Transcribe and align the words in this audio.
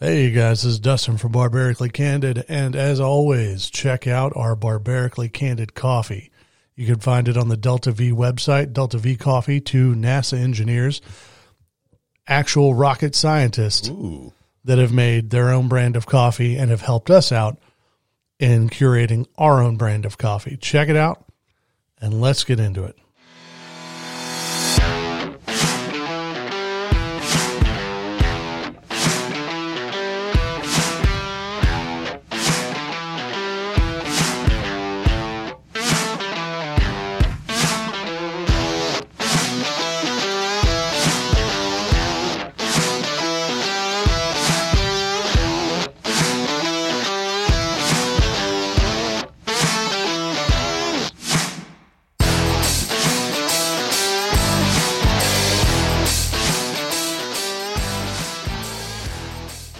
Hey, 0.00 0.26
you 0.26 0.30
guys, 0.30 0.62
this 0.62 0.74
is 0.74 0.78
Dustin 0.78 1.16
from 1.18 1.32
Barbarically 1.32 1.88
Candid, 1.88 2.44
and 2.48 2.76
as 2.76 3.00
always, 3.00 3.68
check 3.68 4.06
out 4.06 4.32
our 4.36 4.54
Barbarically 4.54 5.28
Candid 5.28 5.74
coffee. 5.74 6.30
You 6.76 6.86
can 6.86 7.00
find 7.00 7.26
it 7.26 7.36
on 7.36 7.48
the 7.48 7.56
Delta 7.56 7.90
V 7.90 8.12
website, 8.12 8.72
Delta 8.72 8.96
V 8.98 9.16
Coffee, 9.16 9.60
two 9.60 9.96
NASA 9.96 10.38
engineers, 10.38 11.00
actual 12.28 12.74
rocket 12.74 13.16
scientists 13.16 13.88
Ooh. 13.88 14.32
that 14.62 14.78
have 14.78 14.92
made 14.92 15.30
their 15.30 15.50
own 15.50 15.66
brand 15.66 15.96
of 15.96 16.06
coffee 16.06 16.56
and 16.56 16.70
have 16.70 16.82
helped 16.82 17.10
us 17.10 17.32
out 17.32 17.58
in 18.38 18.68
curating 18.68 19.26
our 19.36 19.60
own 19.60 19.76
brand 19.76 20.06
of 20.06 20.16
coffee. 20.16 20.56
Check 20.56 20.88
it 20.88 20.96
out, 20.96 21.24
and 22.00 22.20
let's 22.20 22.44
get 22.44 22.60
into 22.60 22.84
it. 22.84 22.96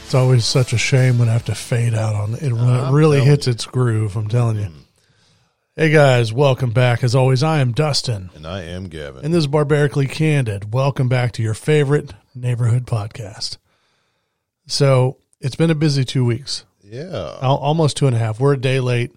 It's 0.08 0.14
always 0.14 0.46
such 0.46 0.72
a 0.72 0.78
shame 0.78 1.18
when 1.18 1.28
I 1.28 1.34
have 1.34 1.44
to 1.44 1.54
fade 1.54 1.92
out 1.92 2.14
on 2.14 2.32
it 2.36 2.50
when 2.50 2.66
it 2.66 2.90
really 2.92 3.18
telling 3.18 3.30
hits 3.30 3.46
its 3.46 3.66
groove. 3.66 4.16
I'm 4.16 4.26
telling 4.26 4.56
you. 4.56 4.68
Hey 5.76 5.90
guys, 5.90 6.32
welcome 6.32 6.70
back. 6.70 7.04
As 7.04 7.14
always, 7.14 7.42
I 7.42 7.58
am 7.58 7.72
Dustin, 7.72 8.30
And 8.34 8.46
I 8.46 8.62
am 8.62 8.88
Gavin. 8.88 9.22
and 9.22 9.34
this 9.34 9.40
is 9.40 9.46
Barbarically 9.48 10.06
Candid. 10.06 10.72
Welcome 10.72 11.10
back 11.10 11.32
to 11.32 11.42
your 11.42 11.52
favorite 11.52 12.14
neighborhood 12.34 12.86
podcast. 12.86 13.58
So 14.66 15.18
it's 15.42 15.56
been 15.56 15.70
a 15.70 15.74
busy 15.74 16.06
two 16.06 16.24
weeks, 16.24 16.64
yeah. 16.82 17.36
al- 17.42 17.58
almost 17.58 17.98
two 17.98 18.06
and 18.06 18.16
a 18.16 18.18
half. 18.18 18.40
We're 18.40 18.54
a 18.54 18.58
day 18.58 18.80
late. 18.80 19.12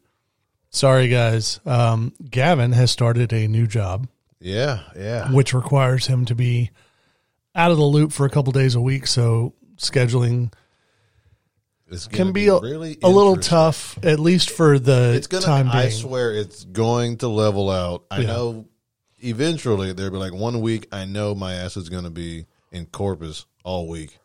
Sorry, 0.71 1.07
guys. 1.07 1.61
Um, 1.65 2.11
Gavin 2.29 2.73
has 2.73 2.91
started 2.91 3.31
a 3.31 3.47
new 3.47 3.65
job, 3.65 4.09
Yeah. 4.41 4.81
Yeah. 4.97 5.31
which 5.31 5.53
requires 5.53 6.07
him 6.07 6.25
to 6.25 6.35
be 6.35 6.69
out 7.55 7.71
of 7.71 7.77
the 7.77 7.83
loop 7.85 8.11
for 8.11 8.25
a 8.25 8.29
couple 8.29 8.51
days 8.51 8.75
a 8.75 8.81
week. 8.81 9.07
So 9.07 9.53
scheduling 9.77 10.51
It's 11.91 12.07
can 12.07 12.17
gonna 12.19 12.31
be 12.31 12.47
a, 12.47 12.59
really 12.59 12.97
a 13.03 13.09
little 13.09 13.35
tough, 13.37 13.99
at 14.03 14.19
least 14.19 14.49
for 14.51 14.79
the 14.79 15.13
It's 15.15 15.27
gonna. 15.27 15.43
time 15.45 15.65
being. 15.65 15.75
I 15.75 15.89
swear, 15.89 16.31
it's 16.33 16.63
going 16.63 17.17
to 17.17 17.27
level 17.27 17.69
out. 17.69 18.05
I 18.09 18.21
Yeah. 18.21 18.27
know. 18.27 18.65
Eventually, 19.23 19.93
there'll 19.93 20.11
be 20.11 20.17
like 20.17 20.33
one 20.33 20.61
week. 20.61 20.87
I 20.91 21.05
know 21.05 21.35
my 21.35 21.53
ass 21.53 21.77
is 21.77 21.89
going 21.89 22.05
to 22.05 22.09
be 22.09 22.45
in 22.71 22.87
Corpus 22.87 23.45
all 23.63 23.87
week. 23.87 24.17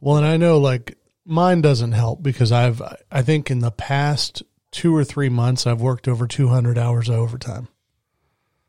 Well, 0.00 0.16
and 0.18 0.26
I 0.26 0.36
know 0.36 0.58
like 0.58 0.98
mine 1.24 1.62
doesn't 1.62 1.92
help 1.92 2.22
because 2.22 2.52
I've 2.52 2.82
I 3.10 3.22
think 3.22 3.50
in 3.50 3.60
the 3.60 3.70
past 3.70 4.42
two 4.72 4.94
or 4.94 5.04
three 5.04 5.28
months 5.30 5.66
I've 5.66 5.80
worked 5.80 6.08
over 6.08 6.26
200 6.26 6.76
hours 6.76 7.08
of 7.08 7.14
overtime. 7.14 7.68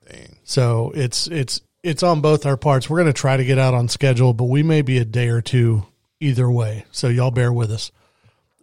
Dang. 0.10 0.38
So 0.44 0.92
it's 0.95 1.28
it's 1.28 1.62
it's 1.82 2.04
on 2.04 2.22
both 2.22 2.45
our 2.45 2.56
parts. 2.58 2.90
We're 2.90 3.00
going 3.02 3.08
to 3.14 3.20
try 3.20 3.36
to 3.36 3.44
get 3.44 3.58
out 3.60 3.73
on 3.73 3.90
schedule, 3.90 4.34
but 4.34 4.45
we 4.45 4.64
may 4.64 4.82
be 4.84 5.00
a 5.00 5.06
day 5.06 5.28
or 5.28 5.42
two 5.42 5.86
either 6.20 6.50
way. 6.50 6.86
So 6.92 7.08
y'all 7.10 7.32
bear 7.32 7.52
with 7.52 7.72
us. 7.72 7.92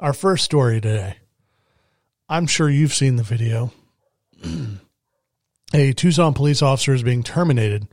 Our 0.00 0.12
first 0.14 0.44
story 0.44 0.80
today. 0.80 1.16
I'm 2.28 2.46
sure 2.46 2.70
you've 2.70 2.94
seen 2.94 3.16
the 3.16 3.22
video. 3.22 3.72
a 5.75 5.92
Tucson 5.92 6.32
police 6.32 6.62
officer 6.62 6.94
is 6.94 7.02
being 7.02 7.22
terminated 7.22 7.86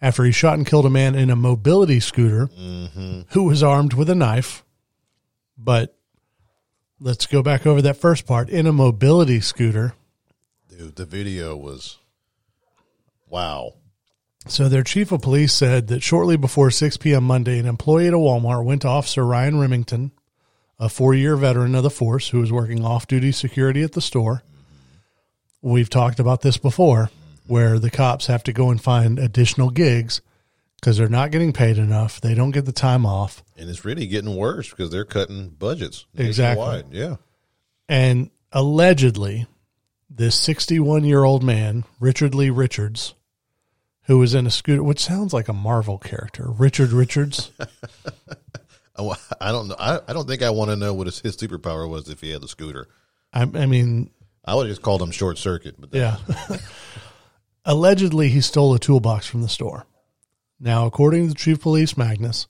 after 0.00 0.22
he 0.24 0.30
shot 0.30 0.54
and 0.56 0.66
killed 0.66 0.86
a 0.86 0.90
man 0.90 1.14
in 1.16 1.30
a 1.30 1.36
mobility 1.36 1.98
scooter 2.00 2.46
Mm-hmm. 2.56 3.22
who 3.30 3.44
was 3.44 3.62
armed 3.62 3.94
with 3.94 4.08
a 4.08 4.14
knife. 4.14 4.64
But 5.56 5.96
let's 7.00 7.26
go 7.26 7.42
back 7.42 7.66
over 7.66 7.82
that 7.82 7.96
first 7.96 8.24
part. 8.26 8.48
In 8.50 8.66
a 8.66 8.72
mobility 8.72 9.40
scooter, 9.40 9.94
Dude, 10.68 10.94
the 10.94 11.04
video 11.06 11.56
was. 11.56 11.98
Wow. 13.28 13.74
So 14.46 14.68
their 14.68 14.84
chief 14.84 15.10
of 15.10 15.22
police 15.22 15.52
said 15.52 15.88
that 15.88 16.02
shortly 16.04 16.36
before 16.36 16.70
6 16.70 16.96
p.m. 16.98 17.24
Monday, 17.24 17.58
an 17.58 17.66
employee 17.66 18.06
at 18.06 18.14
a 18.14 18.16
Walmart 18.16 18.64
went 18.64 18.82
to 18.82 18.88
Officer 18.88 19.26
Ryan 19.26 19.58
Remington, 19.58 20.12
a 20.78 20.88
four-year 20.88 21.36
veteran 21.36 21.74
of 21.74 21.82
the 21.82 21.90
force 21.90 22.28
who 22.28 22.40
was 22.40 22.52
working 22.52 22.84
off-duty 22.84 23.32
security 23.32 23.82
at 23.82 23.92
the 23.92 24.00
store. 24.00 24.42
We've 25.60 25.90
talked 25.90 26.20
about 26.20 26.42
this 26.42 26.56
before, 26.56 27.10
where 27.46 27.78
the 27.78 27.90
cops 27.90 28.26
have 28.26 28.44
to 28.44 28.52
go 28.52 28.70
and 28.70 28.80
find 28.80 29.18
additional 29.18 29.70
gigs 29.70 30.20
because 30.80 30.96
they're 30.96 31.08
not 31.08 31.30
getting 31.30 31.52
paid 31.52 31.78
enough. 31.78 32.20
They 32.20 32.34
don't 32.34 32.52
get 32.52 32.64
the 32.64 32.72
time 32.72 33.04
off. 33.04 33.42
And 33.56 33.68
it's 33.68 33.84
really 33.84 34.06
getting 34.06 34.36
worse 34.36 34.70
because 34.70 34.90
they're 34.90 35.04
cutting 35.04 35.48
budgets. 35.48 36.06
Exactly. 36.16 36.84
Yeah. 36.92 37.16
And 37.88 38.30
allegedly, 38.52 39.46
this 40.08 40.38
61 40.38 41.04
year 41.04 41.24
old 41.24 41.42
man, 41.42 41.84
Richard 41.98 42.34
Lee 42.34 42.50
Richards, 42.50 43.14
who 44.04 44.18
was 44.18 44.34
in 44.34 44.46
a 44.46 44.50
scooter, 44.50 44.82
which 44.82 45.00
sounds 45.00 45.32
like 45.32 45.48
a 45.48 45.52
Marvel 45.52 45.98
character, 45.98 46.44
Richard 46.48 46.92
Richards. 46.92 47.50
I, 48.98 49.02
oh, 49.02 49.14
I 49.40 49.52
don't 49.52 49.68
know. 49.68 49.76
I, 49.78 50.00
I 50.06 50.12
don't 50.12 50.26
think 50.26 50.42
I 50.42 50.50
want 50.50 50.70
to 50.70 50.76
know 50.76 50.94
what 50.94 51.06
his, 51.06 51.20
his 51.20 51.36
superpower 51.36 51.88
was 51.88 52.08
if 52.08 52.20
he 52.20 52.30
had 52.30 52.42
the 52.42 52.48
scooter. 52.48 52.88
I, 53.32 53.42
I 53.42 53.66
mean, 53.66 54.10
I 54.44 54.54
would 54.54 54.66
have 54.66 54.72
just 54.72 54.82
called 54.82 55.02
him 55.02 55.10
short 55.10 55.38
circuit. 55.38 55.76
But 55.78 55.92
yeah. 55.92 56.16
Allegedly, 57.64 58.28
he 58.28 58.40
stole 58.40 58.74
a 58.74 58.78
toolbox 58.78 59.26
from 59.26 59.42
the 59.42 59.48
store. 59.48 59.86
Now, 60.60 60.86
according 60.86 61.24
to 61.24 61.28
the 61.28 61.38
chief 61.38 61.56
of 61.58 61.62
police, 61.62 61.96
Magnus, 61.96 62.48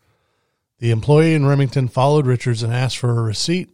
the 0.78 0.91
employee 0.92 1.34
in 1.34 1.44
Remington 1.44 1.88
followed 1.88 2.26
Richards 2.26 2.62
and 2.62 2.72
asked 2.72 2.98
for 2.98 3.10
a 3.10 3.22
receipt. 3.22 3.70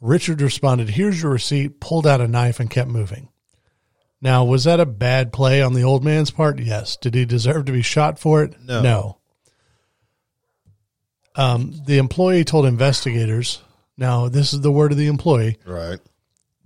Richard 0.00 0.40
responded, 0.40 0.90
Here's 0.90 1.22
your 1.22 1.32
receipt, 1.32 1.80
pulled 1.80 2.06
out 2.06 2.20
a 2.20 2.28
knife, 2.28 2.60
and 2.60 2.70
kept 2.70 2.90
moving. 2.90 3.30
Now, 4.20 4.44
was 4.44 4.64
that 4.64 4.80
a 4.80 4.86
bad 4.86 5.32
play 5.32 5.62
on 5.62 5.74
the 5.74 5.82
old 5.82 6.04
man's 6.04 6.30
part? 6.30 6.58
Yes. 6.58 6.96
Did 6.96 7.14
he 7.14 7.24
deserve 7.24 7.64
to 7.66 7.72
be 7.72 7.82
shot 7.82 8.18
for 8.18 8.42
it? 8.42 8.54
No. 8.60 8.82
No. 8.82 9.17
Um, 11.38 11.72
the 11.86 11.98
employee 11.98 12.44
told 12.44 12.66
investigators, 12.66 13.62
now 13.96 14.28
this 14.28 14.52
is 14.52 14.60
the 14.60 14.72
word 14.72 14.90
of 14.92 14.98
the 14.98 15.06
employee, 15.06 15.56
right. 15.64 16.00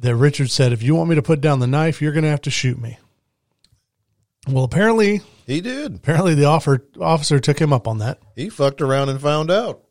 that 0.01 0.17
Richard 0.17 0.51
said, 0.51 0.73
if 0.73 0.83
you 0.83 0.95
want 0.95 1.11
me 1.11 1.17
to 1.17 1.23
put 1.23 1.41
down 1.43 1.61
the 1.61 1.67
knife, 1.67 2.01
you're 2.01 2.13
going 2.13 2.25
to 2.25 2.31
have 2.31 2.41
to 2.43 2.51
shoot 2.51 2.81
me. 2.81 2.99
Well, 4.49 4.65
apparently, 4.65 5.21
He 5.47 5.61
did. 5.61 5.95
apparently 5.97 6.35
the 6.35 6.47
offer, 6.47 6.85
officer 7.01 7.39
took 7.39 7.61
him 7.61 7.73
up 7.73 7.87
on 7.87 7.99
that. 7.99 8.19
He 8.35 8.49
fucked 8.49 8.81
around 8.81 9.11
and 9.11 9.21
found 9.21 9.51
out. 9.51 9.83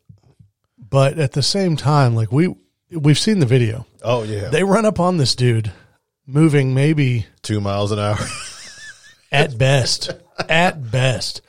But 0.78 1.18
at 1.18 1.32
the 1.32 1.42
same 1.42 1.76
time, 1.76 2.14
like 2.14 2.30
we 2.32 2.54
we've 2.90 3.18
seen 3.18 3.38
the 3.38 3.46
video. 3.46 3.86
Oh 4.02 4.24
yeah, 4.24 4.48
They 4.50 4.62
run 4.64 4.84
up 4.84 5.00
on 5.00 5.16
this 5.16 5.34
dude 5.34 5.72
moving 6.26 6.74
maybe 6.74 7.24
two 7.40 7.60
miles 7.62 7.92
an 7.92 7.98
hour. 7.98 8.18
at 9.32 9.56
best, 9.56 10.10
at 10.50 10.90
best, 10.90 11.40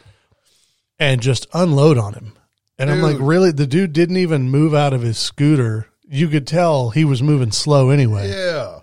and 0.99 1.19
just 1.21 1.47
unload 1.53 1.97
on 1.97 2.13
him. 2.13 2.33
And 2.79 2.89
I'm 2.89 3.01
like, 3.01 3.17
really? 3.19 3.51
The 3.51 3.67
dude 3.67 3.93
didn't 3.93 4.17
even 4.17 4.49
move 4.49 4.73
out 4.73 4.93
of 4.93 5.01
his 5.01 5.17
scooter. 5.17 5.87
You 6.07 6.27
could 6.27 6.47
tell 6.47 6.89
he 6.89 7.05
was 7.05 7.21
moving 7.23 7.51
slow 7.51 7.89
anyway. 7.91 8.29
yeah, 8.29 8.79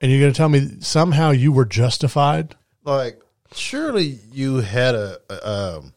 And 0.00 0.10
you're 0.10 0.20
going 0.20 0.32
to 0.32 0.36
tell 0.36 0.48
me 0.48 0.76
somehow 0.80 1.30
you 1.30 1.52
were 1.52 1.64
justified? 1.66 2.54
like 2.84 3.20
surely 3.54 4.18
you 4.32 4.56
had 4.56 4.94
a, 4.94 5.18
a 5.30 5.48
um 5.78 5.92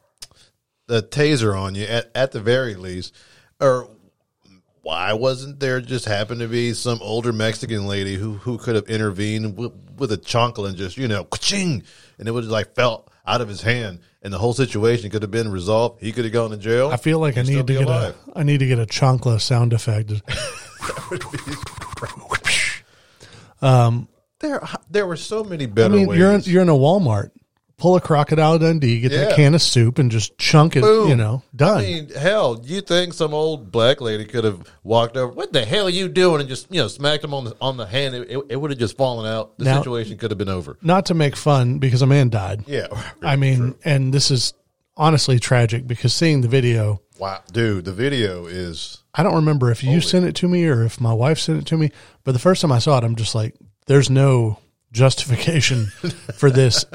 a 0.89 1.01
taser 1.01 1.57
on 1.57 1.75
you 1.75 1.83
at 1.85 2.11
at 2.15 2.31
the 2.33 2.41
very 2.41 2.75
least, 2.75 3.15
or 3.61 3.89
why 4.81 5.13
wasn't 5.13 5.59
there 5.59 5.79
just 5.79 6.05
happened 6.05 6.39
to 6.41 6.47
be 6.47 6.73
some 6.73 6.99
older 7.01 7.31
Mexican 7.31 7.87
lady 7.87 8.15
who 8.15 8.33
who 8.33 8.57
could 8.57 8.75
have 8.75 8.87
intervened 8.89 9.57
with, 9.57 9.71
with 9.97 10.11
a 10.11 10.17
chancla 10.17 10.67
and 10.69 10.77
just 10.77 10.97
you 10.97 11.07
know 11.07 11.27
ching 11.39 11.83
and 12.17 12.27
it 12.27 12.31
would 12.31 12.43
have 12.43 12.51
like 12.51 12.73
fell 12.75 13.07
out 13.25 13.41
of 13.41 13.47
his 13.47 13.61
hand 13.61 13.99
and 14.21 14.33
the 14.33 14.37
whole 14.37 14.53
situation 14.53 15.09
could 15.09 15.21
have 15.21 15.31
been 15.31 15.51
resolved. 15.51 16.01
He 16.01 16.11
could 16.11 16.23
have 16.25 16.33
gone 16.33 16.51
to 16.51 16.57
jail. 16.57 16.89
I 16.89 16.97
feel 16.97 17.19
like 17.19 17.37
I 17.37 17.43
need 17.43 17.67
to 17.67 17.73
get 17.73 17.83
alive. 17.83 18.15
a 18.35 18.39
I 18.39 18.43
need 18.43 18.59
to 18.59 18.67
get 18.67 18.79
a 18.79 18.85
chancla 18.85 19.39
sound 19.41 19.73
effect. 19.73 20.11
um, 23.61 24.07
There, 24.39 24.61
there 24.89 25.05
were 25.05 25.17
so 25.17 25.43
many 25.43 25.65
I 25.65 25.67
better 25.67 25.95
mean, 25.95 26.07
ways. 26.07 26.19
you're 26.19 26.31
in, 26.33 26.41
you're 26.45 26.61
in 26.63 26.69
a 26.69 26.73
Walmart. 26.73 27.31
Pull 27.81 27.95
a 27.95 28.01
crocodile 28.01 28.59
Dundee, 28.59 28.99
get 28.99 29.09
that 29.09 29.35
can 29.35 29.55
of 29.55 29.61
soup, 29.61 29.97
and 29.97 30.11
just 30.11 30.37
chunk 30.37 30.75
it. 30.75 30.81
Boom. 30.81 31.09
You 31.09 31.15
know, 31.15 31.41
done. 31.55 31.79
I 31.79 31.81
mean, 31.81 32.09
hell, 32.09 32.61
you 32.63 32.79
think 32.81 33.15
some 33.15 33.33
old 33.33 33.71
black 33.71 34.01
lady 34.01 34.23
could 34.23 34.43
have 34.43 34.61
walked 34.83 35.17
over? 35.17 35.33
What 35.33 35.51
the 35.51 35.65
hell 35.65 35.87
are 35.87 35.89
you 35.89 36.07
doing? 36.07 36.41
And 36.41 36.47
just 36.47 36.71
you 36.71 36.79
know, 36.79 36.87
smacked 36.87 37.23
him 37.23 37.33
on 37.33 37.45
the 37.45 37.57
on 37.59 37.77
the 37.77 37.87
hand. 37.87 38.13
It, 38.13 38.29
it, 38.49 38.55
would 38.55 38.69
have 38.69 38.79
just 38.79 38.97
fallen 38.97 39.25
out. 39.25 39.57
The 39.57 39.65
Now- 39.65 39.79
situation 39.79 40.19
could 40.19 40.29
have 40.29 40.37
been 40.37 40.47
over. 40.47 40.77
Not 40.83 41.07
to 41.07 41.15
make 41.15 41.35
fun 41.35 41.79
because 41.79 42.03
a 42.03 42.05
man 42.05 42.29
died. 42.29 42.65
Yeah, 42.67 42.85
I 43.23 43.35
mean, 43.35 43.73
and 43.83 44.13
this 44.13 44.29
is 44.29 44.53
honestly 44.95 45.39
tragic 45.39 45.87
because 45.87 46.13
seeing 46.13 46.41
the 46.41 46.47
video, 46.47 47.01
Wow, 47.17 47.41
dude, 47.51 47.85
the 47.85 47.93
video 47.93 48.45
is 48.45 49.01
I 49.15 49.23
don't 49.23 49.35
remember 49.35 49.71
if 49.71 49.83
you 49.83 50.01
sent 50.01 50.25
it 50.25 50.35
to 50.35 50.47
me 50.47 50.67
or 50.67 50.83
if 50.83 51.01
my 51.01 51.13
wife 51.13 51.39
sent 51.39 51.57
it 51.57 51.65
to 51.67 51.77
me, 51.77 51.91
but 52.23 52.33
the 52.33 52.39
first 52.39 52.61
time 52.61 52.71
I 52.71 52.77
saw 52.77 52.99
it, 52.99 53.03
I'm 53.03 53.15
just 53.15 53.33
like, 53.33 53.55
there's 53.87 54.11
no 54.11 54.59
justification 54.91 55.85
for 56.35 56.51
this 56.51 56.85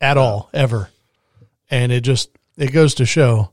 at 0.00 0.16
all, 0.16 0.48
ever. 0.52 0.90
And 1.70 1.92
it 1.92 2.00
just, 2.02 2.30
it 2.56 2.72
goes 2.72 2.94
to 2.96 3.06
show 3.06 3.50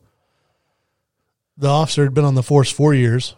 the 1.58 1.68
officer 1.70 2.04
had 2.04 2.14
been 2.14 2.26
on 2.26 2.36
the 2.36 2.44
force 2.44 2.72
four 2.72 2.94
years, 2.94 3.36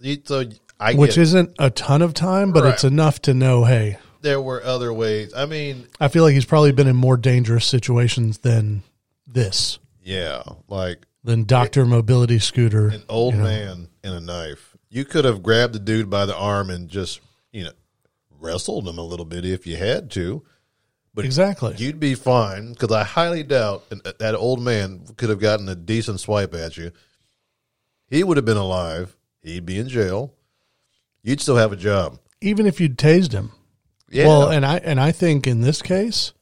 you- 0.00 0.20
so 0.24 0.44
I 0.78 0.94
which 0.94 1.12
get 1.14 1.22
isn't 1.22 1.54
a 1.58 1.70
ton 1.70 2.02
of 2.02 2.12
time, 2.14 2.52
but 2.52 2.64
Right. 2.64 2.74
it's 2.74 2.84
enough 2.84 3.20
to 3.22 3.34
know, 3.34 3.64
hey, 3.64 3.98
there 4.20 4.40
were 4.40 4.62
other 4.62 4.92
ways. 4.92 5.32
I 5.34 5.46
mean, 5.46 5.86
I 6.00 6.08
feel 6.08 6.22
like 6.24 6.34
he's 6.34 6.44
probably 6.44 6.72
been 6.72 6.86
in 6.88 6.96
more 6.96 7.16
dangerous 7.16 7.64
situations 7.66 8.38
than 8.38 8.82
this, 9.26 9.78
yeah, 10.02 10.42
like 10.68 11.06
than 11.22 11.44
Dr. 11.44 11.84
Mobility 11.86 12.38
Scooter. 12.38 12.88
an 12.88 13.02
old 13.08 13.34
man 13.34 13.88
and 14.02 14.14
a 14.14 14.20
knife. 14.20 14.76
You 14.90 15.04
could 15.04 15.24
have 15.24 15.42
grabbed 15.42 15.74
the 15.74 15.78
dude 15.78 16.08
by 16.10 16.26
the 16.26 16.36
arm 16.36 16.70
and 16.70 16.88
just, 16.88 17.20
you 17.52 17.64
know, 17.64 17.72
wrestled 18.40 18.86
him 18.86 18.98
a 18.98 19.02
little 19.04 19.24
bit 19.24 19.44
if 19.44 19.66
you 19.66 19.76
had 19.76 20.10
to. 20.12 20.44
But 21.14 21.24
Exactly. 21.24 21.74
you'd 21.78 22.00
be 22.00 22.16
fine 22.16 22.72
because 22.72 22.90
I 22.90 23.04
highly 23.04 23.44
doubt 23.44 23.84
that 24.18 24.34
old 24.34 24.60
man 24.60 25.04
could 25.16 25.28
have 25.28 25.38
gotten 25.38 25.68
a 25.68 25.76
decent 25.76 26.18
swipe 26.18 26.54
at 26.54 26.76
you. 26.76 26.90
He 28.08 28.24
would 28.24 28.36
have 28.36 28.44
been 28.44 28.56
alive. 28.56 29.16
He'd 29.42 29.64
be 29.64 29.78
in 29.78 29.88
jail. 29.88 30.34
You'd 31.22 31.40
still 31.40 31.56
have 31.56 31.72
a 31.72 31.76
job. 31.76 32.18
Even 32.40 32.66
if 32.66 32.80
you'd 32.80 32.98
tased 32.98 33.32
him. 33.32 33.52
Yeah. 34.10 34.26
Well, 34.26 34.50
and 34.50 34.66
I 34.66 34.78
and 34.78 35.00
I 35.00 35.12
think 35.12 35.46
in 35.46 35.60
this 35.60 35.82
case, 35.82 36.32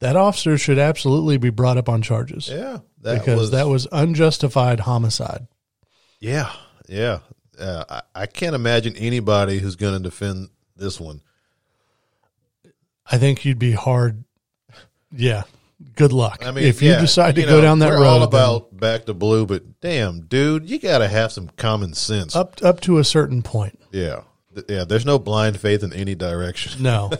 that 0.00 0.16
officer 0.16 0.56
should 0.58 0.78
absolutely 0.78 1.36
be 1.36 1.50
brought 1.50 1.76
up 1.76 1.88
on 1.88 2.02
charges 2.02 2.48
yeah. 2.48 2.78
That 3.02 3.20
because 3.20 3.38
was, 3.38 3.50
that 3.50 3.66
was 3.68 3.86
unjustified 3.92 4.80
homicide. 4.80 5.46
Yeah. 6.20 6.52
Yeah. 6.88 7.18
Uh, 7.58 7.84
I, 7.88 8.22
I 8.22 8.26
can't 8.26 8.54
imagine 8.54 8.96
anybody 8.96 9.58
who's 9.58 9.76
going 9.76 9.94
to 9.94 10.00
defend 10.00 10.48
this 10.76 10.98
one. 11.00 11.20
I 13.12 13.18
think 13.18 13.44
you'd 13.44 13.58
be 13.58 13.72
hard. 13.72 14.24
Yeah. 15.12 15.42
Good 15.96 16.12
luck. 16.12 16.42
I 16.44 16.50
mean, 16.50 16.64
if 16.64 16.80
you 16.80 16.92
decide 16.96 17.34
to 17.34 17.42
you 17.42 17.46
go 17.46 17.60
down 17.60 17.80
that 17.80 17.90
we're 17.90 17.96
road, 17.96 18.06
all 18.06 18.18
then 18.20 18.28
about 18.28 18.76
back 18.78 19.04
to 19.06 19.14
blue, 19.14 19.46
but 19.46 19.80
damn, 19.80 20.22
dude, 20.22 20.68
you 20.68 20.78
got 20.78 20.98
to 20.98 21.08
have 21.08 21.32
some 21.32 21.48
common 21.56 21.92
sense. 21.92 22.34
up 22.36 22.62
up 22.62 22.80
to 22.82 22.98
a 22.98 23.04
certain 23.04 23.42
point. 23.42 23.78
Yeah, 23.90 24.22
yeah. 24.68 24.84
There's 24.84 25.04
no 25.04 25.18
blind 25.18 25.60
faith 25.60 25.82
in 25.82 25.92
any 25.92 26.14
direction. 26.14 26.82
No. 26.82 27.10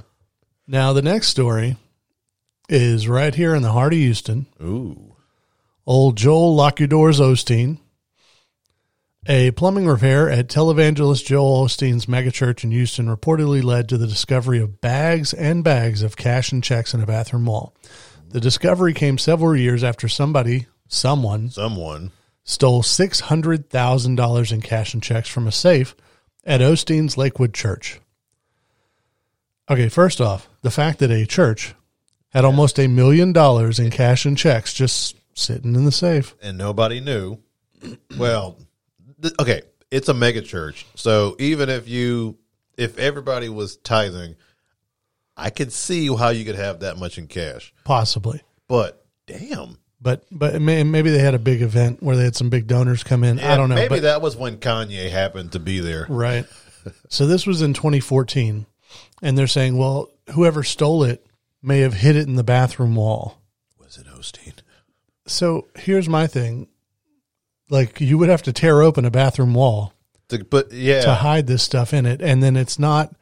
now 0.66 0.92
the 0.92 1.02
next 1.02 1.28
story 1.28 1.76
is 2.68 3.08
right 3.08 3.34
here 3.34 3.54
in 3.54 3.62
the 3.62 3.72
heart 3.72 3.92
of 3.92 3.98
Houston. 3.98 4.46
Ooh, 4.62 5.16
Old 5.84 6.16
Joel 6.16 6.54
Lock 6.54 6.80
Your 6.80 6.88
Doors 6.88 7.20
Osteen. 7.20 7.78
A 9.28 9.50
plumbing 9.50 9.86
repair 9.88 10.30
at 10.30 10.46
televangelist 10.46 11.24
Joel 11.26 11.64
Osteen's 11.66 12.06
megachurch 12.06 12.62
in 12.62 12.70
Houston 12.70 13.06
reportedly 13.08 13.62
led 13.62 13.88
to 13.88 13.98
the 13.98 14.06
discovery 14.06 14.60
of 14.60 14.80
bags 14.80 15.32
and 15.32 15.64
bags 15.64 16.02
of 16.02 16.16
cash 16.16 16.52
and 16.52 16.62
checks 16.62 16.94
in 16.94 17.00
a 17.02 17.06
bathroom 17.06 17.44
wall. 17.44 17.74
The 18.28 18.40
discovery 18.40 18.94
came 18.94 19.18
several 19.18 19.56
years 19.56 19.82
after 19.82 20.06
somebody, 20.08 20.66
someone, 20.86 21.50
someone. 21.50 22.12
stole 22.44 22.82
$600,000 22.82 24.52
in 24.52 24.60
cash 24.62 24.94
and 24.94 25.02
checks 25.02 25.28
from 25.28 25.48
a 25.48 25.52
safe 25.52 25.96
at 26.44 26.60
Osteen's 26.60 27.16
Lakewood 27.16 27.52
Church. 27.52 28.00
Okay, 29.68 29.88
first 29.88 30.20
off, 30.20 30.48
the 30.62 30.70
fact 30.70 31.00
that 31.00 31.10
a 31.10 31.26
church 31.26 31.74
had 32.28 32.44
almost 32.44 32.78
a 32.78 32.86
million 32.86 33.32
dollars 33.32 33.80
in 33.80 33.90
cash 33.90 34.24
and 34.24 34.38
checks 34.38 34.72
just 34.72 35.16
sitting 35.34 35.74
in 35.74 35.84
the 35.84 35.90
safe. 35.90 36.36
and 36.40 36.56
nobody 36.56 37.00
knew. 37.00 37.38
Well, 38.16 38.56
th- 39.20 39.34
okay, 39.40 39.62
it's 39.90 40.08
a 40.08 40.14
mega 40.14 40.42
church, 40.42 40.86
so 40.94 41.36
even 41.38 41.68
if 41.68 41.88
you, 41.88 42.38
if 42.76 42.98
everybody 42.98 43.48
was 43.48 43.76
tithing, 43.76 44.36
I 45.36 45.50
could 45.50 45.72
see 45.72 46.14
how 46.14 46.30
you 46.30 46.44
could 46.44 46.56
have 46.56 46.80
that 46.80 46.98
much 46.98 47.18
in 47.18 47.26
cash. 47.26 47.72
Possibly. 47.84 48.42
But 48.68 49.04
damn, 49.26 49.78
But 50.00 50.24
but 50.30 50.60
may, 50.60 50.82
maybe 50.82 51.10
they 51.10 51.18
had 51.18 51.34
a 51.34 51.38
big 51.38 51.62
event 51.62 52.02
where 52.02 52.16
they 52.16 52.24
had 52.24 52.36
some 52.36 52.50
big 52.50 52.66
donors 52.66 53.04
come 53.04 53.22
in. 53.24 53.38
I 53.38 53.56
don't 53.56 53.68
know. 53.68 53.74
Maybe 53.74 53.88
but, 53.96 54.02
that 54.02 54.22
was 54.22 54.36
when 54.36 54.58
Kanye 54.58 55.10
happened 55.10 55.52
to 55.52 55.58
be 55.58 55.80
there. 55.80 56.06
right. 56.08 56.46
so 57.08 57.26
this 57.26 57.46
was 57.46 57.62
in 57.62 57.74
2014, 57.74 58.66
and 59.22 59.38
they're 59.38 59.46
saying, 59.46 59.76
well, 59.76 60.08
whoever 60.30 60.62
stole 60.62 61.02
it 61.04 61.26
may 61.62 61.80
have 61.80 61.94
hid 61.94 62.16
it 62.16 62.28
in 62.28 62.36
the 62.36 62.44
bathroom 62.44 62.94
wall. 62.94 63.40
Was 63.78 63.98
it 63.98 64.06
Osteen? 64.06 64.54
So 65.26 65.66
here's 65.76 66.08
my 66.08 66.26
thing: 66.26 66.68
like 67.70 68.00
you 68.00 68.18
would 68.18 68.28
have 68.28 68.42
to 68.42 68.52
tear 68.52 68.82
open 68.82 69.04
a 69.04 69.10
bathroom 69.10 69.54
wall 69.54 69.92
To, 70.28 70.44
but 70.44 70.72
yeah, 70.72 71.02
to 71.02 71.14
hide 71.14 71.46
this 71.46 71.62
stuff 71.62 71.92
in 71.92 72.06
it, 72.06 72.20
and 72.20 72.42
then 72.42 72.56
it's 72.56 72.78
not. 72.78 73.14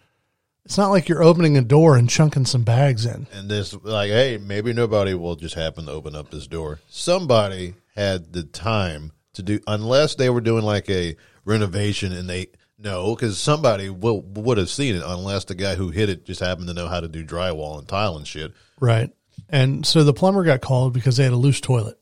It's 0.65 0.79
not 0.79 0.89
like 0.89 1.11
you're 1.11 1.23
opening 1.23 1.59
a 1.59 1.63
door 1.63 1.95
and 1.95 2.09
chunking 2.09 2.47
some 2.47 2.63
bags 2.63 3.05
in. 3.05 3.27
and 3.35 3.51
this 3.51 3.75
like, 3.83 4.09
hey, 4.09 4.39
maybe 4.39 4.73
nobody 4.73 5.13
will 5.13 5.37
just 5.37 5.55
happen 5.55 5.85
to 5.85 5.93
open 5.93 6.17
up 6.17 6.31
this 6.31 6.47
door. 6.47 6.81
Somebody 6.89 7.75
had 7.95 8.33
the 8.33 8.45
time 8.45 9.13
to 9.35 9.43
do, 9.43 9.61
unless 9.67 10.15
they 10.15 10.31
were 10.31 10.41
doing 10.41 10.65
like 10.65 10.89
a 10.89 11.17
renovation, 11.45 12.13
and 12.13 12.31
they 12.31 12.47
no, 12.79 13.15
because 13.15 13.39
somebody 13.39 13.91
will 13.91 14.23
would 14.23 14.59
have 14.59 14.71
seen 14.71 14.95
it, 14.97 15.03
unless 15.05 15.45
the 15.45 15.55
guy 15.55 15.75
who 15.75 15.91
hit 15.91 16.09
it 16.09 16.25
just 16.25 16.41
happened 16.41 16.69
to 16.69 16.75
know 16.75 16.89
how 16.89 17.01
to 17.01 17.09
do 17.09 17.25
drywall 17.25 17.79
and 17.79 17.87
tile 17.87 18.17
and 18.17 18.27
shit. 18.27 18.53
Right. 18.81 19.11
And 19.49 19.85
so 19.85 20.03
the 20.03 20.15
plumber 20.15 20.45
got 20.45 20.61
called 20.63 20.95
because 20.95 21.17
they 21.17 21.25
had 21.25 21.33
a 21.33 21.37
loose 21.37 21.61
toilet. 21.61 21.99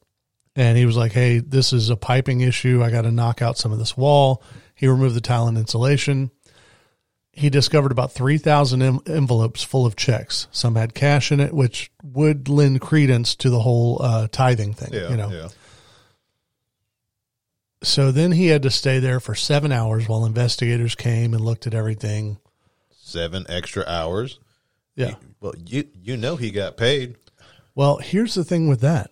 And 0.54 0.76
he 0.76 0.84
was 0.84 0.96
like, 0.96 1.12
hey, 1.12 1.38
this 1.38 1.72
is 1.72 1.88
a 1.88 1.96
piping 1.96 2.42
issue. 2.42 2.82
I 2.82 2.90
got 2.90 3.02
to 3.02 3.10
knock 3.10 3.40
out 3.40 3.56
some 3.56 3.72
of 3.72 3.78
this 3.78 3.96
wall. 3.96 4.42
He 4.74 4.86
removed 4.86 5.14
the 5.14 5.20
tile 5.20 5.46
and 5.48 5.56
insulation. 5.56 6.30
He 7.32 7.48
discovered 7.48 7.92
about 7.92 8.12
3,000 8.12 8.82
em- 8.82 9.00
envelopes 9.06 9.62
full 9.62 9.86
of 9.86 9.96
checks. 9.96 10.48
Some 10.50 10.74
had 10.74 10.92
cash 10.92 11.32
in 11.32 11.40
it, 11.40 11.54
which 11.54 11.90
would 12.02 12.50
lend 12.50 12.82
credence 12.82 13.34
to 13.36 13.48
the 13.48 13.60
whole 13.60 14.02
uh, 14.02 14.28
tithing 14.30 14.74
thing. 14.74 14.92
Yeah, 14.92 15.08
you 15.08 15.16
know. 15.16 15.30
yeah. 15.30 15.48
So 17.82 18.12
then 18.12 18.32
he 18.32 18.46
had 18.48 18.62
to 18.62 18.70
stay 18.70 18.98
there 18.98 19.18
for 19.18 19.34
seven 19.34 19.72
hours 19.72 20.08
while 20.08 20.24
investigators 20.24 20.94
came 20.94 21.32
and 21.34 21.42
looked 21.42 21.66
at 21.66 21.74
everything. 21.74 22.38
Seven 22.90 23.44
extra 23.48 23.84
hours. 23.86 24.38
Yeah. 24.94 25.14
Well, 25.40 25.54
you 25.66 25.88
you 26.00 26.16
know 26.16 26.36
he 26.36 26.50
got 26.50 26.76
paid. 26.76 27.16
Well, 27.74 27.96
here's 27.96 28.34
the 28.34 28.44
thing 28.44 28.68
with 28.68 28.80
that. 28.80 29.10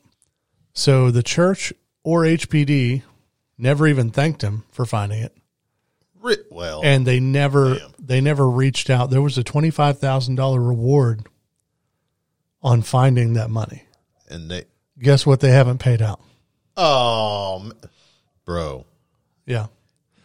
So 0.80 1.10
the 1.10 1.22
church 1.22 1.74
or 2.04 2.22
HPD 2.22 3.02
never 3.58 3.86
even 3.86 4.10
thanked 4.10 4.40
him 4.40 4.64
for 4.72 4.86
finding 4.86 5.22
it. 5.22 5.36
Well, 6.50 6.80
and 6.82 7.06
they 7.06 7.20
never 7.20 7.74
Damn. 7.74 7.90
they 7.98 8.20
never 8.22 8.48
reached 8.48 8.88
out. 8.88 9.10
There 9.10 9.20
was 9.20 9.36
a 9.36 9.44
twenty 9.44 9.70
five 9.70 9.98
thousand 9.98 10.36
dollar 10.36 10.58
reward 10.58 11.26
on 12.62 12.80
finding 12.80 13.34
that 13.34 13.50
money. 13.50 13.84
and 14.30 14.50
they, 14.50 14.64
Guess 14.98 15.26
what? 15.26 15.40
They 15.40 15.50
haven't 15.50 15.80
paid 15.80 16.00
out. 16.00 16.20
oh, 16.78 17.72
bro. 18.46 18.86
Yeah. 19.44 19.66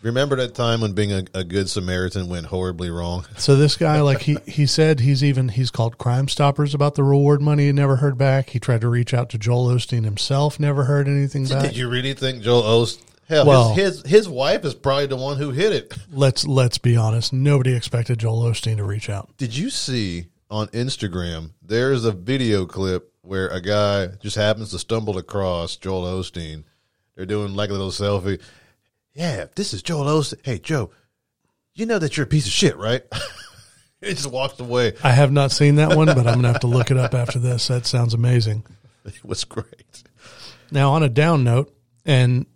Remember 0.01 0.35
that 0.35 0.53
time 0.53 0.81
when 0.81 0.93
being 0.93 1.11
a, 1.11 1.23
a 1.33 1.43
good 1.43 1.69
Samaritan 1.69 2.27
went 2.29 2.45
horribly 2.45 2.89
wrong? 2.91 3.25
So 3.37 3.55
this 3.55 3.75
guy, 3.75 4.01
like 4.01 4.21
he 4.21 4.37
he 4.45 4.65
said, 4.65 4.99
he's 4.99 5.23
even 5.23 5.49
he's 5.49 5.71
called 5.71 5.97
Crime 5.97 6.27
Stoppers 6.27 6.73
about 6.73 6.95
the 6.95 7.03
reward 7.03 7.41
money. 7.41 7.65
He 7.65 7.71
never 7.71 7.95
heard 7.97 8.17
back. 8.17 8.49
He 8.51 8.59
tried 8.59 8.81
to 8.81 8.87
reach 8.87 9.13
out 9.13 9.29
to 9.31 9.37
Joel 9.37 9.67
Osteen 9.67 10.03
himself. 10.03 10.59
Never 10.59 10.83
heard 10.83 11.07
anything 11.07 11.45
back. 11.47 11.63
Did 11.63 11.77
you 11.77 11.89
really 11.89 12.13
think 12.13 12.41
Joel 12.43 12.63
Osteen? 12.63 13.01
Hell, 13.27 13.45
Well- 13.47 13.73
his, 13.73 14.01
his 14.03 14.11
his 14.11 14.29
wife 14.29 14.63
is 14.65 14.75
probably 14.75 15.07
the 15.07 15.15
one 15.15 15.37
who 15.37 15.49
hit 15.51 15.73
it. 15.73 15.97
Let's 16.11 16.45
let's 16.45 16.77
be 16.77 16.95
honest. 16.95 17.33
Nobody 17.33 17.75
expected 17.75 18.19
Joel 18.19 18.43
Osteen 18.43 18.77
to 18.77 18.83
reach 18.83 19.09
out. 19.09 19.29
Did 19.37 19.55
you 19.57 19.69
see 19.71 20.27
on 20.51 20.67
Instagram? 20.67 21.51
There's 21.63 22.05
a 22.05 22.11
video 22.11 22.65
clip 22.67 23.11
where 23.21 23.47
a 23.47 23.59
guy 23.59 24.07
just 24.21 24.35
happens 24.35 24.69
to 24.71 24.77
stumble 24.79 25.17
across 25.17 25.75
Joel 25.77 26.03
Osteen. 26.03 26.63
They're 27.15 27.25
doing 27.25 27.55
like 27.55 27.69
a 27.71 27.73
little 27.73 27.89
selfie. 27.89 28.39
Yeah, 29.15 29.45
this 29.55 29.73
is 29.73 29.81
Joel 29.81 30.05
Osteen. 30.05 30.45
Hey, 30.45 30.59
Joe, 30.59 30.91
you 31.73 31.85
know 31.85 31.97
that 31.99 32.17
you're 32.17 32.25
a 32.25 32.29
piece 32.29 32.45
of 32.45 32.51
shit, 32.51 32.77
right? 32.77 33.01
he 34.01 34.09
just 34.13 34.29
walked 34.29 34.59
away. 34.59 34.93
I 35.03 35.11
have 35.11 35.31
not 35.31 35.51
seen 35.51 35.75
that 35.75 35.95
one, 35.95 36.07
but 36.07 36.27
I'm 36.27 36.35
gonna 36.35 36.49
have 36.49 36.59
to 36.61 36.67
look 36.67 36.91
it 36.91 36.97
up 36.97 37.13
after 37.13 37.39
this. 37.39 37.67
That 37.69 37.85
sounds 37.85 38.13
amazing. 38.13 38.63
It 39.07 39.23
was 39.23 39.43
great. 39.43 40.01
Now, 40.71 40.93
on 40.93 41.03
a 41.03 41.09
down 41.09 41.43
note, 41.43 41.71
and 42.05 42.47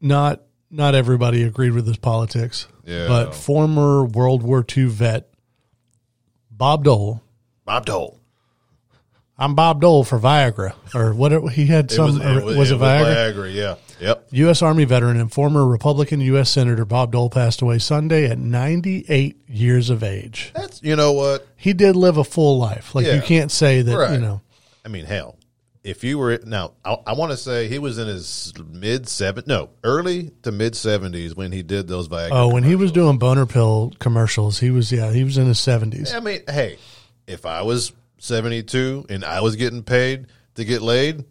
not 0.00 0.40
not 0.70 0.94
everybody 0.94 1.42
agreed 1.42 1.72
with 1.72 1.86
his 1.86 1.98
politics, 1.98 2.66
Yeah. 2.86 3.08
but 3.08 3.34
former 3.34 4.06
World 4.06 4.42
War 4.42 4.64
II 4.76 4.86
vet 4.86 5.28
Bob 6.50 6.84
Dole. 6.84 7.22
Bob 7.66 7.84
Dole. 7.84 8.17
I'm 9.38 9.54
Bob 9.54 9.80
Dole 9.80 10.02
for 10.04 10.18
Viagra, 10.18 10.74
or 10.94 11.14
what? 11.14 11.52
He 11.52 11.66
had 11.66 11.90
some. 11.90 12.20
or 12.20 12.44
was, 12.44 12.70
it, 12.72 12.78
Viagra? 12.78 13.32
Viagra, 13.34 13.54
yeah. 13.54 13.76
Yep. 14.00 14.28
U.S. 14.32 14.62
Army 14.62 14.84
veteran 14.84 15.18
and 15.20 15.32
former 15.32 15.64
Republican 15.66 16.20
U.S. 16.20 16.50
Senator 16.50 16.84
Bob 16.84 17.12
Dole 17.12 17.30
passed 17.30 17.62
away 17.62 17.78
Sunday 17.78 18.26
at 18.28 18.38
98 18.38 19.36
years 19.48 19.90
of 19.90 20.02
age. 20.02 20.52
That's 20.54 20.82
you 20.82 20.96
know 20.96 21.12
what? 21.12 21.46
He 21.56 21.72
did 21.72 21.96
live 21.96 22.16
a 22.16 22.24
full 22.24 22.58
life. 22.58 22.94
Like 22.94 23.06
Yeah. 23.06 23.14
you 23.14 23.22
can't 23.22 23.50
say 23.50 23.82
that 23.82 23.96
Right. 23.96 24.12
you 24.12 24.18
know. 24.20 24.40
I 24.84 24.88
mean, 24.88 25.04
hell, 25.04 25.36
if 25.84 26.02
you 26.04 26.18
were 26.18 26.40
now, 26.44 26.72
I, 26.84 26.96
I 27.08 27.12
want 27.14 27.32
to 27.32 27.36
say 27.36 27.68
he 27.68 27.78
was 27.78 27.98
in 27.98 28.06
his 28.08 28.52
mid 28.70 29.08
seven, 29.08 29.44
no, 29.46 29.70
early 29.84 30.30
to 30.42 30.52
mid 30.52 30.76
seventies 30.76 31.34
when 31.34 31.50
he 31.52 31.62
did 31.62 31.88
those 31.88 32.08
Viagra. 32.08 32.28
Oh, 32.32 32.48
when 32.52 32.62
he 32.64 32.74
was 32.76 32.92
doing 32.92 33.18
boner 33.18 33.46
pill 33.46 33.92
commercials, 33.98 34.58
he 34.60 34.70
was 34.70 34.90
yeah, 34.92 35.12
he 35.12 35.24
was 35.24 35.38
in 35.38 35.46
his 35.46 35.58
seventies. 35.60 36.12
I 36.12 36.20
mean, 36.20 36.40
hey, 36.48 36.78
if 37.26 37.46
I 37.46 37.62
was 37.62 37.92
seventy 38.18 38.62
two 38.62 39.06
and 39.08 39.24
I 39.24 39.40
was 39.40 39.56
getting 39.56 39.82
paid 39.82 40.26
to 40.56 40.64
get 40.64 40.82
laid, 40.82 41.24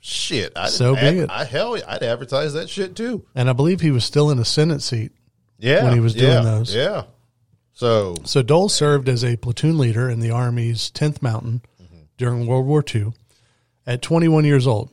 shit, 0.00 0.52
I 0.56 0.68
So 0.68 0.94
be 0.94 1.00
it. 1.00 1.30
I 1.30 1.44
hell, 1.44 1.76
I'd 1.86 2.02
advertise 2.02 2.52
that 2.54 2.68
shit 2.68 2.96
too. 2.96 3.24
And 3.34 3.48
I 3.48 3.52
believe 3.52 3.80
he 3.80 3.90
was 3.90 4.04
still 4.04 4.30
in 4.30 4.38
a 4.38 4.44
Senate 4.44 4.82
seat. 4.82 5.12
Yeah, 5.58 5.84
When 5.84 5.94
he 5.94 6.00
was 6.00 6.14
doing 6.14 6.32
yeah, 6.32 6.40
those. 6.42 6.74
yeah. 6.74 7.04
So 7.72 8.14
So 8.24 8.42
Dole 8.42 8.68
served 8.68 9.08
as 9.08 9.24
a 9.24 9.36
platoon 9.36 9.78
leader 9.78 10.08
in 10.10 10.20
the 10.20 10.30
Army's 10.30 10.90
10th 10.90 11.22
Mountain 11.22 11.62
during 12.18 12.46
World 12.46 12.66
War 12.66 12.82
II 12.94 13.12
at 13.86 14.02
21 14.02 14.44
years 14.44 14.66
old. 14.66 14.90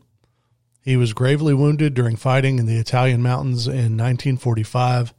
He 0.82 0.98
was 0.98 1.14
gravely 1.14 1.54
wounded 1.54 1.94
during 1.94 2.16
fighting 2.18 2.60
in 2.60 2.66
the 2.66 2.78
Italian 2.78 3.22
mountains 3.22 3.68
in 3.68 3.98
1945. 3.98 5.14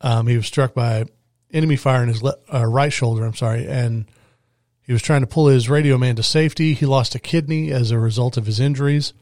Um, 0.00 0.26
he 0.26 0.36
was 0.36 0.46
struck 0.46 0.72
by 0.74 1.04
enemy 1.52 1.76
fire 1.76 2.02
in 2.02 2.08
his 2.08 2.22
le- 2.22 2.36
uh, 2.52 2.64
right 2.66 2.92
shoulder, 2.92 3.24
I'm 3.24 3.34
sorry, 3.34 3.66
and 3.68 4.06
he 4.82 4.92
was 4.92 5.02
trying 5.02 5.20
to 5.22 5.26
pull 5.26 5.46
his 5.46 5.68
radio 5.68 5.96
man 5.98 6.16
to 6.16 6.22
safety. 6.22 6.74
He 6.74 6.86
lost 6.86 7.14
a 7.14 7.18
kidney 7.18 7.70
as 7.70 7.90
a 7.90 7.98
result 7.98 8.36
of 8.36 8.46
his 8.46 8.58
injuries. 8.60 9.12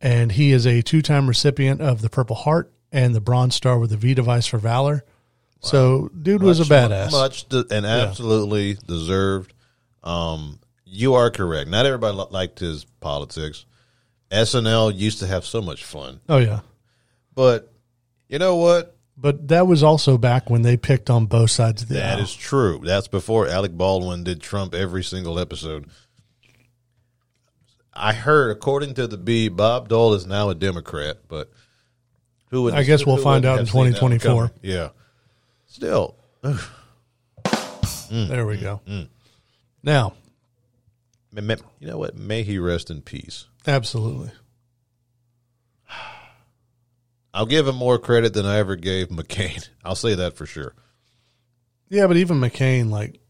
And 0.00 0.32
he 0.32 0.52
is 0.52 0.66
a 0.66 0.82
two 0.82 1.02
time 1.02 1.26
recipient 1.28 1.80
of 1.80 2.02
the 2.02 2.10
Purple 2.10 2.36
Heart 2.36 2.72
and 2.92 3.14
the 3.14 3.20
Bronze 3.20 3.54
Star 3.54 3.78
with 3.78 3.90
the 3.90 3.96
V 3.96 4.14
device 4.14 4.46
for 4.46 4.58
Valor. 4.58 5.04
So, 5.60 6.10
dude 6.20 6.42
was 6.42 6.60
a 6.60 6.64
badass. 6.64 7.10
much 7.10 7.48
de- 7.48 7.64
and 7.70 7.86
absolutely 7.86 8.76
deserved. 8.86 9.54
Um, 10.02 10.58
you 10.84 11.14
are 11.14 11.30
correct. 11.30 11.70
Not 11.70 11.86
everybody 11.86 12.16
li- 12.18 12.26
liked 12.30 12.58
his 12.58 12.84
politics. 13.00 13.64
SNL 14.30 14.94
used 14.94 15.20
to 15.20 15.26
have 15.26 15.46
so 15.46 15.62
much 15.62 15.82
fun, 15.84 16.20
Oh, 16.28 16.36
yeah. 16.38 16.60
but 17.34 17.72
you 18.28 18.38
know 18.38 18.56
what? 18.56 18.93
But 19.16 19.48
that 19.48 19.66
was 19.66 19.82
also 19.82 20.18
back 20.18 20.50
when 20.50 20.62
they 20.62 20.76
picked 20.76 21.08
on 21.08 21.26
both 21.26 21.50
sides 21.52 21.82
of 21.82 21.88
the 21.88 21.94
That 21.94 22.18
aisle. 22.18 22.24
is 22.24 22.34
true. 22.34 22.80
That's 22.84 23.06
before 23.08 23.46
Alec 23.48 23.72
Baldwin 23.72 24.24
did 24.24 24.40
Trump 24.42 24.74
every 24.74 25.04
single 25.04 25.38
episode. 25.38 25.86
I 27.92 28.12
heard, 28.12 28.50
according 28.50 28.94
to 28.94 29.06
the 29.06 29.16
Bee, 29.16 29.48
Bob 29.48 29.88
Dole 29.88 30.14
is 30.14 30.26
now 30.26 30.50
a 30.50 30.54
Democrat, 30.54 31.18
but 31.28 31.52
who 32.50 32.64
would? 32.64 32.74
I 32.74 32.82
guess 32.82 33.06
we'll 33.06 33.16
find 33.18 33.44
out 33.44 33.60
in 33.60 33.66
that 33.66 33.74
one 33.74 33.86
2024. 33.92 34.50
Yeah. 34.62 34.88
Still, 35.66 36.16
There 38.10 38.46
we 38.46 38.56
go. 38.58 38.80
Mm. 38.86 39.08
Now, 39.82 40.14
you 41.32 41.86
know 41.86 41.98
what? 41.98 42.16
May 42.16 42.42
he 42.42 42.58
rest 42.58 42.90
in 42.90 43.00
peace. 43.02 43.46
absolutely. 43.66 44.30
I'll 47.34 47.46
give 47.46 47.66
him 47.68 47.76
more 47.76 47.98
credit 47.98 48.32
than 48.32 48.46
I 48.46 48.58
ever 48.58 48.76
gave 48.76 49.08
McCain. 49.08 49.68
I'll 49.84 49.96
say 49.96 50.14
that 50.14 50.36
for 50.36 50.46
sure. 50.46 50.72
Yeah, 51.90 52.06
but 52.06 52.16
even 52.16 52.38
McCain, 52.40 52.90
like 52.90 53.20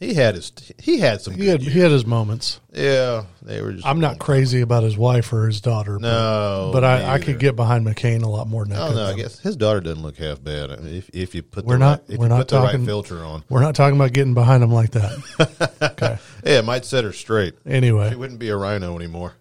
He 0.00 0.14
had 0.14 0.34
his 0.34 0.52
he 0.80 0.98
had 0.98 1.20
some 1.22 1.34
he 1.34 1.40
good 1.40 1.48
had 1.48 1.62
years. 1.62 1.74
he 1.74 1.80
had 1.80 1.90
his 1.92 2.04
moments. 2.06 2.60
Yeah, 2.72 3.24
they 3.40 3.62
were 3.62 3.72
just 3.72 3.86
I'm 3.86 4.00
not 4.00 4.18
crazy 4.18 4.60
about 4.60 4.82
his 4.82 4.98
wife 4.98 5.32
or 5.32 5.46
his 5.46 5.60
daughter. 5.60 5.98
No, 5.98 6.70
but, 6.72 6.80
but 6.80 6.84
I, 6.84 7.14
I 7.14 7.18
could 7.20 7.38
get 7.38 7.56
behind 7.56 7.86
McCain 7.86 8.22
a 8.22 8.28
lot 8.28 8.48
more 8.48 8.64
than 8.64 8.76
I 8.76 8.80
oh, 8.80 8.84
I 8.86 8.88
could. 8.90 8.98
I 8.98 9.14
guess 9.14 9.38
his 9.38 9.56
daughter 9.56 9.80
doesn't 9.80 10.02
look 10.02 10.16
half 10.18 10.42
bad 10.42 10.70
if 10.86 11.08
if 11.14 11.34
you 11.34 11.42
put 11.42 11.64
We're 11.64 11.74
the 11.74 11.78
not- 11.78 12.00
right, 12.00 12.10
if 12.10 12.18
we're 12.18 12.24
you 12.26 12.28
not 12.30 12.38
put 12.38 12.48
the 12.48 12.56
right 12.56 12.66
talking- 12.72 12.86
filter 12.86 13.24
on. 13.24 13.44
We're 13.48 13.62
not 13.62 13.74
talking 13.74 13.96
about 13.96 14.12
getting 14.12 14.34
behind 14.34 14.62
him 14.62 14.72
like 14.72 14.90
that. 14.90 15.72
okay. 15.92 16.18
Yeah, 16.44 16.58
it 16.58 16.64
might 16.64 16.84
set 16.84 17.04
her 17.04 17.12
straight. 17.12 17.54
Anyway, 17.64 18.10
She 18.10 18.16
wouldn't 18.16 18.40
be 18.40 18.48
a 18.50 18.56
RINO 18.56 18.96
anymore. 18.96 19.34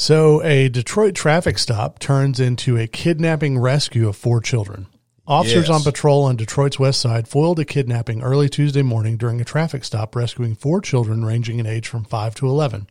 So, 0.00 0.42
a 0.42 0.70
Detroit 0.70 1.14
traffic 1.14 1.58
stop 1.58 1.98
turns 1.98 2.40
into 2.40 2.78
a 2.78 2.86
kidnapping 2.86 3.58
rescue 3.58 4.08
of 4.08 4.16
four 4.16 4.40
children. 4.40 4.86
Officers 5.26 5.68
Yes. 5.68 5.70
on 5.76 5.82
patrol 5.82 6.22
on 6.22 6.36
Detroit's 6.36 6.78
west 6.78 7.02
side 7.02 7.28
foiled 7.28 7.58
a 7.58 7.66
kidnapping 7.66 8.22
early 8.22 8.48
Tuesday 8.48 8.80
morning 8.80 9.18
during 9.18 9.42
a 9.42 9.44
traffic 9.44 9.84
stop, 9.84 10.16
rescuing 10.16 10.54
four 10.54 10.80
children 10.80 11.22
ranging 11.22 11.58
in 11.58 11.66
age 11.66 11.86
from 11.86 12.04
5 12.04 12.34
to 12.36 12.48
11. 12.48 12.88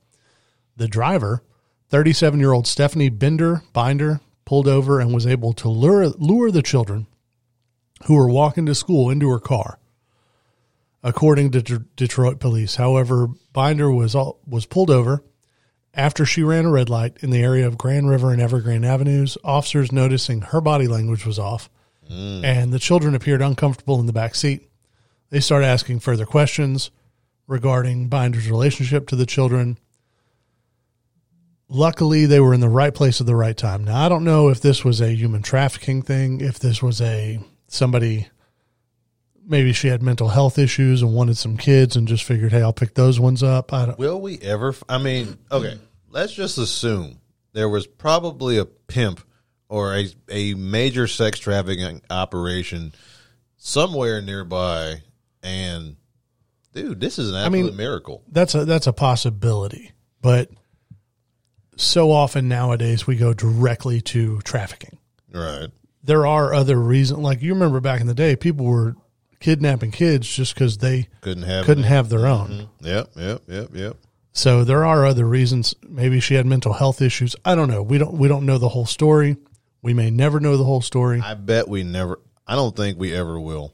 The 0.78 0.88
driver, 0.88 1.42
37 1.90 2.40
year 2.40 2.52
old 2.54 2.68
Stephanie 2.68 3.10
Binder 3.10 3.64
Binder, 3.74 4.22
pulled 4.46 4.68
over 4.68 5.00
and 5.00 5.12
was 5.12 5.26
able 5.26 5.54
to 5.54 5.68
lure, 5.68 6.10
lure 6.10 6.52
the 6.52 6.62
children 6.62 7.08
who 8.06 8.14
were 8.14 8.30
walking 8.30 8.68
to 8.68 8.76
school 8.76 9.10
into 9.10 9.30
her 9.30 9.40
car. 9.40 9.80
According 11.02 11.50
to 11.54 11.64
D- 11.64 11.78
Detroit 11.96 12.40
police, 12.40 12.76
however, 12.76 13.30
Binder 13.52 13.90
was 13.90 14.14
all, 14.14 14.40
was 14.46 14.68
pulled 14.68 14.92
over 14.92 15.24
after 15.94 16.26
she 16.26 16.44
ran 16.44 16.66
a 16.66 16.72
red 16.72 16.90
light 16.90 17.18
in 17.22 17.30
the 17.30 17.42
area 17.42 17.68
of 17.68 17.78
Grand 17.78 18.10
River 18.10 18.32
and 18.32 18.42
Evergreen 18.42 18.86
Avenues, 18.86 19.38
officers 19.44 19.92
noticing 19.92 20.42
her 20.42 20.62
body 20.62 20.88
language 20.88 21.26
was 21.26 21.40
off 21.40 21.70
mm. 22.10 22.44
and 22.44 22.72
the 22.72 22.80
children 22.80 23.16
appeared 23.16 23.42
uncomfortable 23.42 24.00
in 24.00 24.06
the 24.06 24.14
back 24.14 24.36
seat. 24.36 24.70
They 25.30 25.40
started 25.40 25.68
asking 25.68 26.00
further 26.00 26.26
questions 26.26 26.92
regarding 27.48 28.10
Binder's 28.10 28.50
relationship 28.50 29.08
to 29.08 29.16
the 29.16 29.26
children. 29.26 29.78
Luckily, 31.68 32.26
they 32.26 32.40
were 32.40 32.54
in 32.54 32.62
the 32.62 32.70
right 32.70 32.94
place 32.94 33.22
at 33.22 33.28
the 33.28 33.36
right 33.36 33.56
time. 33.56 33.84
Now, 33.84 34.06
I 34.06 34.10
don't 34.10 34.24
know 34.24 34.50
if 34.50 34.60
this 34.62 34.84
was 34.84 35.02
a 35.02 35.14
human 35.14 35.44
trafficking 35.44 36.02
thing, 36.02 36.42
if 36.42 36.58
this 36.60 36.82
was 36.82 37.00
a 37.00 37.40
somebody 37.68 38.28
maybe 39.50 39.74
she 39.74 39.88
had 39.88 40.02
mental 40.04 40.30
health 40.30 40.58
issues 40.58 41.02
and 41.02 41.14
wanted 41.14 41.38
some 41.38 41.58
kids 41.58 41.96
and 41.96 42.08
just 42.08 42.24
figured, 42.24 42.52
hey, 42.52 42.62
I'll 42.62 42.72
pick 42.74 42.94
those 42.94 43.20
ones 43.20 43.44
up. 43.44 43.74
I 43.74 43.88
don't. 43.88 44.00
Will 44.00 44.22
we 44.22 44.38
ever? 44.40 44.70
f- 44.70 44.84
I 44.88 44.98
mean, 45.00 45.38
okay, 45.52 45.78
let's 46.10 46.34
just 46.34 46.58
assume 46.58 47.20
there 47.54 47.70
was 47.70 47.88
probably 47.88 48.58
a 48.58 48.66
pimp 48.66 49.22
or 49.68 49.96
a 49.96 50.08
a 50.30 50.54
major 50.54 51.08
sex 51.08 51.40
trafficking 51.40 52.02
operation 52.10 52.94
somewhere 53.58 54.22
nearby, 54.22 55.02
and 55.44 55.96
dude, 56.74 57.00
this 57.00 57.20
is 57.20 57.30
an 57.30 57.36
absolute 57.36 57.66
mean- 57.66 57.76
miracle. 57.78 58.24
that's 58.32 58.56
a 58.56 58.66
that's 58.66 58.88
a 58.88 58.94
possibility, 58.94 59.92
but 60.22 60.50
so 61.76 62.12
often 62.12 62.48
nowadays 62.48 63.08
we 63.08 63.16
go 63.16 63.34
directly 63.34 64.02
to 64.02 64.40
trafficking. 64.42 64.98
Right? 65.34 65.70
There 66.04 66.26
are 66.26 66.54
other 66.54 66.80
reasons, 66.80 67.20
like 67.20 67.42
you 67.42 67.54
remember 67.54 67.80
back 67.80 68.02
in 68.02 68.08
the 68.08 68.14
day, 68.14 68.36
people 68.36 68.66
were 68.66 68.96
kidnapping 69.40 69.92
kids 69.92 70.28
just 70.28 70.54
because 70.54 70.78
they 70.78 71.08
Couldn't 71.22 71.44
have 71.44 71.66
couldn't 71.66 71.84
have 71.84 72.10
their 72.10 72.28
own. 72.28 72.48
Mm-hmm. 72.48 72.86
Yep, 72.86 73.10
yep, 73.16 73.42
yep, 73.48 73.70
yep. 73.74 73.98
So 74.32 74.64
there 74.64 74.86
are 74.86 75.06
other 75.06 75.26
reasons. 75.26 75.76
Maybe 75.88 76.20
she 76.20 76.36
had 76.36 76.46
mental 76.46 76.74
health 76.74 77.02
issues. 77.02 77.36
I 77.44 77.56
don't 77.56 77.70
know. 77.70 77.82
We 77.82 77.98
don't 77.98 78.14
we 78.14 78.28
don't 78.28 78.46
know 78.46 78.58
the 78.58 78.70
whole 78.70 78.86
story. 78.86 79.38
We 79.82 79.94
may 79.94 80.12
never 80.12 80.40
know 80.40 80.58
the 80.58 80.64
whole 80.64 80.82
story. 80.82 81.22
I 81.22 81.34
bet 81.34 81.68
we 81.68 81.84
never. 81.84 82.20
I 82.46 82.56
don't 82.56 82.76
think 82.76 83.00
we 83.00 83.14
ever 83.14 83.40
will. 83.40 83.74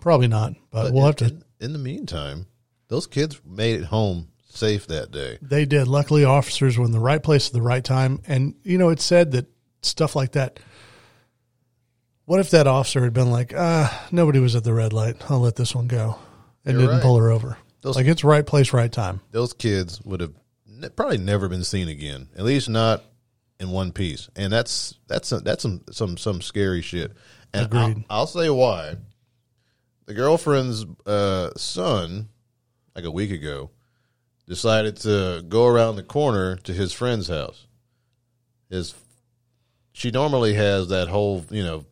Probably 0.00 0.28
not, 0.28 0.54
but, 0.70 0.92
we'll 0.92 1.06
have 1.06 1.16
to. 1.16 1.26
in, 1.26 1.44
in 1.60 1.72
the 1.72 1.78
meantime, 1.78 2.46
those 2.88 3.06
kids 3.06 3.40
made 3.44 3.80
it 3.80 3.86
home 3.86 4.28
safe 4.58 4.86
that 4.88 5.10
day. 5.10 5.38
They 5.40 5.64
did. 5.64 5.88
Luckily, 5.88 6.24
officers 6.24 6.76
were 6.76 6.84
in 6.84 6.92
the 6.92 7.00
right 7.00 7.22
place 7.22 7.48
at 7.48 7.52
the 7.52 7.62
right 7.62 7.84
time. 7.84 8.20
And, 8.26 8.54
you 8.62 8.78
know, 8.78 8.90
it's 8.90 9.04
said 9.04 9.32
that 9.32 9.46
stuff 9.82 10.16
like 10.16 10.32
that. 10.32 10.60
What 12.28 12.40
if 12.40 12.50
that 12.50 12.66
officer 12.66 13.02
had 13.02 13.14
been 13.14 13.30
like, 13.30 13.54
ah, 13.56 14.06
nobody 14.12 14.38
was 14.38 14.54
at 14.54 14.62
the 14.62 14.74
red 14.74 14.92
light. 14.92 15.16
I'll 15.30 15.40
let 15.40 15.56
this 15.56 15.74
one 15.74 15.86
go 15.86 16.18
and 16.62 16.74
You're 16.74 16.82
didn't 16.82 16.96
right. 16.96 17.02
pull 17.02 17.16
her 17.16 17.30
over. 17.30 17.56
Those- 17.80 17.96
like, 17.96 18.04
it's 18.04 18.22
right 18.22 18.44
place, 18.46 18.74
right 18.74 18.92
time. 18.92 19.22
Those 19.30 19.54
kids 19.54 20.02
would 20.02 20.20
have 20.20 20.34
ne- 20.66 20.90
probably 20.90 21.16
never 21.16 21.48
been 21.48 21.64
seen 21.64 21.88
again. 21.88 22.28
At 22.36 22.44
least 22.44 22.68
not 22.68 23.02
in 23.58 23.70
one 23.70 23.92
piece. 23.92 24.28
And 24.36 24.52
that's 24.52 24.94
that's 25.06 25.28
some, 25.28 25.40
that's 25.42 25.62
some 25.62 25.80
some 25.90 26.18
some 26.18 26.42
scary 26.42 26.82
shit. 26.82 27.12
And 27.54 27.74
I'll, 27.74 27.86
Agreed. 27.92 28.04
I'll 28.10 28.26
say 28.26 28.50
why. 28.50 28.96
The 30.04 30.12
girlfriend's 30.12 30.84
uh, 31.06 31.52
son, 31.56 32.28
like 32.94 33.06
a 33.06 33.10
week 33.10 33.30
ago, 33.30 33.70
decided 34.46 34.96
to 34.98 35.42
go 35.48 35.66
around 35.66 35.96
the 35.96 36.02
corner 36.02 36.56
to 36.56 36.74
his 36.74 36.92
friend's 36.92 37.28
house. 37.28 37.66
His 38.68 38.94
she 39.92 40.10
normally 40.10 40.52
has 40.52 40.88
that 40.88 41.08
whole 41.08 41.42
you 41.50 41.62
know 41.62 41.86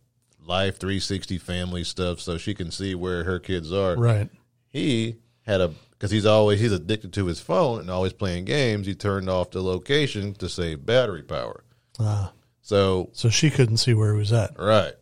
Life360 0.46 1.40
family 1.40 1.84
stuff 1.84 2.20
so 2.20 2.38
she 2.38 2.54
can 2.54 2.70
see 2.70 2.94
where 2.94 3.24
her 3.24 3.38
kids 3.38 3.72
are 3.72 3.96
Right. 3.96 4.30
he 4.68 5.16
had 5.42 5.60
a 5.60 5.72
because 5.90 6.10
he's 6.10 6.26
always 6.26 6.60
he's 6.60 6.72
addicted 6.72 7.12
to 7.14 7.26
his 7.26 7.40
phone 7.40 7.80
and 7.80 7.90
always 7.90 8.12
playing 8.12 8.44
games. 8.44 8.86
He 8.86 8.94
turned 8.94 9.28
off 9.30 9.50
the 9.50 9.62
location 9.62 10.34
to 10.34 10.48
save 10.48 10.84
battery 10.86 11.22
power. 11.22 11.64
Uh, 11.98 12.28
So 12.60 13.08
so 13.12 13.28
she 13.30 13.50
couldn't 13.50 13.78
see 13.78 13.94
where 13.94 14.12
he 14.12 14.18
was 14.18 14.32
at. 14.32 14.58
right, 14.58 14.94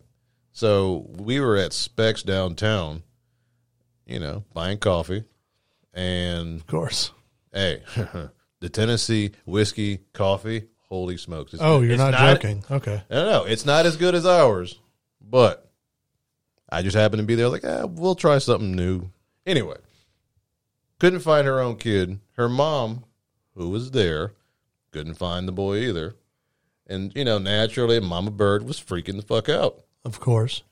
so 0.52 1.06
we 1.16 1.40
were 1.40 1.56
at 1.56 1.72
Specs 1.72 2.22
downtown, 2.22 3.02
you 4.06 4.20
know, 4.20 4.44
buying 4.52 4.78
coffee, 4.78 5.24
and 5.92 6.60
Of 6.60 6.66
course. 6.66 7.10
hey, 7.52 7.82
the 8.60 8.68
Tennessee 8.68 9.32
whiskey 9.46 9.98
coffee. 10.12 10.64
Holy 10.88 11.16
smokes! 11.16 11.54
It's- 11.54 11.66
Oh, 11.68 11.80
you're 11.80 11.92
it's 11.94 11.98
not, 11.98 12.14
joking. 12.14 12.62
Okay. 12.70 13.02
I 13.10 13.14
don't 13.14 13.26
know. 13.30 13.44
It's 13.44 13.66
not 13.66 13.84
as 13.86 13.96
good 13.96 14.14
as 14.14 14.24
ours, 14.26 14.78
but 15.28 15.70
I 16.68 16.82
just 16.82 16.96
happened 16.96 17.20
to 17.20 17.26
be 17.26 17.34
there. 17.34 17.48
Like, 17.48 17.64
ah, 17.64 17.86
we'll 17.86 18.14
try 18.14 18.38
something 18.38 18.74
new. 18.74 19.10
Anyway, 19.46 19.76
couldn't 20.98 21.20
find 21.20 21.46
her 21.46 21.60
own 21.60 21.76
kid. 21.76 22.20
Her 22.36 22.48
mom 22.48 23.04
who 23.54 23.68
was 23.70 23.90
there. 23.92 24.32
Couldn't 24.90 25.14
find 25.14 25.48
the 25.48 25.52
boy 25.52 25.78
either. 25.78 26.14
And, 26.86 27.12
you 27.16 27.24
know, 27.24 27.38
naturally, 27.38 27.98
Mama 27.98 28.30
Bird 28.30 28.64
was 28.64 28.78
freaking 28.78 29.16
the 29.16 29.22
fuck 29.22 29.48
out. 29.48 29.82
Of 30.04 30.20
course. 30.20 30.62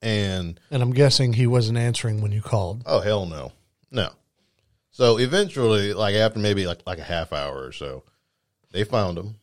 And, 0.00 0.58
And 0.70 0.82
I'm 0.82 0.92
guessing 0.92 1.32
he 1.34 1.46
wasn't 1.46 1.78
answering 1.78 2.22
when 2.22 2.32
you 2.32 2.40
called. 2.42 2.82
oh, 2.86 3.00
hell 3.00 3.26
no. 3.26 3.52
No. 3.90 4.10
So 4.90 5.18
eventually, 5.18 5.92
like 5.94 6.14
after 6.14 6.38
maybe 6.38 6.66
like, 6.66 6.82
like 6.86 6.98
a 6.98 7.04
half 7.04 7.32
hour 7.32 7.62
or 7.64 7.72
so, 7.72 8.04
they 8.72 8.84
found 8.84 9.18
him. 9.18 9.36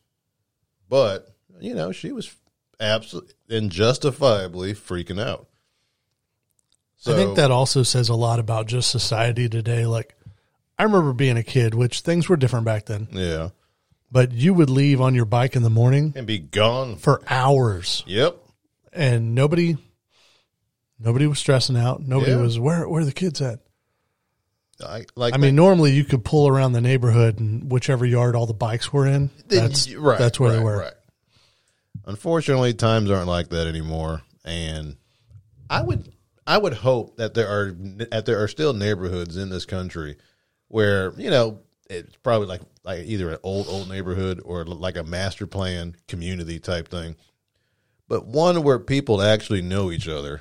But, 0.88 1.28
you 1.60 1.74
know, 1.74 1.92
she 1.92 2.12
was 2.12 2.34
absolutely 2.80 3.34
and 3.48 3.70
justifiably 3.70 4.74
freaking 4.74 5.20
out. 5.20 5.46
So, 6.96 7.12
I 7.12 7.16
think 7.16 7.36
that 7.36 7.50
also 7.50 7.82
says 7.82 8.08
a 8.08 8.14
lot 8.14 8.38
about 8.38 8.66
just 8.66 8.90
society 8.90 9.48
today. 9.48 9.86
Like, 9.86 10.14
I 10.78 10.82
remember 10.84 11.12
being 11.14 11.36
a 11.38 11.42
kid, 11.42 11.74
which 11.74 12.00
things 12.00 12.28
were 12.28 12.36
different 12.36 12.66
back 12.66 12.86
then, 12.86 13.08
yeah. 13.12 13.50
but 14.12 14.32
you 14.32 14.52
would 14.54 14.68
leave 14.70 15.00
on 15.00 15.14
your 15.14 15.24
bike 15.24 15.56
in 15.56 15.62
the 15.62 15.70
morning 15.70 16.12
And 16.14 16.26
be 16.26 16.38
gone. 16.38 16.96
for 16.96 17.22
hours 17.28 18.02
Yep. 18.06 18.36
and 18.92 19.34
nobody, 19.34 19.78
nobody 20.98 21.26
was 21.26 21.38
stressing 21.38 21.76
out. 21.76 22.02
Nobody 22.06 22.32
Yeah. 22.32 22.38
was, 22.42 22.58
where, 22.58 22.86
where 22.86 23.04
the 23.04 23.12
kids 23.12 23.40
at? 23.40 23.60
I, 24.86 25.04
like 25.14 25.34
I 25.34 25.36
mean, 25.38 25.54
normally 25.56 25.92
you 25.92 26.04
could 26.04 26.24
pull 26.24 26.48
around 26.48 26.72
the 26.72 26.80
neighborhood 26.80 27.38
and 27.38 27.70
whichever 27.70 28.04
yard 28.06 28.34
all 28.36 28.46
the 28.46 28.54
bikes 28.54 28.90
were 28.92 29.06
in, 29.06 29.30
that's, 29.48 29.92
right, 29.94 30.18
that's 30.18 30.38
where 30.40 30.52
they 30.52 30.62
were. 30.62 30.78
Right. 30.80 30.92
Unfortunately, 32.06 32.74
times 32.74 33.10
aren't 33.10 33.28
like 33.28 33.50
that 33.50 33.66
anymore, 33.66 34.22
and 34.44 34.96
I 35.68 35.82
would 35.82 36.12
I 36.46 36.58
would 36.58 36.74
hope 36.74 37.16
that 37.16 37.34
there 37.34 37.48
are 37.48 37.72
that 38.10 38.26
there 38.26 38.42
are 38.42 38.48
still 38.48 38.72
neighborhoods 38.72 39.36
in 39.36 39.50
this 39.50 39.66
country 39.66 40.16
where 40.68 41.12
you 41.16 41.30
know 41.30 41.60
it's 41.88 42.16
probably 42.16 42.46
like 42.48 42.62
like 42.84 43.04
either 43.04 43.30
an 43.30 43.38
old 43.42 43.68
old 43.68 43.88
neighborhood 43.88 44.40
or 44.44 44.64
like 44.64 44.96
a 44.96 45.04
master 45.04 45.46
plan 45.46 45.96
community 46.08 46.58
type 46.58 46.88
thing, 46.88 47.16
but 48.08 48.26
one 48.26 48.62
where 48.62 48.78
people 48.78 49.20
actually 49.20 49.62
know 49.62 49.90
each 49.90 50.08
other 50.08 50.40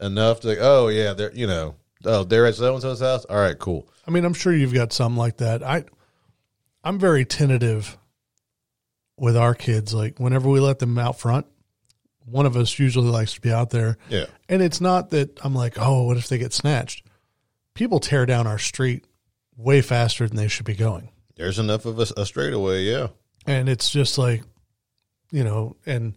enough 0.00 0.40
to 0.40 0.48
like, 0.48 0.58
oh 0.60 0.88
yeah 0.88 1.12
they're 1.12 1.32
you 1.32 1.46
know 1.46 1.76
oh 2.04 2.24
they're 2.24 2.46
at 2.46 2.54
so 2.54 2.72
and 2.72 2.82
so's 2.82 3.00
house? 3.00 3.24
All 3.26 3.36
right 3.36 3.58
cool. 3.58 3.88
I 4.06 4.10
mean, 4.10 4.24
I'm 4.24 4.34
sure 4.34 4.52
you've 4.52 4.74
got 4.74 4.92
some 4.92 5.16
like 5.16 5.38
that. 5.38 5.62
I, 5.62 5.84
I'm 6.82 6.98
very 6.98 7.24
tentative 7.24 7.96
with 9.16 9.36
our 9.36 9.54
kids. 9.54 9.92
Like 9.94 10.18
whenever 10.18 10.48
we 10.48 10.60
let 10.60 10.78
them 10.78 10.98
out 10.98 11.18
front, 11.18 11.46
one 12.24 12.46
of 12.46 12.56
us 12.56 12.78
usually 12.78 13.08
likes 13.10 13.34
to 13.34 13.40
be 13.40 13.52
out 13.52 13.70
there. 13.70 13.96
yeah 14.08 14.26
And 14.48 14.62
it's 14.62 14.80
not 14.80 15.10
that 15.10 15.38
I'm 15.44 15.54
like, 15.54 15.74
oh, 15.78 16.04
what 16.04 16.16
if 16.16 16.28
they 16.28 16.38
get 16.38 16.52
snatched? 16.52 17.04
People 17.74 18.00
tear 18.00 18.24
down 18.26 18.46
our 18.46 18.58
street 18.58 19.04
way 19.56 19.82
faster 19.82 20.26
than 20.26 20.36
they 20.36 20.48
should 20.48 20.66
be 20.66 20.74
going. 20.74 21.10
there's 21.36 21.58
enough 21.58 21.84
of 21.86 21.98
us 21.98 22.12
a 22.16 22.24
straightaway 22.26 22.82
yeah 22.84 23.08
And 23.46 23.68
it's 23.68 23.90
just 23.90 24.18
like, 24.18 24.42
you 25.30 25.44
know, 25.44 25.76
and 25.86 26.14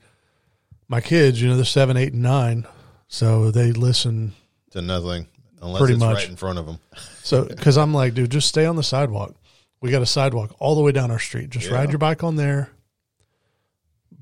my 0.87 1.01
kids, 1.01 1.41
you 1.41 1.49
know, 1.49 1.55
they're 1.55 1.65
seven, 1.65 1.97
eight, 1.97 2.13
and 2.13 2.21
nine. 2.23 2.65
So 3.09 3.51
they 3.51 3.71
listen. 3.73 4.33
to 4.71 4.81
nothing 4.81 5.27
unless 5.61 5.79
Pretty 5.79 5.93
it's 5.95 5.99
much. 6.03 6.15
right 6.15 6.29
in 6.29 6.35
front 6.35 6.59
of 6.59 6.65
them. 6.65 6.79
So, 7.23 7.43
because 7.45 7.77
I'm 7.77 7.93
like, 7.93 8.13
dude, 8.13 8.29
just 8.31 8.47
stay 8.47 8.65
on 8.65 8.75
the 8.75 8.83
sidewalk. 8.83 9.35
We 9.81 9.91
got 9.91 10.01
a 10.01 10.05
sidewalk 10.05 10.55
all 10.59 10.75
the 10.75 10.81
way 10.81 10.91
down 10.93 11.11
our 11.11 11.19
street. 11.19 11.49
Just 11.49 11.67
Yeah. 11.67 11.75
ride 11.75 11.89
your 11.89 11.97
bike 11.99 12.23
on 12.23 12.35
there. 12.37 12.69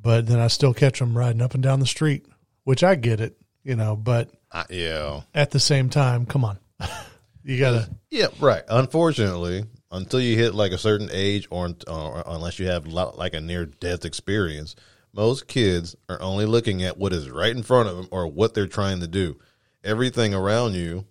But 0.06 0.28
then 0.28 0.40
I 0.40 0.50
still 0.50 0.76
catch 0.76 1.00
them 1.00 1.18
riding 1.18 1.42
up 1.42 1.56
and 1.56 1.64
down 1.64 1.80
the 1.80 1.88
street, 1.88 2.28
which 2.64 2.84
I 2.84 2.94
get 2.94 3.20
it, 3.20 3.40
you 3.64 3.76
know, 3.76 3.96
but 3.96 4.30
I, 4.52 4.66
yeah, 4.70 5.22
at 5.34 5.50
the 5.50 5.60
same 5.60 5.90
time, 5.90 6.28
come 6.28 6.46
on. 6.46 6.60
you 7.44 7.58
got 7.58 7.72
to, 7.72 7.90
yeah, 8.12 8.28
right. 8.40 8.62
Unfortunately, 8.70 9.66
until 9.92 10.22
you 10.22 10.38
hit 10.38 10.54
like 10.54 10.74
a 10.74 10.78
certain 10.78 11.10
age, 11.12 11.48
or, 11.50 11.74
or 11.88 12.24
unless 12.28 12.60
you 12.60 12.68
have 12.68 12.86
like 12.86 13.34
a 13.34 13.42
near 13.42 13.66
death 13.66 14.06
experience, 14.06 14.76
most 15.12 15.48
kids 15.48 15.96
are 16.08 16.22
only 16.22 16.46
looking 16.46 16.84
at 16.84 17.00
what 17.00 17.12
is 17.12 17.28
right 17.32 17.56
in 17.56 17.64
front 17.64 17.90
of 17.90 17.98
them 17.98 18.08
or 18.12 18.28
what 18.28 18.54
they're 18.54 18.68
trying 18.68 19.00
to 19.00 19.08
do. 19.08 19.40
Everything 19.84 20.36
around 20.36 20.76
you, 20.76 21.08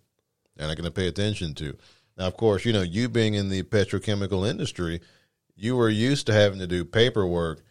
they're 0.55 0.69
not 0.69 0.77
going 0.77 0.85
to 0.85 0.93
pay 0.93 1.09
attention 1.09 1.55
to. 1.55 1.77
Now, 2.17 2.29
of 2.29 2.37
course, 2.37 2.65
you 2.65 2.73
know 2.73 2.83
you 2.83 3.09
being 3.09 3.35
in 3.35 3.49
the 3.49 3.65
petrochemical 3.65 4.49
industry, 4.49 5.01
you 5.57 5.75
were 5.75 5.91
used 5.91 6.29
to 6.29 6.33
having 6.33 6.61
to 6.61 6.69
do 6.69 6.85
paperwork, 6.85 7.65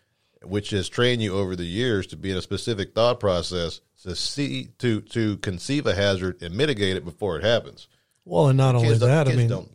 which 0.43 0.69
has 0.71 0.89
trained 0.89 1.21
you 1.21 1.35
over 1.35 1.55
the 1.55 1.65
years 1.65 2.07
to 2.07 2.17
be 2.17 2.31
in 2.31 2.37
a 2.37 2.41
specific 2.41 2.93
thought 2.93 3.19
process 3.19 3.81
to 4.03 4.15
see 4.15 4.69
to 4.79 5.01
to 5.01 5.37
conceive 5.37 5.85
a 5.87 5.95
hazard 5.95 6.41
and 6.41 6.55
mitigate 6.55 6.97
it 6.97 7.05
before 7.05 7.37
it 7.37 7.43
happens. 7.43 7.87
well, 8.25 8.47
and 8.47 8.57
not 8.57 8.75
only 8.75 8.97
that, 8.97 9.27
I 9.27 9.35
mean, 9.35 9.47
don't 9.47 9.71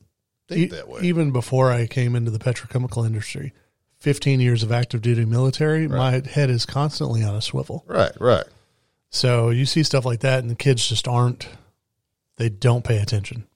think 0.48 0.60
e- 0.60 0.76
that 0.76 0.88
way. 0.88 1.00
even 1.02 1.30
before 1.32 1.70
I 1.72 1.86
came 1.86 2.14
into 2.14 2.30
the 2.30 2.38
petrochemical 2.38 3.06
industry, 3.06 3.52
15 4.00 4.40
years 4.40 4.62
of 4.62 4.70
active 4.70 5.02
duty 5.02 5.24
military, 5.24 5.88
my 5.88 6.22
head 6.26 6.50
is 6.50 6.64
constantly 6.66 7.24
on 7.24 7.34
a 7.34 7.42
swivel. 7.42 7.84
right, 7.86 8.12
right. 8.20 8.44
So 9.10 9.48
you 9.50 9.64
see 9.64 9.82
stuff 9.82 10.04
like 10.04 10.20
that, 10.20 10.40
and 10.40 10.50
the 10.50 10.54
kids 10.54 10.86
just 10.86 11.08
aren't, 11.08 11.48
they 12.36 12.50
don't 12.50 12.84
pay 12.84 12.98
attention. 12.98 13.46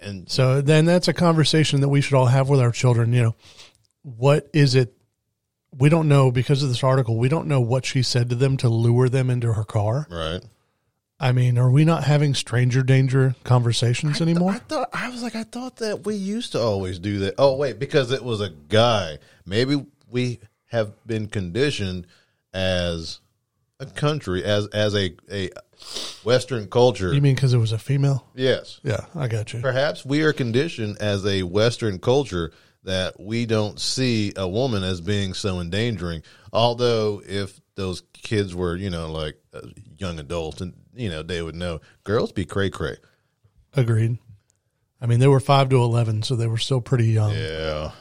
And 0.00 0.30
So 0.30 0.60
then 0.60 0.84
that's 0.84 1.08
a 1.08 1.12
conversation 1.12 1.80
that 1.80 1.88
we 1.88 2.00
should 2.00 2.14
all 2.14 2.26
have 2.26 2.48
with 2.48 2.60
our 2.60 2.70
children. 2.70 3.12
You 3.12 3.22
know, 3.22 3.34
what 4.02 4.48
is 4.52 4.74
it? 4.76 4.94
We 5.76 5.88
don't 5.88 6.08
know 6.08 6.30
because 6.30 6.62
of 6.62 6.68
this 6.68 6.84
article. 6.84 7.16
We 7.18 7.28
don't 7.28 7.46
know 7.48 7.60
what 7.60 7.84
she 7.84 8.02
said 8.02 8.30
to 8.30 8.34
them 8.36 8.56
to 8.58 8.68
lure 8.68 9.08
them 9.08 9.30
into 9.30 9.52
her 9.54 9.64
car. 9.64 10.06
right. 10.10 10.42
I 11.20 11.30
mean, 11.30 11.56
are 11.58 11.70
we 11.70 11.84
not 11.84 12.04
having 12.04 12.34
stranger 12.34 12.82
danger 12.82 13.36
conversations 13.44 14.20
anymore? 14.20 14.50
I 14.50 14.58
thought 14.58 14.88
I 14.92 15.08
was 15.08 15.22
like 15.22 15.36
I 15.36 15.44
thought 15.44 15.76
that 15.76 16.04
we 16.04 16.16
used 16.16 16.52
to 16.52 16.60
always 16.60 16.98
do 16.98 17.20
that. 17.20 17.34
Oh 17.38 17.54
wait, 17.56 17.78
because 17.78 18.10
it 18.10 18.22
was 18.24 18.40
a 18.40 18.50
guy. 18.50 19.18
Maybe 19.46 19.86
we 20.10 20.40
have 20.66 20.92
been 21.06 21.28
conditioned 21.28 22.08
as 22.52 23.20
a 23.78 23.86
country 23.86 24.42
as 24.44 24.66
as 24.68 24.94
a 24.96 25.14
a 25.30 25.50
Western 26.24 26.66
culture. 26.68 27.14
you 27.14 27.22
mean 27.22 27.36
because 27.36 27.54
it 27.54 27.58
was 27.58 27.72
a 27.72 27.78
female? 27.78 28.26
yes. 28.34 28.80
Yeah, 28.82 29.06
I 29.14 29.28
got 29.28 29.52
you. 29.52 29.60
Perhaps 29.60 30.04
we 30.04 30.22
are 30.22 30.32
conditioned 30.32 30.96
as 31.00 31.24
a 31.24 31.44
Western 31.44 32.00
culture 32.00 32.52
that 32.84 33.18
we 33.18 33.46
don't 33.46 33.80
see 33.80 34.32
a 34.36 34.46
woman 34.46 34.82
as 34.82 35.00
being 35.00 35.34
so 35.34 35.60
endangering. 35.60 36.22
Although, 36.52 37.22
if 37.26 37.60
those 37.74 38.02
kids 38.12 38.54
were, 38.54 38.76
you 38.76 38.90
know, 38.90 39.10
like 39.10 39.36
young 39.98 40.18
adults, 40.18 40.60
and 40.60 40.74
you 40.94 41.10
know, 41.10 41.22
they 41.22 41.42
would 41.42 41.56
know 41.56 41.80
girls 42.04 42.32
be 42.32 42.44
cray 42.44 42.70
cray. 42.70 42.96
Agreed. 43.74 44.18
I 45.00 45.06
mean, 45.06 45.18
they 45.18 45.28
were 45.28 45.40
five 45.40 45.68
to 45.70 45.76
eleven, 45.76 46.22
so 46.22 46.36
they 46.36 46.46
were 46.46 46.58
still 46.58 46.80
pretty 46.80 47.06
young. 47.06 47.34
Yeah, 47.34 47.92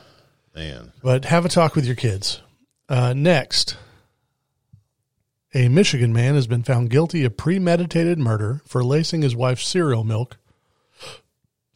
man. 0.56 0.92
But 1.02 1.26
have 1.26 1.46
a 1.46 1.50
talk 1.50 1.76
with 1.76 1.86
your 1.86 1.96
kids. 1.96 2.42
Uh, 2.88 3.14
next, 3.14 3.78
a 5.54 5.70
Michigan 5.70 6.14
man 6.14 6.36
has 6.36 6.48
been 6.48 6.64
found 6.64 6.90
guilty 6.90 7.24
of 7.24 7.38
premeditated 7.38 8.20
murder 8.20 8.62
for 8.66 8.84
lacing 8.84 9.22
his 9.22 9.36
wife's 9.36 9.68
cereal 9.68 10.04
milk 10.04 10.38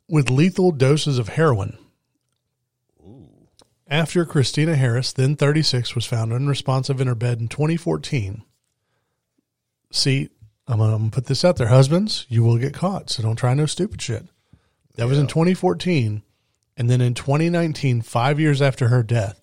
with 0.08 0.30
lethal 0.30 0.72
doses 0.72 1.20
of 1.20 1.30
heroin. 1.30 1.78
After 3.90 4.26
Christina 4.26 4.76
Harris, 4.76 5.14
then 5.14 5.36
36, 5.36 5.96
was 5.96 6.06
found 6.06 6.34
unresponsive 6.34 7.00
in 7.00 7.08
her 7.08 7.16
bed 7.16 7.40
in 7.40 7.48
2014. 7.48 8.44
See, 9.92 10.30
I'm 10.68 10.80
going 10.80 11.10
to 11.10 11.16
put 11.16 11.28
this 11.28 11.46
out 11.46 11.56
there. 11.56 11.68
Husbands, 11.68 12.26
you 12.28 12.44
will 12.44 12.58
get 12.58 12.74
caught, 12.74 13.10
so 13.10 13.24
don't 13.24 13.38
try 13.38 13.54
no 13.54 13.66
stupid 13.66 14.02
shit. 14.02 14.26
That 14.96 15.08
was 15.08 15.18
in 15.18 15.28
2014. 15.28 16.22
And 16.76 16.90
then 16.90 17.00
in 17.00 17.14
2019, 17.14 18.02
five 18.02 18.40
years 18.40 18.62
after 18.62 18.90
her 18.90 19.04
death, 19.04 19.42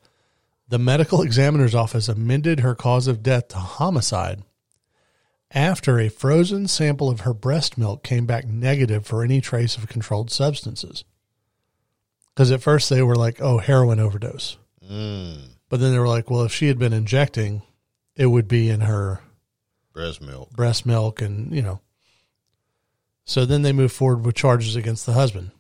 the 0.69 0.79
medical 0.79 1.23
examiner's 1.23 1.75
office 1.75 2.09
amended 2.09 2.61
her 2.61 2.75
cause 2.75 3.07
of 3.07 3.23
death 3.23 3.49
to 3.49 3.57
homicide 3.57 4.43
after 5.55 6.01
a 6.01 6.09
frozen 6.09 6.67
sample 6.67 7.09
of 7.09 7.21
her 7.21 7.33
breast 7.33 7.79
milk 7.79 8.03
came 8.03 8.27
back 8.27 8.47
negative 8.47 9.07
for 9.07 9.23
any 9.23 9.41
trace 9.41 9.77
of 9.77 9.89
controlled 9.89 10.31
substances. 10.31 11.05
Because 12.35 12.51
at 12.51 12.63
first 12.63 12.91
they 12.91 13.03
were 13.03 13.15
like, 13.15 13.41
oh, 13.41 13.59
heroin 13.59 14.01
overdose. 14.01 14.57
Mm, 14.91 15.39
But 15.69 15.81
then 15.81 15.93
they 15.93 15.99
were 15.99 16.09
like, 16.09 16.31
well, 16.31 16.43
if 16.43 16.53
she 16.53 16.67
had 16.67 16.79
been 16.79 16.93
injecting, 16.93 17.63
it 18.17 18.27
would 18.27 18.49
be 18.49 18.69
in 18.69 18.81
her 18.83 19.21
breast 19.93 20.21
milk. 20.21 20.51
breast 20.51 20.85
milk 20.85 21.23
and, 21.23 21.55
you 21.55 21.63
know. 21.63 21.81
So 23.25 23.45
then 23.47 23.63
they 23.63 23.73
moved 23.73 23.95
forward 23.95 24.25
with 24.27 24.35
charges 24.35 24.77
against 24.77 25.07
the 25.07 25.13
husband. 25.13 25.53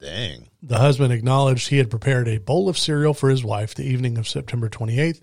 Dang. 0.00 0.48
The 0.62 0.78
husband 0.78 1.12
acknowledged 1.12 1.68
he 1.68 1.78
had 1.78 1.90
prepared 1.90 2.26
a 2.28 2.38
bowl 2.38 2.68
of 2.68 2.76
cereal 2.78 3.14
for 3.14 3.30
his 3.30 3.44
wife 3.44 3.74
the 3.74 3.84
evening 3.86 4.18
of 4.18 4.28
September 4.28 4.68
28th 4.68 5.20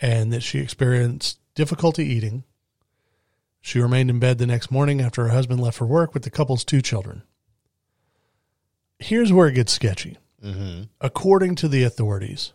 and 0.00 0.32
that 0.32 0.42
she 0.42 0.58
experienced 0.58 1.38
difficulty 1.54 2.04
eating. 2.04 2.44
She 3.60 3.78
remained 3.78 4.10
in 4.10 4.18
bed 4.18 4.38
the 4.38 4.46
next 4.46 4.70
morning 4.70 5.00
after 5.00 5.22
her 5.22 5.28
husband 5.30 5.60
left 5.60 5.78
for 5.78 5.86
work 5.86 6.14
with 6.14 6.24
the 6.24 6.30
couple's 6.30 6.64
two 6.64 6.82
children. 6.82 7.22
Here's 9.02 9.32
where 9.32 9.48
it 9.48 9.54
gets 9.54 9.72
sketchy. 9.72 10.16
Mm-hmm. 10.42 10.84
According 11.00 11.56
to 11.56 11.68
the 11.68 11.82
authorities, 11.82 12.52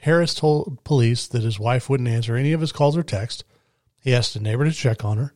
Harris 0.00 0.34
told 0.34 0.82
police 0.84 1.26
that 1.28 1.42
his 1.42 1.58
wife 1.58 1.88
wouldn't 1.88 2.08
answer 2.08 2.36
any 2.36 2.52
of 2.52 2.60
his 2.60 2.72
calls 2.72 2.96
or 2.96 3.02
texts. 3.02 3.44
He 4.00 4.14
asked 4.14 4.36
a 4.36 4.40
neighbor 4.40 4.64
to 4.64 4.72
check 4.72 5.04
on 5.04 5.18
her. 5.18 5.34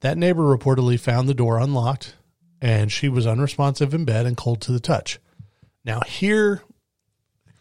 That 0.00 0.16
neighbor 0.16 0.42
reportedly 0.42 0.98
found 0.98 1.28
the 1.28 1.34
door 1.34 1.58
unlocked 1.58 2.14
and 2.60 2.90
she 2.90 3.08
was 3.08 3.26
unresponsive 3.26 3.94
in 3.94 4.04
bed 4.04 4.26
and 4.26 4.36
cold 4.36 4.60
to 4.62 4.72
the 4.72 4.80
touch. 4.80 5.18
Now 5.84 6.00
here, 6.00 6.62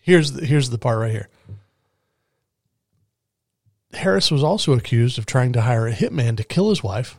here's 0.01 0.33
the, 0.33 0.45
here's 0.45 0.69
the 0.69 0.77
part 0.77 0.99
right 0.99 1.11
here. 1.11 1.29
Harris 3.93 4.29
was 4.29 4.43
also 4.43 4.73
accused 4.73 5.17
of 5.17 5.25
trying 5.25 5.53
to 5.53 5.61
hire 5.61 5.87
a 5.87 5.93
hitman 5.93 6.37
to 6.37 6.43
kill 6.43 6.69
his 6.69 6.83
wife 6.83 7.17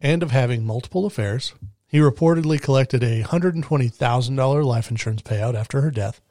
and 0.00 0.22
of 0.22 0.30
having 0.30 0.64
multiple 0.64 1.06
affairs. 1.06 1.54
He 1.92 1.98
reportedly 1.98 2.58
collected 2.60 3.04
a 3.04 3.22
$120,000 3.22 4.64
life 4.64 4.90
insurance 4.90 5.20
payout 5.20 5.54
after 5.54 5.82
her 5.82 5.90
death. 5.90 6.22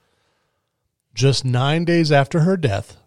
Just 1.13 1.45
nine 1.45 1.85
days 1.85 2.11
after 2.11 2.39
her 2.39 2.57
death, 2.57 2.97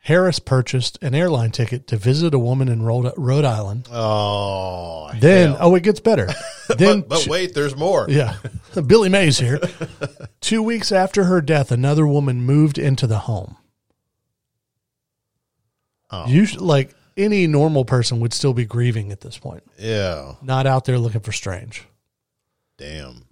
Harris 0.00 0.38
purchased 0.40 0.98
an 1.00 1.14
airline 1.14 1.52
ticket 1.52 1.86
to 1.86 1.96
visit 1.96 2.34
a 2.34 2.38
woman 2.38 2.68
in 2.68 2.82
Rhode, 2.82 3.44
Island. 3.46 3.88
Oh, 3.90 5.10
Then, 5.18 5.50
hell. 5.52 5.58
oh, 5.60 5.74
it 5.74 5.82
gets 5.82 6.00
better. 6.00 6.28
Then, 6.76 7.00
but, 7.00 7.08
but 7.08 7.26
wait, 7.26 7.52
there's 7.54 7.74
more. 7.74 8.06
yeah, 8.08 8.36
Billy 8.86 9.08
Mays 9.08 9.38
here. 9.40 9.58
Two 10.40 10.62
weeks 10.62 10.92
after 10.92 11.24
her 11.24 11.40
death, 11.40 11.72
another 11.72 12.06
woman 12.06 12.42
moved 12.42 12.78
into 12.78 13.08
the 13.08 13.18
home. 13.20 13.56
Oh. 16.12 16.26
Usually, 16.28 16.64
like 16.64 16.94
any 17.20 17.46
normal 17.46 17.84
person 17.84 18.20
would 18.20 18.32
still 18.32 18.52
be 18.54 18.64
grieving 18.64 19.12
at 19.12 19.20
this 19.20 19.38
point, 19.38 19.62
Yeah. 19.78 20.34
not 20.42 20.66
out 20.66 20.84
there 20.84 20.98
looking 20.98 21.20
for 21.20 21.32
strange. 21.32 21.86
Damn. 22.78 23.24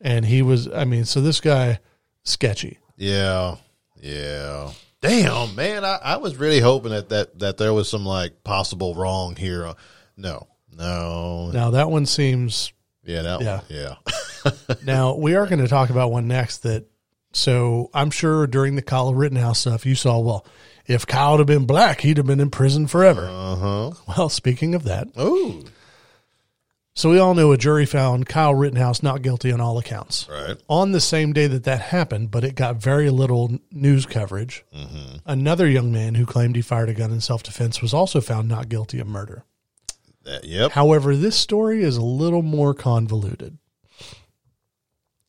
And 0.00 0.24
he 0.24 0.42
was, 0.42 0.68
I 0.68 0.84
mean, 0.84 1.04
so 1.04 1.20
this 1.20 1.40
guy, 1.40 1.78
sketchy. 2.24 2.78
Yeah. 2.96 3.56
Yeah. 4.00 4.70
Damn, 5.00 5.54
man. 5.54 5.84
I, 5.84 5.98
I 6.02 6.16
was 6.16 6.36
really 6.36 6.60
hoping 6.60 6.90
that, 6.92 7.08
that 7.10 7.38
that 7.38 7.56
there 7.58 7.72
was 7.74 7.88
some 7.90 8.06
like 8.06 8.42
possible 8.44 8.94
wrong 8.94 9.36
here. 9.36 9.66
Uh, 9.66 9.74
No. 10.16 10.46
No. 10.76 11.50
Now 11.52 11.70
that 11.70 11.90
one 11.90 12.06
seems. 12.06 12.72
Yeah. 13.04 13.22
That 13.22 13.40
Yeah. 13.42 13.56
One, 13.56 13.64
yeah. 13.68 14.74
Now 14.84 15.14
we 15.14 15.34
are 15.36 15.46
going 15.46 15.60
to 15.60 15.68
talk 15.68 15.90
about 15.90 16.10
one 16.10 16.26
next 16.28 16.58
that. 16.58 16.86
So 17.32 17.90
I'm 17.92 18.10
sure 18.10 18.46
during 18.46 18.76
the 18.76 18.82
Kyle 18.82 19.12
Rittenhouse 19.12 19.58
stuff, 19.60 19.84
you 19.84 19.94
saw. 19.96 20.18
Well, 20.20 20.46
if 20.86 21.06
Kyle 21.06 21.38
had 21.38 21.46
been 21.46 21.66
black, 21.66 22.00
he'd 22.00 22.16
have 22.18 22.26
been 22.26 22.40
in 22.40 22.50
prison 22.50 22.86
forever. 22.86 23.26
Uh 23.30 23.56
huh. 23.56 23.90
Well, 24.08 24.28
speaking 24.28 24.74
of 24.74 24.84
that, 24.84 25.08
Ooh. 25.18 25.64
so 26.94 27.10
we 27.10 27.18
all 27.18 27.34
know 27.34 27.52
a 27.52 27.56
jury 27.56 27.86
found 27.86 28.26
Kyle 28.26 28.54
Rittenhouse 28.54 29.02
not 29.02 29.22
guilty 29.22 29.50
on 29.50 29.60
all 29.60 29.78
accounts. 29.78 30.28
Right. 30.30 30.56
On 30.68 30.92
the 30.92 31.00
same 31.00 31.32
day 31.32 31.46
that 31.46 31.64
that 31.64 31.80
happened, 31.80 32.30
but 32.30 32.44
it 32.44 32.54
got 32.54 32.76
very 32.76 33.10
little 33.10 33.58
news 33.70 34.06
coverage. 34.06 34.64
Another 35.24 35.68
young 35.68 35.92
man 35.92 36.14
who 36.14 36.26
claimed 36.26 36.56
he 36.56 36.62
fired 36.62 36.88
a 36.88 36.94
gun 36.94 37.12
in 37.12 37.20
self 37.20 37.42
defense 37.42 37.80
was 37.80 37.94
also 37.94 38.20
found 38.20 38.48
not 38.48 38.68
guilty 38.68 39.00
of 39.00 39.06
murder. 39.06 39.44
That, 40.24 40.44
yep. 40.44 40.72
However, 40.72 41.16
this 41.16 41.36
story 41.36 41.82
is 41.82 41.96
a 41.96 42.02
little 42.02 42.42
more 42.42 42.72
convoluted. 42.72 43.58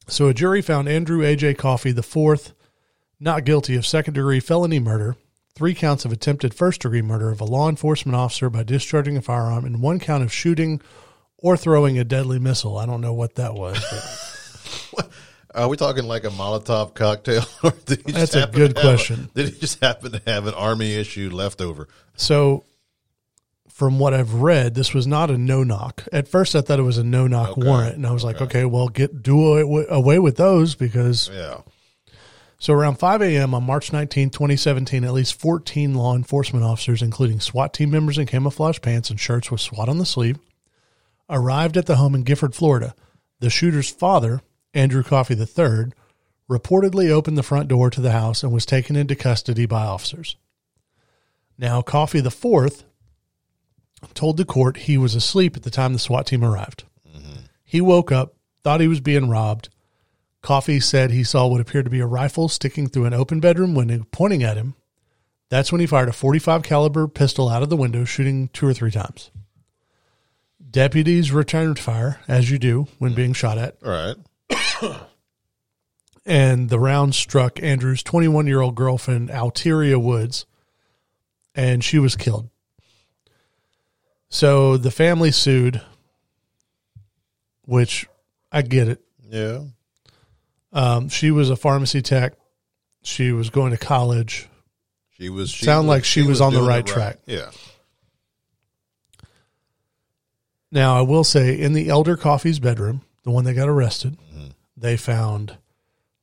So, 0.07 0.27
a 0.27 0.33
jury 0.33 0.61
found 0.61 0.87
Andrew 0.87 1.23
A.J. 1.23 1.55
Coffey 1.55 1.89
IV 1.89 2.53
not 3.19 3.43
guilty 3.45 3.75
of 3.75 3.85
second 3.85 4.13
degree 4.13 4.39
felony 4.39 4.79
murder, 4.79 5.15
three 5.55 5.73
counts 5.73 6.03
of 6.05 6.11
attempted 6.11 6.53
first 6.53 6.81
degree 6.81 7.01
murder 7.01 7.29
of 7.31 7.39
a 7.41 7.45
law 7.45 7.69
enforcement 7.69 8.15
officer 8.15 8.49
by 8.49 8.63
discharging 8.63 9.15
a 9.17 9.21
firearm, 9.21 9.65
and 9.65 9.81
one 9.81 9.99
count 9.99 10.23
of 10.23 10.31
shooting 10.31 10.81
or 11.37 11.55
throwing 11.57 11.97
a 11.97 12.03
deadly 12.03 12.39
missile. 12.39 12.77
I 12.77 12.85
don't 12.85 13.01
know 13.01 13.13
what 13.13 13.35
that 13.35 13.53
was. 13.53 13.81
Are 15.55 15.69
we 15.69 15.77
talking 15.77 16.03
like 16.03 16.25
a 16.25 16.29
Molotov 16.29 16.93
cocktail? 16.93 17.45
Or 17.63 17.71
did 17.85 18.03
he 18.05 18.11
just 18.11 18.33
That's 18.33 18.35
a 18.35 18.51
good 18.51 18.75
question. 18.75 19.29
did 19.33 19.53
he 19.53 19.59
just 19.59 19.79
happen 19.81 20.11
to 20.11 20.21
have 20.27 20.47
an 20.47 20.53
army 20.53 20.93
issue 20.95 21.29
leftover? 21.31 21.87
so, 22.15 22.65
from 23.69 23.99
what 23.99 24.13
I've 24.13 24.35
read, 24.35 24.73
this 24.73 24.93
was 24.93 25.05
not 25.05 25.29
a 25.29 25.37
no 25.37 25.61
knock. 25.61 26.05
At 26.13 26.29
first, 26.29 26.55
I 26.55 26.61
thought 26.61 26.79
it 26.79 26.83
was 26.83 26.97
a 26.97 27.03
no 27.03 27.27
knock 27.27 27.57
Okay. 27.57 27.67
warrant, 27.67 27.95
and 27.95 28.07
I 28.07 28.11
was 28.11 28.23
like, 28.23 28.41
okay, 28.41 28.63
well, 28.63 28.87
get 28.87 29.21
do 29.21 29.57
away, 29.57 29.85
away 29.89 30.19
with 30.19 30.37
those 30.37 30.75
because 30.75 31.29
Yeah. 31.33 31.57
So 32.65 32.73
around 32.73 32.97
5 32.97 33.21
a.m. 33.21 33.53
on 33.53 33.63
March 33.63 33.93
19, 33.93 34.31
2017, 34.31 35.03
at 35.03 35.13
least 35.13 35.39
14 35.39 35.93
law 35.93 36.15
enforcement 36.15 36.65
officers, 36.65 37.03
including 37.03 37.39
SWAT 37.39 37.75
team 37.75 37.91
members 37.91 38.17
in 38.17 38.25
camouflage 38.25 38.81
pants 38.81 39.11
and 39.11 39.19
shirts 39.19 39.51
with 39.51 39.61
SWAT 39.61 39.87
on 39.87 39.99
the 39.99 40.03
sleeve, 40.05 40.39
arrived 41.29 41.77
at 41.77 41.85
the 41.85 41.97
home 41.97 42.15
in 42.15 42.23
Gifford, 42.23 42.55
Florida. 42.55 42.95
The 43.39 43.51
shooter's 43.51 43.91
father, 43.91 44.41
Andrew 44.73 45.03
Coffey 45.03 45.35
III, 45.35 45.91
reportedly 46.49 47.11
opened 47.11 47.37
the 47.37 47.43
front 47.43 47.67
door 47.67 47.91
to 47.91 48.01
the 48.01 48.13
house 48.13 48.41
and 48.41 48.51
was 48.51 48.65
taken 48.65 48.95
into 48.95 49.15
custody 49.15 49.67
by 49.67 49.85
officers. 49.85 50.35
Now, 51.59 51.83
Coffey 51.83 52.17
IV 52.17 52.83
told 54.15 54.37
the 54.37 54.43
court 54.43 54.77
he 54.77 54.97
was 54.97 55.13
asleep 55.13 55.55
at 55.55 55.61
the 55.61 55.69
time 55.69 55.93
the 55.93 55.99
SWAT 55.99 56.25
team 56.25 56.43
arrived. 56.43 56.85
Mm-hmm. 57.07 57.41
He 57.63 57.79
woke 57.79 58.11
up, 58.11 58.33
thought 58.63 58.81
he 58.81 58.87
was 58.87 59.01
being 59.01 59.29
robbed, 59.29 59.69
Coffey 60.45 60.79
said 60.79 61.09
he 61.09 61.23
saw 61.23 61.47
what 61.47 61.59
appeared 61.59 61.85
to 61.85 61.89
be 61.91 62.01
a 62.01 62.05
rifle 62.05 62.47
sticking 62.47 62.85
through 62.85 63.05
an 63.05 63.15
open 63.15 63.39
bedroom 63.39 63.73
window, 63.73 64.05
pointing 64.11 64.43
at 64.43 64.57
him. 64.57 64.75
That's 65.49 65.71
when 65.71 65.81
he 65.81 65.87
fired 65.87 66.07
a 66.07 66.13
45 66.13 66.61
caliber 66.61 67.07
pistol 67.07 67.49
out 67.49 67.63
of 67.63 67.71
the 67.71 67.75
window, 67.75 68.05
shooting 68.05 68.49
two 68.49 68.67
or 68.67 68.73
three 68.75 68.91
times. 68.91 69.31
Deputies 70.69 71.31
returned 71.31 71.79
fire, 71.79 72.19
as 72.27 72.51
you 72.51 72.59
do 72.59 72.87
when 72.99 73.15
being 73.15 73.33
shot 73.33 73.57
at, 73.57 73.77
All 73.83 74.15
right. 74.51 75.01
and 76.27 76.69
the 76.69 76.79
round 76.79 77.15
struck 77.15 77.59
Andrew's 77.63 78.03
21 78.03 78.45
year 78.45 78.61
old 78.61 78.75
girlfriend, 78.75 79.29
Alteria 79.29 79.99
Woods, 79.99 80.45
and 81.55 81.83
she 81.83 81.97
was 81.97 82.15
killed. 82.15 82.51
So 84.29 84.77
the 84.77 84.91
family 84.91 85.31
sued, 85.31 85.81
which 87.63 88.05
I 88.51 88.61
get 88.61 88.87
it. 88.87 89.01
Yeah. 89.27 89.61
Um, 90.75 91.09
she 91.09 91.31
was 91.31 91.49
a 91.49 91.55
pharmacy 91.55 92.01
tech. 92.03 92.33
She 93.01 93.31
was 93.31 93.49
going 93.49 93.71
to 93.71 93.77
college. 93.77 94.47
She 95.17 95.29
was. 95.29 95.49
She 95.49 95.65
Sound 95.65 95.87
like 95.87 96.03
she 96.05 96.21
was 96.21 96.41
on 96.41 96.51
the 96.53 96.59
doing 96.59 96.69
right 96.69 96.85
track. 96.85 97.17
Yeah. 97.25 97.49
Now, 100.71 100.97
I 100.97 101.01
will 101.01 101.23
say, 101.23 101.59
in 101.59 101.73
the 101.73 101.89
elder 101.89 102.17
Coffey's 102.17 102.59
bedroom, 102.59 103.01
the 103.23 103.31
one 103.31 103.45
that 103.45 103.53
got 103.53 103.69
arrested, 103.69 104.17
they 104.75 104.97
found 104.97 105.57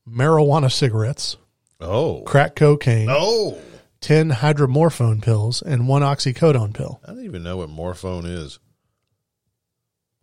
marijuana 0.06 0.70
cigarettes, 0.70 1.36
Oh. 1.80 2.22
crack 2.22 2.54
cocaine, 2.54 3.08
Oh. 3.10 3.58
10 4.00 4.30
hydromorphone 4.30 5.22
pills, 5.22 5.62
and 5.62 5.88
one 5.88 6.02
oxycodone 6.02 6.74
pill. 6.74 7.00
I 7.04 7.08
don't 7.12 7.24
even 7.24 7.42
know 7.42 7.56
what 7.58 7.70
morphone 7.70 8.26
is. 8.26 8.58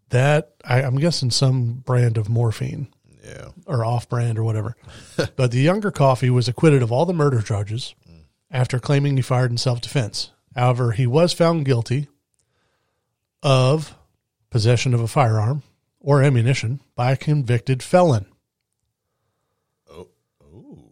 That, 0.09 0.51
I, 0.63 0.83
I'm 0.83 0.97
guessing, 0.99 1.31
some 1.31 1.75
brand 1.85 2.17
of 2.17 2.29
morphine 2.29 2.87
Yeah. 3.29 3.49
or 3.65 3.85
off 3.85 4.09
brand 4.09 4.37
or 4.39 4.43
whatever. 4.43 4.75
but 5.35 5.51
the 5.51 5.59
younger 5.59 5.91
Coffey 5.91 6.29
was 6.29 6.47
acquitted 6.47 6.81
of 6.81 6.91
all 6.91 7.05
the 7.05 7.13
murder 7.13 7.41
charges 7.41 7.93
after 8.51 8.79
claiming 8.79 9.15
he 9.15 9.21
fired 9.21 9.51
in 9.51 9.57
self 9.57 9.81
defense. 9.81 10.31
However, 10.55 10.91
he 10.91 11.05
was 11.05 11.31
found 11.33 11.65
guilty 11.65 12.07
of 13.43 13.95
possession 14.49 14.93
of 14.93 14.99
a 15.01 15.07
firearm 15.07 15.61
or 15.99 16.23
ammunition 16.23 16.79
by 16.95 17.11
a 17.11 17.17
convicted 17.17 17.83
felon. 17.83 18.25
Oh. 19.89 20.07
Ooh. 20.43 20.83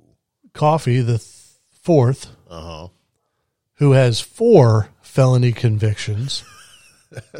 Coffey, 0.53 1.01
the 1.01 1.17
th- 1.17 1.31
fourth, 1.81 2.27
Uh 2.49 2.61
huh. 2.61 2.87
who 3.75 3.93
has 3.93 4.19
four 4.21 4.89
felony 5.01 5.51
convictions, 5.53 6.43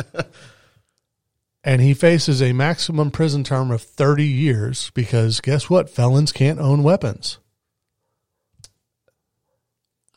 and 1.67 1.81
he 1.81 1.93
faces 1.93 2.41
a 2.41 2.53
maximum 2.53 3.11
prison 3.11 3.43
term 3.43 3.71
of 3.71 3.81
30 3.81 4.23
years 4.23 4.89
because 4.93 5.41
guess 5.41 5.69
what? 5.69 5.89
Felons 5.89 6.31
can't 6.31 6.59
own 6.61 6.81
weapons. 6.81 7.39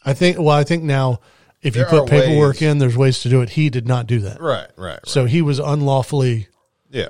I 0.05 0.13
think, 0.15 0.39
well, 0.39 0.51
I 0.51 0.63
think 0.63 0.85
now 0.85 1.19
if 1.61 1.75
you 1.75 1.85
put 1.87 2.09
paperwork 2.09 2.61
ways. 2.61 2.63
in, 2.63 2.79
there's 2.79 2.97
ways 2.97 3.23
to 3.23 3.29
do 3.29 3.41
it. 3.41 3.51
He 3.51 3.69
did 3.69 3.89
not 3.89 4.07
do 4.07 4.21
that. 4.21 4.41
Right. 4.41 4.69
Right. 4.77 4.93
right. 4.93 5.01
So 5.07 5.25
he 5.25 5.43
was 5.43 5.59
unlawfully 5.59 6.47
yeah. 6.89 7.09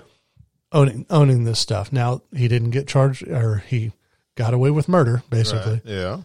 owning 0.72 1.04
owning 1.10 1.44
this 1.44 1.60
stuff. 1.60 1.92
Now 1.92 2.22
he 2.34 2.48
didn't 2.48 2.70
get 2.70 2.88
charged 2.88 3.28
or 3.28 3.58
he 3.68 3.92
got 4.36 4.54
away 4.54 4.70
with 4.70 4.88
murder 4.88 5.22
basically. 5.28 5.82
Right. 5.84 5.84
Yeah. 5.84 6.22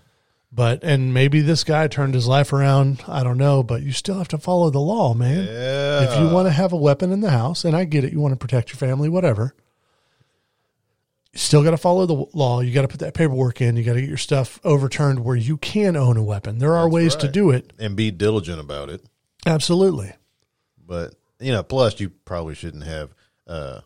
But 0.56 0.86
and 0.86 1.14
maybe 1.14 1.42
this 1.42 1.66
guy 1.66 1.90
turned 1.90 2.14
his 2.14 2.28
life 2.30 2.54
around. 2.54 3.04
I 3.10 3.24
don't 3.24 3.38
know, 3.38 3.62
but 3.62 3.82
you 3.82 3.92
still 3.92 4.18
have 4.18 4.30
to 4.30 4.38
follow 4.38 4.70
the 4.70 4.80
law, 4.80 5.14
man. 5.14 5.46
Yeah. 5.46 6.04
If 6.04 6.18
you 6.18 6.34
want 6.34 6.48
to 6.48 6.52
have 6.52 6.72
a 6.72 6.78
weapon 6.78 7.12
in 7.12 7.20
the 7.20 7.30
house, 7.30 7.66
and 7.66 7.76
I 7.76 7.84
get 7.84 8.06
it, 8.06 8.14
you 8.14 8.22
want 8.22 8.32
to 8.32 8.38
protect 8.38 8.70
your 8.70 8.78
family, 8.78 9.10
whatever. 9.10 9.54
You 11.34 11.40
still 11.40 11.62
got 11.62 11.72
to 11.72 11.78
follow 11.78 12.06
the 12.06 12.26
law. 12.34 12.62
You 12.62 12.72
got 12.74 12.84
to 12.84 12.88
put 12.88 13.02
that 13.02 13.14
paperwork 13.14 13.60
in. 13.60 13.76
You 13.76 13.84
got 13.84 13.94
to 13.94 14.00
get 14.00 14.08
your 14.08 14.18
stuff 14.18 14.62
overturned 14.64 15.26
where 15.26 15.36
you 15.36 15.58
can 15.58 15.98
own 15.98 16.16
a 16.16 16.24
weapon. 16.24 16.60
There 16.60 16.78
are 16.78 16.88
ways 16.88 17.18
to 17.18 17.28
do 17.28 17.50
it. 17.50 17.74
and 17.78 17.98
be 17.98 18.10
diligent 18.12 18.62
about 18.62 18.90
it. 18.90 19.04
Absolutely. 19.46 20.14
But 20.88 21.16
you 21.42 21.52
know, 21.52 21.64
plus 21.64 22.00
you 22.00 22.12
probably 22.12 22.56
shouldn't 22.56 22.86
have 22.86 23.14
uh, 23.46 23.82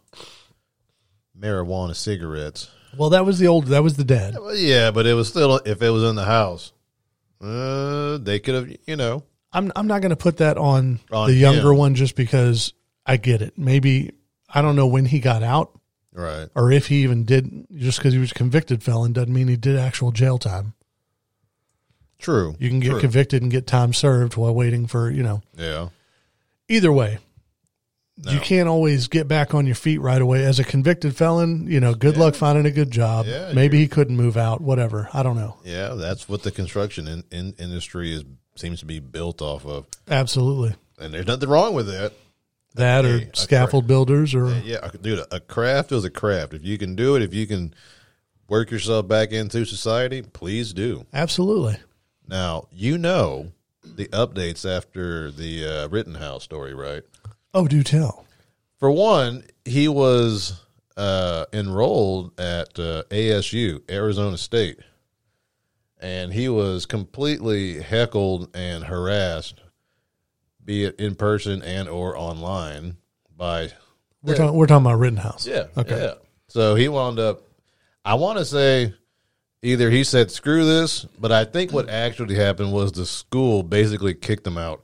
marijuana 1.38 1.96
cigarettes. 1.96 2.70
Well, 2.98 3.10
that 3.12 3.26
was 3.26 3.40
the 3.40 3.48
old. 3.48 3.68
That 3.68 3.84
was 3.84 3.96
the 3.98 4.04
dad. 4.04 4.36
Well, 4.40 4.56
yeah, 4.56 4.92
but 4.92 5.06
it 5.06 5.14
was 5.14 5.28
still 5.30 5.56
if 5.66 5.82
it 5.82 5.90
was 5.90 6.04
in 6.04 6.16
the 6.16 6.26
house, 6.26 6.74
uh, 7.42 8.18
they 8.18 8.40
could 8.40 8.56
have. 8.56 8.70
You 8.88 8.96
know, 8.96 9.24
I'm 9.54 9.72
I'm 9.76 9.88
not 9.88 10.02
going 10.02 10.10
to 10.12 10.16
put 10.16 10.38
that 10.38 10.58
on, 10.58 11.00
On 11.12 11.28
the 11.28 11.36
younger 11.36 11.72
him. 11.72 11.78
one 11.78 11.96
just 11.96 12.16
because 12.16 12.74
I 13.06 13.18
get 13.18 13.42
it. 13.42 13.58
Maybe 13.58 14.12
I 14.54 14.62
don't 14.62 14.76
know 14.76 14.88
when 14.88 15.06
he 15.06 15.20
got 15.20 15.44
out, 15.44 15.78
Right. 16.14 16.48
or 16.56 16.72
if 16.72 16.88
he 16.88 17.04
even 17.04 17.26
did. 17.26 17.68
Just 17.76 18.00
because 18.00 18.14
he 18.14 18.20
was 18.20 18.32
a 18.32 18.36
convicted 18.36 18.82
felon 18.84 19.14
doesn't 19.14 19.34
mean 19.34 19.48
he 19.48 19.56
did 19.56 19.78
actual 19.78 20.12
jail 20.12 20.38
time. 20.38 20.74
True. 22.18 22.56
You 22.60 22.70
can 22.70 22.80
get 22.82 22.92
True. 22.92 23.00
convicted 23.02 23.42
and 23.42 23.52
get 23.52 23.66
time 23.66 23.94
served 23.94 24.36
while 24.36 24.54
waiting 24.54 24.88
for 24.88 25.10
you 25.10 25.24
know. 25.24 25.42
Yeah. 25.58 25.90
Either 26.68 26.92
way, 26.92 27.20
No. 28.22 28.34
you 28.34 28.40
can't 28.42 28.68
always 28.68 29.08
get 29.08 29.28
back 29.30 29.54
on 29.54 29.66
your 29.66 29.76
feet 29.76 30.00
right 30.00 30.22
away. 30.22 30.44
As 30.44 30.60
a 30.60 30.64
convicted 30.66 31.16
felon, 31.16 31.68
you 31.68 31.80
know, 31.80 31.94
good 31.94 32.18
luck 32.18 32.36
finding 32.36 32.66
a 32.66 32.72
good 32.72 32.92
job. 32.92 33.26
Yeah, 33.28 33.54
Maybe 33.54 33.78
he 33.80 33.88
couldn't 33.88 34.18
move 34.18 34.36
out. 34.36 34.60
Whatever. 34.60 35.08
I 35.14 35.24
don't 35.24 35.38
know. 35.38 35.56
Yeah, 35.64 35.94
that's 35.94 36.28
what 36.28 36.44
the 36.44 36.52
construction 36.52 37.08
in, 37.08 37.24
in, 37.32 37.54
industry 37.58 38.14
is 38.14 38.26
seems 38.56 38.82
to 38.82 38.86
be 38.86 39.00
built 39.00 39.42
off 39.42 39.66
of, 39.66 39.86
Absolutely. 40.10 40.76
and 41.00 41.14
there's 41.14 41.28
nothing 41.28 41.48
wrong 41.48 41.74
with 41.74 41.88
that. 41.88 42.12
That 42.76 43.06
or 43.06 43.20
Hey, 43.20 43.30
scaffold 43.34 43.88
builders 43.88 44.36
or 44.36 44.50
Yeah, 44.66 44.90
dude, 45.02 45.24
a 45.32 45.40
craft 45.40 45.94
is 45.94 46.04
a 46.04 46.10
craft. 46.10 46.54
If 46.54 46.66
you 46.66 46.78
can 46.78 46.96
do 46.96 47.16
it, 47.16 47.22
if 47.22 47.34
you 47.34 47.48
can 47.48 47.74
work 48.50 48.70
yourself 48.70 49.08
back 49.08 49.32
into 49.32 49.64
society, 49.66 50.22
please 50.24 50.74
do. 50.74 51.06
absolutely. 51.14 51.78
Now 52.28 52.68
you 52.72 52.98
know 52.98 53.54
the 53.84 54.08
updates 54.10 54.70
after 54.70 55.32
the 55.32 55.66
uh, 55.66 55.88
Rittenhouse 55.88 56.44
story, 56.44 56.74
right? 56.74 57.04
Oh, 57.54 57.68
do 57.68 57.84
tell. 57.84 58.26
For 58.78 58.92
one, 58.92 59.44
he 59.66 59.88
was 59.88 60.64
uh, 60.96 61.46
enrolled 61.52 62.40
at 62.40 62.78
uh, 62.80 63.04
ASU, 63.10 63.82
Arizona 63.90 64.38
State, 64.38 64.80
and 66.00 66.32
he 66.32 66.48
was 66.48 66.86
completely 66.86 67.82
heckled 67.82 68.56
and 68.56 68.84
harassed, 68.86 69.62
be 70.64 70.86
it 70.86 71.00
in 71.00 71.16
person 71.16 71.62
and 71.62 71.90
or 71.90 72.16
online, 72.18 72.98
by 73.36 73.72
We're 74.22 74.36
talking. 74.36 74.56
We're 74.56 74.68
talking 74.68 74.86
about 74.86 75.00
Rittenhouse. 75.00 75.46
yeah, 75.48 75.66
Okay. 75.78 76.00
yeah. 76.00 76.14
So 76.48 76.76
he 76.76 76.88
wound 76.88 77.20
up. 77.20 77.42
I 78.06 78.16
want 78.16 78.38
to 78.40 78.46
say 78.46 78.94
either 79.62 79.90
he 79.90 80.04
said 80.04 80.32
screw 80.32 80.66
this, 80.66 81.06
but 81.20 81.32
I 81.32 81.46
think 81.46 81.72
what 81.74 81.90
actually 81.90 82.36
happened 82.36 82.72
was 82.72 82.92
the 82.92 83.06
school 83.06 83.62
basically 83.64 84.14
kicked 84.14 84.48
him 84.48 84.58
out. 84.58 84.84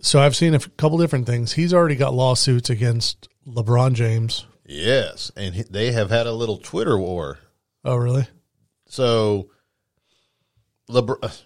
So 0.00 0.20
I've 0.20 0.36
seen 0.36 0.54
a 0.54 0.58
couple 0.58 0.98
different 0.98 1.26
things. 1.26 1.52
He's 1.52 1.74
already 1.74 1.96
got 1.96 2.14
lawsuits 2.14 2.70
against 2.70 3.28
LeBron 3.46 3.92
James. 3.94 4.46
Yes, 4.64 5.30
and 5.36 5.54
he, 5.54 5.62
they 5.64 5.92
have 5.92 6.10
had 6.10 6.26
a 6.26 6.32
little 6.32 6.56
Twitter 6.56 6.96
war. 6.98 7.38
Oh, 7.84 7.96
really? 7.96 8.26
So, 8.86 9.50
LeBron, 10.88 11.42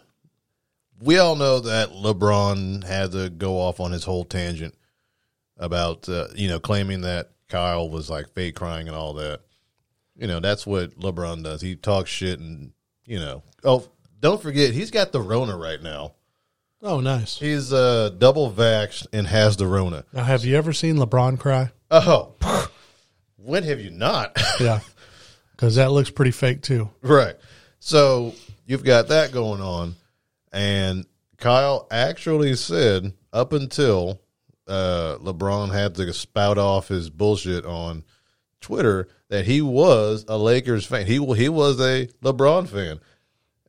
we 1.00 1.18
all 1.18 1.36
know 1.36 1.60
that 1.60 1.90
LeBron 1.90 2.84
had 2.84 3.12
to 3.12 3.30
go 3.30 3.58
off 3.58 3.80
on 3.80 3.92
his 3.92 4.04
whole 4.04 4.24
tangent 4.24 4.74
about 5.56 6.08
uh, 6.08 6.28
you 6.34 6.48
know 6.48 6.58
claiming 6.58 7.02
that 7.02 7.30
Kyle 7.48 7.88
was 7.88 8.10
like 8.10 8.32
fake 8.34 8.56
crying 8.56 8.88
and 8.88 8.96
all 8.96 9.14
that. 9.14 9.40
You 10.16 10.26
know 10.26 10.40
that's 10.40 10.66
what 10.66 10.98
LeBron 10.98 11.44
does. 11.44 11.60
He 11.60 11.76
talks 11.76 12.10
shit 12.10 12.40
and 12.40 12.72
you 13.06 13.18
know. 13.18 13.42
Oh, 13.62 13.88
don't 14.20 14.40
forget 14.40 14.72
he's 14.72 14.90
got 14.90 15.12
the 15.12 15.20
Rona 15.20 15.56
right 15.56 15.82
now. 15.82 16.14
Oh, 16.86 17.00
nice. 17.00 17.38
He's 17.38 17.72
uh, 17.72 18.10
double 18.10 18.52
vaxxed 18.52 19.06
and 19.10 19.26
has 19.26 19.56
the 19.56 19.66
Rona. 19.66 20.04
Now, 20.12 20.24
have 20.24 20.44
you 20.44 20.54
ever 20.56 20.74
seen 20.74 20.96
LeBron 20.96 21.40
cry? 21.40 21.70
Oh, 21.90 22.34
when 23.36 23.62
have 23.62 23.80
you 23.80 23.90
not? 23.90 24.38
Yeah, 24.60 24.80
because 25.50 25.76
that 25.76 25.90
looks 25.90 26.10
pretty 26.10 26.30
fake 26.30 26.62
too. 26.62 26.90
Right. 27.02 27.34
So 27.80 28.34
you've 28.66 28.84
got 28.84 29.08
that 29.08 29.32
going 29.32 29.60
on. 29.60 29.96
And 30.52 31.06
Kyle 31.38 31.88
actually 31.90 32.54
said 32.54 33.12
up 33.32 33.52
until 33.52 34.20
uh, 34.68 35.16
LeBron 35.20 35.72
had 35.72 35.96
to 35.96 36.12
spout 36.12 36.58
off 36.58 36.88
his 36.88 37.10
bullshit 37.10 37.64
on 37.64 38.04
Twitter 38.60 39.08
that 39.28 39.44
he 39.44 39.60
was 39.60 40.24
a 40.28 40.38
Lakers 40.38 40.86
fan. 40.86 41.06
He 41.06 41.14
he 41.34 41.48
was 41.48 41.80
a 41.80 42.06
LeBron 42.22 42.68
fan. 42.68 43.00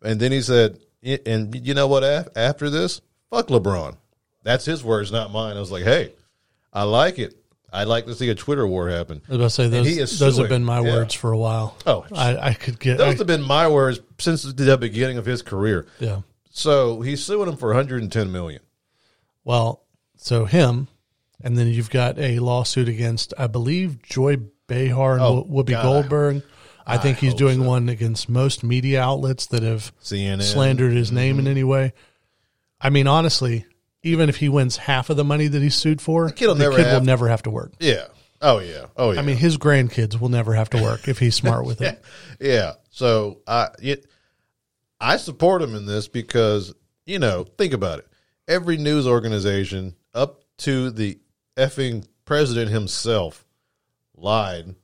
And 0.04 0.20
then 0.20 0.32
he 0.32 0.42
said, 0.42 0.80
and 1.06 1.56
you 1.66 1.74
know 1.74 1.88
what? 1.88 2.04
After 2.38 2.70
this, 2.70 3.02
fuck 3.30 3.48
LeBron. 3.48 3.98
That's 4.44 4.66
his 4.66 4.84
words, 4.84 5.12
not 5.12 5.32
mine. 5.32 5.56
I 5.58 5.60
was 5.60 5.72
like, 5.72 5.84
hey, 5.84 6.14
I 6.74 6.84
like 6.84 7.20
it. 7.20 7.36
I'd 7.74 7.88
like 7.88 8.06
to 8.06 8.16
see 8.16 8.30
a 8.30 8.36
Twitter 8.36 8.66
war 8.66 8.90
happen. 8.90 9.22
I 9.28 9.32
was 9.32 9.38
about 9.38 9.44
to 9.46 9.50
say 9.50 9.68
those. 9.68 10.20
Those 10.20 10.38
have 10.38 10.48
been 10.50 10.64
my 10.64 10.80
Yeah. 10.80 10.94
words 10.94 11.14
for 11.14 11.32
a 11.34 11.38
while. 11.38 11.76
Oh, 11.86 12.06
I, 12.16 12.38
I 12.50 12.54
could 12.54 12.80
get. 12.80 12.98
Those 12.98 13.16
I- 13.16 13.18
have 13.18 13.28
been 13.28 13.42
my 13.42 13.68
words 13.68 14.00
since 14.20 14.44
the 14.44 14.78
beginning 14.78 15.18
of 15.18 15.26
his 15.26 15.42
career. 15.42 15.86
yeah. 16.00 16.22
So 16.52 17.02
he's 17.02 17.22
suing 17.22 17.50
him 17.50 17.58
for 17.58 17.68
110 17.70 18.32
million. 18.32 18.62
Well, 19.44 19.84
so 20.16 20.46
him, 20.46 20.88
and 21.44 21.58
then 21.58 21.68
you've 21.68 21.90
got 21.90 22.18
a 22.18 22.40
lawsuit 22.40 22.88
against, 22.88 23.34
I 23.38 23.48
believe, 23.48 24.02
Joy 24.04 24.38
Behar 24.68 25.14
and 25.16 25.22
Oh, 25.22 25.44
Wh- 25.44 25.52
Whoopi 25.52 25.70
God. 25.72 25.84
Goldberg. 25.84 26.44
I 26.86 26.98
think 26.98 27.18
he's 27.18 27.34
doing 27.34 27.62
so. 27.62 27.68
one 27.68 27.90
against 27.90 28.30
most 28.30 28.64
media 28.64 29.02
outlets 29.02 29.48
that 29.48 29.64
have 29.64 29.92
CNN. 30.02 30.44
slandered 30.44 30.94
his 30.94 31.12
name 31.12 31.40
in 31.40 31.46
mm-hmm. 31.46 31.52
any 31.52 31.64
way. 31.64 31.94
I 32.80 32.90
mean, 32.90 33.08
honestly, 33.08 33.66
even 34.04 34.30
if 34.30 34.38
he 34.38 34.50
wins 34.50 34.78
half 34.78 35.10
of 35.10 35.18
the 35.18 35.24
money 35.24 35.48
that 35.48 35.62
he's 35.62 35.76
sued 35.76 36.00
for, 36.02 36.28
the 36.28 36.34
kid'll 36.34 36.56
never 36.56 36.76
kid 36.76 36.86
have- 36.86 37.02
will 37.02 37.06
never 37.06 37.28
have 37.28 37.44
to 37.44 37.50
work. 37.50 37.74
Yeah. 37.80 38.06
Oh 38.42 38.60
yeah. 38.60 38.86
Oh 38.96 39.12
yeah. 39.12 39.20
I 39.20 39.24
mean, 39.24 39.38
his 39.38 39.58
grandkids 39.58 40.20
will 40.20 40.30
never 40.30 40.54
have 40.54 40.70
to 40.72 40.82
work 40.82 41.08
if 41.08 41.18
he's 41.18 41.36
smart 41.36 41.66
with 41.66 41.82
it. 41.82 42.02
yeah. 42.40 42.74
So 42.92 43.40
I 43.48 43.70
it, 43.82 44.06
I 45.00 45.18
support 45.18 45.62
him 45.62 45.74
in 45.74 45.86
this 45.86 46.08
because 46.08 46.74
you 47.06 47.18
know 47.18 47.46
think 47.58 47.74
about 47.74 48.00
it. 48.00 48.08
Every 48.48 48.78
news 48.78 49.08
organization 49.08 49.96
up 50.14 50.44
to 50.60 50.92
the 50.92 51.18
effing 51.58 52.06
president 52.26 52.70
himself 52.70 53.46
lied 54.16 54.76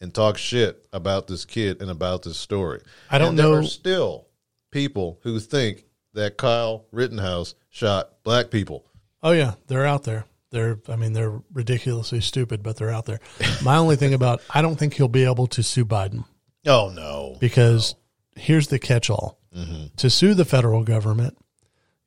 and 0.00 0.12
talk 0.14 0.38
shit 0.38 0.86
about 0.92 1.26
this 1.26 1.44
kid 1.44 1.80
and 1.82 1.90
about 1.90 2.22
this 2.22 2.38
story. 2.38 2.80
I 3.10 3.18
don't 3.18 3.30
And 3.30 3.38
there 3.38 3.46
know- 3.46 3.54
are 3.54 3.62
still 3.64 4.26
people 4.70 5.18
who 5.22 5.38
think 5.40 5.84
that 6.14 6.36
Kyle 6.36 6.86
Rittenhouse 6.92 7.54
shot 7.68 8.22
black 8.24 8.50
people. 8.50 8.84
Oh 9.22 9.32
yeah, 9.32 9.54
they're 9.66 9.86
out 9.86 10.04
there. 10.04 10.24
They're 10.50 10.78
I 10.88 10.96
mean 10.96 11.12
they're 11.12 11.40
ridiculously 11.52 12.20
stupid, 12.20 12.62
but 12.62 12.76
they're 12.76 12.90
out 12.90 13.06
there. 13.06 13.20
My 13.62 13.76
only 13.76 13.96
thing 13.96 14.14
about 14.14 14.42
I 14.50 14.62
don't 14.62 14.76
think 14.76 14.94
he'll 14.94 15.06
be 15.08 15.24
able 15.24 15.46
to 15.48 15.62
sue 15.62 15.84
Biden 15.84 16.24
Oh 16.66 16.90
no. 16.94 17.36
because 17.40 17.94
here's 18.36 18.66
the 18.68 18.78
catch-all: 18.78 19.38
mm-hmm. 19.56 19.86
to 19.96 20.10
sue 20.10 20.34
the 20.34 20.44
federal 20.44 20.82
government, 20.82 21.36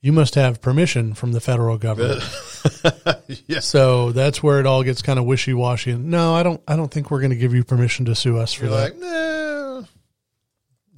you 0.03 0.11
must 0.11 0.35
have 0.35 0.61
permission 0.61 1.13
from 1.13 1.31
the 1.31 1.39
federal 1.39 1.77
government. 1.77 2.21
yes. 3.47 3.65
so 3.65 4.11
that's 4.11 4.43
where 4.43 4.59
it 4.59 4.65
all 4.65 4.83
gets 4.83 5.01
kind 5.01 5.17
of 5.17 5.23
wishy-washy. 5.23 5.91
And 5.91 6.11
no, 6.11 6.35
I 6.35 6.43
don't. 6.43 6.61
I 6.67 6.75
don't 6.75 6.91
think 6.91 7.09
we're 7.09 7.21
going 7.21 7.29
to 7.31 7.37
give 7.37 7.53
you 7.53 7.63
permission 7.63 8.03
to 8.05 8.13
sue 8.13 8.37
us 8.37 8.51
for 8.51 8.65
You're 8.65 8.75
that. 8.75 8.99
like, 8.99 8.99
nah. 8.99 9.87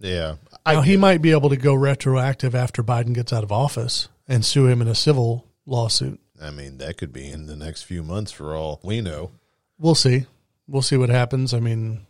Yeah. 0.01 0.35
now 0.65 0.81
he 0.81 0.97
might 0.97 1.21
be 1.21 1.31
able 1.31 1.49
to 1.49 1.55
go 1.55 1.75
retroactive 1.75 2.55
after 2.55 2.83
Biden 2.83 3.13
gets 3.13 3.31
out 3.31 3.43
of 3.43 3.51
office 3.51 4.09
and 4.27 4.43
sue 4.43 4.67
him 4.67 4.81
in 4.81 4.87
a 4.87 4.95
civil 4.95 5.47
lawsuit. 5.67 6.19
I 6.41 6.49
mean, 6.49 6.79
that 6.79 6.97
could 6.97 7.13
be 7.13 7.29
in 7.29 7.45
the 7.45 7.55
next 7.55 7.83
few 7.83 8.01
months 8.01 8.31
for 8.31 8.55
all 8.55 8.79
we 8.83 9.01
know. 9.01 9.31
We'll 9.77 9.95
see. 9.95 10.25
We'll 10.67 10.81
see 10.81 10.97
what 10.97 11.09
happens. 11.09 11.53
I 11.53 11.59
mean, 11.59 12.07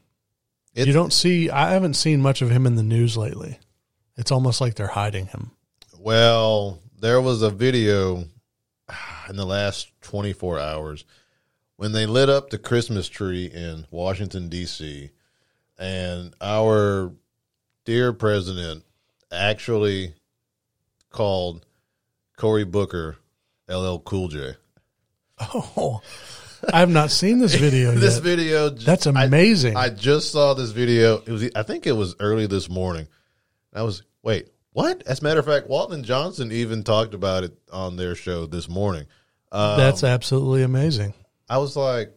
It's, 0.74 0.88
you 0.88 0.94
don't 0.94 1.12
see. 1.12 1.50
I 1.50 1.72
haven't 1.72 1.96
seen 1.96 2.22
much 2.22 2.42
of 2.42 2.50
him 2.50 2.66
in 2.66 2.76
the 2.76 2.84
news 2.84 3.18
lately. 3.18 3.60
It's 4.16 4.32
almost 4.32 4.62
like 4.62 4.76
they're 4.76 4.88
hiding 4.88 5.28
him. 5.28 5.52
Well, 6.00 6.80
there 7.06 7.22
was 7.22 7.44
a 7.44 7.52
video 7.52 8.24
in 9.30 9.36
the 9.36 9.46
last 9.46 9.92
24 10.02 10.60
hours 10.60 11.06
when 11.76 11.92
they 11.92 12.08
lit 12.08 12.30
up 12.30 12.50
the 12.50 12.58
Christmas 12.58 13.08
tree 13.08 13.46
in 13.46 13.86
Washington, 13.92 14.50
D.C., 14.50 15.12
and 15.78 16.34
our 16.42 17.12
dear 17.84 18.12
president 18.12 18.84
actually 19.32 20.16
called 21.12 21.64
Cory 22.38 22.64
Booker 22.66 23.18
LL 23.70 23.98
Cool 24.00 24.30
J. 24.30 24.56
Oh, 25.40 26.02
I 26.74 26.80
have 26.80 26.90
not 26.90 27.12
seen 27.12 27.38
this 27.38 27.54
video 27.60 27.92
This 27.92 28.16
yet. 28.16 28.24
video, 28.24 28.70
That's 28.70 29.06
I- 29.06 29.26
amazing. 29.26 29.78
I 29.78 29.90
just 29.90 30.32
saw 30.32 30.56
this 30.56 30.72
video. 30.72 31.18
It 31.18 31.30
was, 31.30 31.50
I 31.56 31.62
think 31.62 31.86
it 31.86 31.92
was 31.92 32.16
early 32.20 32.48
this 32.48 32.68
morning. 32.68 33.08
I 33.74 33.84
was, 33.84 34.02
wait, 34.24 34.48
what? 34.76 35.04
As 35.08 35.22
a 35.22 35.24
matter 35.24 35.40
of 35.40 35.46
fact, 35.46 35.68
Walton 35.70 36.04
Johnson 36.04 36.52
even 36.52 36.84
talked 36.84 37.14
about 37.14 37.46
it 37.46 37.58
on 37.72 37.96
their 37.96 38.14
show 38.14 38.46
this 38.46 38.68
morning. 38.68 39.06
Um, 39.52 39.78
That's 39.78 40.04
absolutely 40.04 40.64
amazing. 40.64 41.14
I 41.50 41.60
was 41.60 41.78
like, 41.78 42.12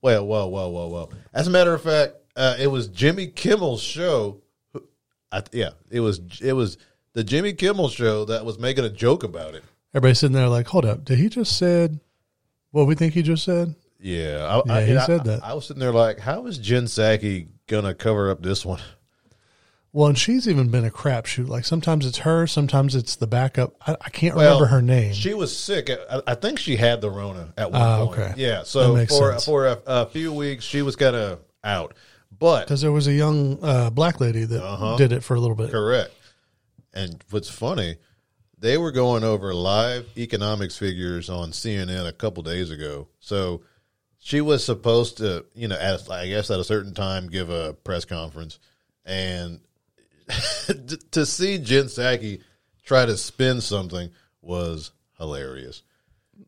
well, 0.00 0.26
whoa, 0.26 0.48
whoa, 0.48 0.68
whoa, 0.68 0.88
whoa. 0.88 1.10
As 1.32 1.46
a 1.46 1.50
matter 1.50 1.72
of 1.72 1.80
fact, 1.82 2.14
uh, 2.34 2.56
it 2.58 2.66
was 2.66 2.88
Jimmy 2.88 3.28
Kimmel's 3.28 3.80
show. 3.82 4.40
I, 5.30 5.42
yeah, 5.52 5.70
it 5.90 6.00
was, 6.00 6.20
it 6.42 6.54
was 6.54 6.76
the 7.12 7.22
Jimmy 7.22 7.52
Kimmel 7.52 7.88
show 7.88 8.24
that 8.24 8.44
was 8.44 8.58
making 8.58 8.84
a 8.84 8.90
joke 8.90 9.22
about 9.22 9.54
it. 9.54 9.62
Everybody's 9.94 10.18
sitting 10.18 10.34
there 10.34 10.48
like, 10.48 10.66
hold 10.66 10.84
up, 10.84 11.04
did 11.04 11.18
he 11.18 11.28
just 11.28 11.56
said 11.56 12.00
what 12.72 12.86
we 12.88 12.94
think 12.96 13.14
he 13.14 13.22
just 13.22 13.44
said? 13.44 13.76
Yeah, 14.00 14.44
I, 14.44 14.62
Yeah, 14.66 14.74
I, 14.74 14.84
he 14.86 14.96
I- 14.96 15.06
said 15.06 15.24
that. 15.24 15.44
I 15.44 15.54
was 15.54 15.66
sitting 15.66 15.78
there 15.80 15.92
like, 15.92 16.18
how 16.18 16.46
is 16.46 16.58
Jen 16.58 16.86
Psaki 16.86 17.46
gonna 17.68 17.94
cover 17.94 18.28
up 18.30 18.42
this 18.42 18.64
one? 18.66 18.80
Well, 19.94 20.08
and 20.08 20.16
she's 20.18 20.48
even 20.48 20.68
been 20.70 20.86
a 20.86 20.90
crapshoot. 20.90 21.48
Like 21.48 21.64
sometimes 21.66 22.06
it's 22.06 22.18
her, 22.18 22.46
sometimes 22.46 22.94
it's 22.94 23.16
the 23.16 23.26
backup. 23.26 23.74
I, 23.86 23.96
I 24.00 24.08
can't 24.08 24.34
Well, 24.34 24.46
remember 24.54 24.66
her 24.74 24.80
name. 24.80 25.12
She 25.12 25.34
was 25.34 25.54
sick. 25.56 25.90
I, 25.90 26.22
I 26.26 26.34
think 26.34 26.58
she 26.58 26.76
had 26.76 27.00
the 27.02 27.10
Rona 27.10 27.52
at 27.58 27.70
one 27.70 27.82
Ah, 27.82 28.06
point. 28.06 28.18
okay. 28.20 28.34
Yeah. 28.38 28.62
So 28.62 28.96
for 29.06 29.32
sense. 29.32 29.44
for 29.44 29.66
a, 29.66 29.78
a 29.86 30.06
few 30.06 30.32
weeks, 30.32 30.64
she 30.64 30.80
was 30.80 30.96
kind 30.96 31.14
of 31.14 31.40
out. 31.62 31.94
But 32.38 32.64
Because 32.64 32.80
there 32.80 32.90
was 32.92 33.06
a 33.06 33.12
young 33.12 33.58
uh, 33.62 33.90
black 33.90 34.18
lady 34.18 34.44
that 34.44 34.64
Uh-huh. 34.64 34.96
did 34.96 35.12
it 35.12 35.22
for 35.22 35.34
a 35.34 35.40
little 35.40 35.56
bit. 35.56 35.70
correct. 35.70 36.10
And 36.94 37.22
what's 37.30 37.50
funny, 37.50 37.96
they 38.58 38.78
were 38.78 38.92
going 38.92 39.24
over 39.24 39.52
live 39.54 40.06
economics 40.16 40.76
figures 40.78 41.28
on 41.28 41.50
CNN 41.50 42.06
a 42.08 42.12
couple 42.12 42.42
days 42.42 42.70
ago. 42.70 43.08
So 43.20 43.62
she 44.18 44.40
was 44.40 44.64
supposed 44.64 45.18
to, 45.18 45.44
you 45.54 45.68
know, 45.68 45.76
at, 45.78 46.10
I 46.10 46.28
guess 46.28 46.50
at 46.50 46.60
a 46.60 46.64
certain 46.64 46.94
time, 46.94 47.28
give 47.28 47.50
a 47.50 47.74
press 47.74 48.04
conference, 48.06 48.58
and 49.04 49.60
to 51.10 51.26
see 51.26 51.58
Jen 51.58 51.84
Psaki 51.84 52.40
try 52.84 53.06
to 53.06 53.16
spin 53.16 53.60
something 53.60 54.10
was 54.40 54.92
hilarious. 55.18 55.82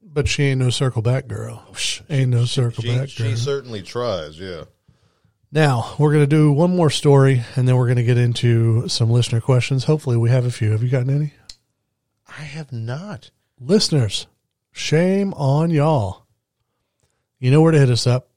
But 0.02 0.28
she 0.28 0.44
ain't 0.44 0.60
no 0.60 0.70
circle 0.70 1.02
back 1.02 1.26
girl. 1.26 1.62
Oh, 1.68 1.76
ain't 2.08 2.30
no 2.30 2.44
circle 2.44 2.82
She, 2.82 2.88
back 2.88 2.98
girl. 3.16 3.28
she 3.30 3.36
certainly 3.36 3.82
tries, 3.82 4.38
yeah. 4.38 4.64
Now, 5.52 5.94
we're 5.98 6.12
going 6.12 6.24
to 6.24 6.26
do 6.26 6.50
one 6.50 6.74
more 6.74 6.90
story 6.90 7.44
and 7.54 7.68
then 7.68 7.76
we're 7.76 7.86
going 7.86 7.96
to 7.96 8.02
get 8.04 8.18
into 8.18 8.88
some 8.88 9.10
listener 9.10 9.40
questions. 9.40 9.84
Hopefully, 9.84 10.16
we 10.16 10.30
have 10.30 10.44
a 10.46 10.50
few. 10.50 10.72
Have 10.72 10.82
you 10.82 10.88
gotten 10.88 11.10
any? 11.10 11.32
I 12.26 12.42
have 12.42 12.72
not. 12.72 13.30
Listeners, 13.60 14.26
shame 14.72 15.32
on 15.34 15.70
y'all. 15.70 16.26
You 17.38 17.50
know 17.52 17.60
where 17.60 17.72
to 17.72 17.78
hit 17.78 17.90
us 17.90 18.06
up 18.06 18.30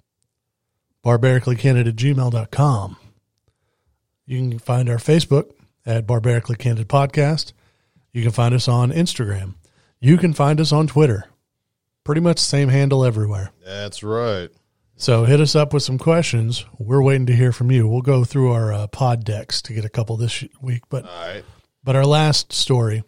barbaricallycandid 1.03 1.87
at 1.87 1.95
gmail.com. 1.95 2.97
You 4.27 4.37
can 4.37 4.59
find 4.59 4.89
our 4.89 4.97
Facebook 4.97 5.51
at 5.85 6.05
Barbarically 6.05 6.57
Candid 6.57 6.87
Podcast. 6.89 7.53
You 8.11 8.21
can 8.21 8.31
find 8.31 8.53
us 8.53 8.67
on 8.67 8.91
Instagram. 8.91 9.55
You 9.99 10.17
can 10.17 10.33
find 10.33 10.59
us 10.61 10.71
on 10.71 10.85
Twitter. 10.85 11.25
Pretty 12.03 12.21
much 12.21 12.37
same 12.37 12.69
handle 12.69 13.03
everywhere. 13.03 13.51
That's 13.65 14.03
right. 14.03 14.49
So 14.97 15.23
hit 15.25 15.39
us 15.39 15.55
up 15.55 15.73
with 15.73 15.83
some 15.83 15.97
questions. 15.97 16.65
We're 16.77 17.01
waiting 17.01 17.27
to 17.27 17.35
hear 17.35 17.51
from 17.51 17.71
you. 17.71 17.87
We'll 17.87 18.01
go 18.01 18.23
through 18.23 18.51
our 18.51 18.73
uh, 18.73 18.87
pod 18.87 19.23
decks 19.23 19.61
to 19.63 19.73
get 19.73 19.85
a 19.85 19.89
couple 19.89 20.17
this 20.17 20.43
week, 20.61 20.83
but 20.89 21.05
All 21.05 21.27
right. 21.27 21.43
but 21.83 21.95
our 21.95 22.05
last 22.05 22.51
story. 22.51 23.03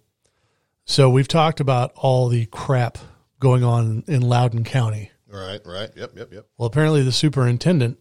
So 0.85 1.09
we've 1.09 1.27
talked 1.27 1.59
about 1.59 1.91
all 1.95 2.29
the 2.29 2.45
crap 2.47 2.97
going 3.39 3.63
on 3.63 4.03
in 4.07 4.21
Loudoun 4.21 4.63
County. 4.63 5.11
Right, 5.27 5.61
right. 5.65 5.89
Yep, 5.95 6.11
yep, 6.15 6.33
yep. 6.33 6.45
Well, 6.57 6.67
apparently 6.67 7.03
the 7.03 7.11
superintendent 7.11 7.97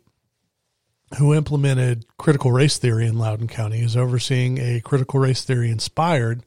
who 1.16 1.34
implemented 1.34 2.04
critical 2.18 2.52
race 2.52 2.76
theory 2.76 3.06
in 3.06 3.18
Loudoun 3.18 3.48
County 3.48 3.80
is 3.80 3.96
overseeing 3.96 4.58
a 4.58 4.80
critical 4.80 5.20
race 5.20 5.42
theory 5.44 5.70
inspired 5.70 6.44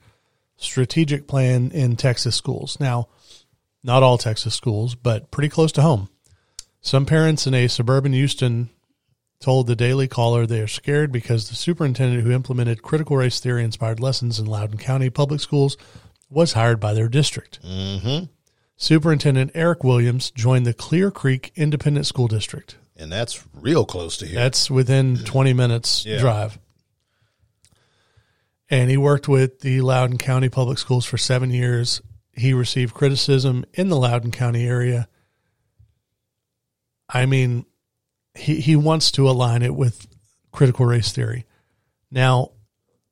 strategic 0.57 1.27
plan 1.27 1.71
in 1.71 1.95
Texas 1.95 2.35
schools. 2.35 2.77
Now, 2.79 3.07
not 3.83 4.03
all 4.03 4.17
Texas 4.17 4.53
schools, 4.53 4.93
but 4.93 5.31
pretty 5.31 5.49
close 5.49 5.71
to 5.73 5.81
home. 5.81 6.09
Some 6.81 7.05
parents 7.05 7.47
in 7.47 7.53
a 7.53 7.67
suburban 7.67 8.13
Houston 8.13 8.69
told 9.39 9.65
the 9.65 9.75
Daily 9.75 10.07
Caller 10.07 10.45
they 10.45 10.61
are 10.61 10.67
scared 10.67 11.11
because 11.11 11.49
the 11.49 11.55
superintendent 11.55 12.23
who 12.23 12.31
implemented 12.31 12.83
critical 12.83 13.17
race 13.17 13.39
theory 13.39 13.63
inspired 13.63 13.99
lessons 13.99 14.39
in 14.39 14.45
Loudoun 14.45 14.77
County 14.77 15.09
public 15.09 15.41
schools 15.41 15.77
was 16.29 16.53
hired 16.53 16.79
by 16.79 16.93
their 16.93 17.09
district. 17.09 17.59
Mm-hmm. 17.63 18.25
Superintendent 18.77 19.51
Eric 19.53 19.83
Williams 19.83 20.31
joined 20.31 20.65
the 20.65 20.73
Clear 20.73 21.11
Creek 21.11 21.51
Independent 21.55 22.05
School 22.05 22.27
District. 22.27 22.77
And 23.01 23.11
that's 23.11 23.43
real 23.53 23.83
close 23.83 24.17
to 24.17 24.27
here. 24.27 24.35
That's 24.39 24.69
within 24.69 25.17
20 25.17 25.53
minutes 25.53 26.05
Yeah. 26.05 26.19
drive. 26.19 26.59
And 28.69 28.89
he 28.89 28.95
worked 28.95 29.27
with 29.27 29.59
the 29.61 29.81
Loudoun 29.81 30.17
County 30.17 30.49
Public 30.49 30.77
Schools 30.77 31.05
for 31.05 31.17
seven 31.17 31.49
years. 31.49 32.01
He 32.31 32.53
received 32.53 32.93
criticism 32.93 33.65
in 33.73 33.89
the 33.89 33.97
Loudoun 33.97 34.31
County 34.31 34.65
area. 34.65 35.09
I 37.09 37.25
mean, 37.25 37.65
he, 38.35 38.61
he 38.61 38.75
wants 38.75 39.11
to 39.13 39.27
align 39.29 39.63
it 39.63 39.75
with 39.75 40.07
critical 40.51 40.85
race 40.85 41.11
theory. 41.11 41.45
Now, 42.11 42.51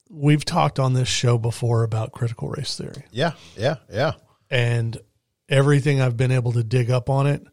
we've 0.09 0.45
talked 0.45 0.79
on 0.79 0.93
this 0.93 1.07
show 1.07 1.37
before 1.37 1.83
about 1.83 2.11
critical 2.11 2.49
race 2.49 2.75
theory 2.77 3.03
yeah, 3.11 3.33
yeah, 3.55 3.75
yeah. 3.91 4.13
and 4.49 4.97
everything 5.47 6.01
I've 6.01 6.17
been 6.17 6.31
able 6.31 6.51
to 6.53 6.63
dig 6.63 6.89
up 6.89 7.09
on 7.09 7.27
it 7.27 7.45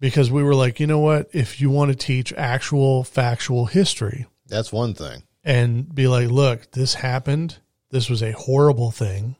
because 0.00 0.30
we 0.30 0.42
were 0.42 0.54
like, 0.54 0.78
you 0.80 0.86
know 0.86 0.98
what? 0.98 1.28
If 1.32 1.60
you 1.60 1.70
want 1.70 1.90
to 1.90 1.96
teach 1.96 2.32
actual 2.34 3.04
factual 3.04 3.66
history 3.66 4.26
That's 4.46 4.72
one 4.72 4.94
thing. 4.94 5.22
and 5.44 5.94
be 5.94 6.06
like, 6.08 6.28
look, 6.28 6.70
this 6.72 6.94
happened. 6.94 7.58
This 7.90 8.10
was 8.10 8.22
a 8.22 8.32
horrible 8.32 8.90
thing. 8.90 9.36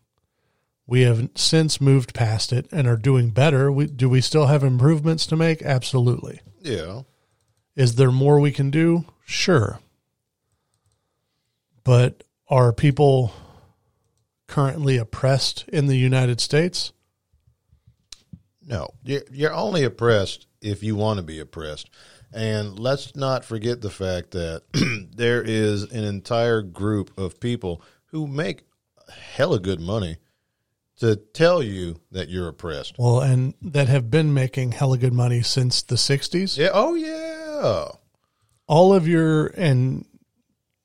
We 0.87 1.03
have 1.03 1.29
since 1.35 1.81
moved 1.81 2.14
past 2.14 2.53
it 2.53 2.69
and 2.71 2.87
are 2.87 2.97
doing 2.97 3.31
better. 3.31 3.73
We, 3.73 3.87
do 3.87 4.09
we 4.09 4.21
still 4.21 4.47
have 4.47 4.62
improvements 4.62 5.27
to 5.27 5.37
make? 5.37 5.61
Absolutely. 5.62 6.40
Yeah. 6.62 7.03
Is 7.75 7.97
there 7.97 8.12
more 8.12 8.38
we 8.40 8.53
can 8.53 8.71
do? 8.71 9.05
Sure. 9.25 9.81
But 11.85 12.23
are 12.49 12.73
people 12.73 13.33
currently 14.47 14.97
oppressed 14.97 15.64
in 15.69 15.87
the 15.87 15.97
United 15.97 16.40
States? 16.40 16.92
No, 18.66 18.88
you're, 19.05 19.22
you're 19.31 19.55
only 19.55 19.85
oppressed 19.85 20.46
if 20.61 20.83
you 20.83 20.96
want 20.96 21.18
to 21.18 21.22
be 21.22 21.38
oppressed. 21.38 21.88
And 22.33 22.79
let's 22.79 23.14
not 23.14 23.44
forget 23.44 23.81
the 23.81 23.90
fact 23.90 24.33
that 24.33 24.62
there 25.14 25.42
is 25.42 25.85
an 25.85 26.05
entire 26.05 26.62
group 26.62 27.16
of 27.16 27.38
people 27.38 27.83
who 28.07 28.26
make 28.26 28.64
hella 29.09 29.61
good 29.61 29.81
money 29.81 30.18
to 30.98 31.14
tell 31.16 31.62
you 31.62 32.00
that 32.11 32.29
you're 32.29 32.48
oppressed. 32.48 32.96
Well, 32.98 33.20
and 33.20 33.55
that 33.62 33.88
have 33.88 34.11
been 34.11 34.35
making 34.35 34.72
hella 34.72 34.98
good 34.98 35.12
money 35.12 35.42
since 35.42 35.83
the 35.83 35.96
60s. 35.96 36.59
Yeah. 36.59 36.70
Oh, 36.72 36.94
yeah. 36.94 37.88
All 38.66 38.92
of 38.94 39.07
your, 39.07 39.48
and 39.48 40.05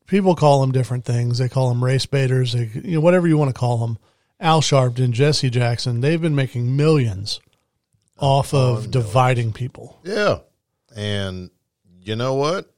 people 0.06 0.36
call 0.36 0.62
them 0.62 0.72
different 0.72 1.06
things. 1.06 1.40
They 1.40 1.50
call 1.50 1.70
them 1.70 1.84
race 1.84 2.06
baiters, 2.06 2.54
they, 2.54 2.70
you 2.76 2.96
know, 2.96 3.02
whatever 3.02 3.28
you 3.28 3.38
want 3.38 3.50
to 3.50 3.60
call 3.60 3.78
them. 3.80 3.98
Al 4.40 4.62
Sharpton, 4.62 5.12
Jesse 5.12 5.50
Jackson, 5.50 6.02
they've 6.02 6.22
been 6.22 6.36
making 6.36 6.76
millions 6.76 7.40
off 8.22 8.54
of 8.54 8.92
dividing 8.92 9.52
people. 9.52 10.00
Yeah. 10.04 10.40
And 10.96 11.50
you 12.00 12.16
know 12.16 12.36
what? 12.36 12.72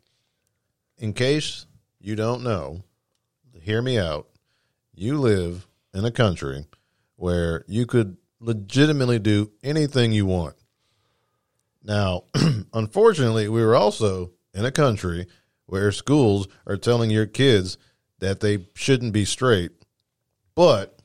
In 0.98 1.14
case 1.14 1.66
you 2.00 2.16
don't 2.16 2.44
know, 2.44 2.84
hear 3.62 3.82
me 3.82 4.00
out. 4.00 4.28
You 4.96 5.20
live 5.20 5.68
in 5.94 6.06
a 6.06 6.12
country 6.12 6.66
where 7.16 7.64
you 7.68 7.86
could 7.86 8.18
legitimately 8.40 9.20
do 9.20 9.52
anything 9.64 10.12
you 10.12 10.26
want. 10.26 10.56
Now, 11.84 12.24
unfortunately, 12.74 13.50
we 13.50 13.62
were 13.62 13.76
also 13.76 14.32
in 14.54 14.66
a 14.66 14.72
country 14.72 15.28
where 15.66 15.92
schools 15.92 16.48
are 16.66 16.78
telling 16.78 17.10
your 17.10 17.26
kids 17.26 17.78
that 18.20 18.40
they 18.40 18.68
shouldn't 18.74 19.14
be 19.14 19.26
straight, 19.26 19.72
but 20.56 21.00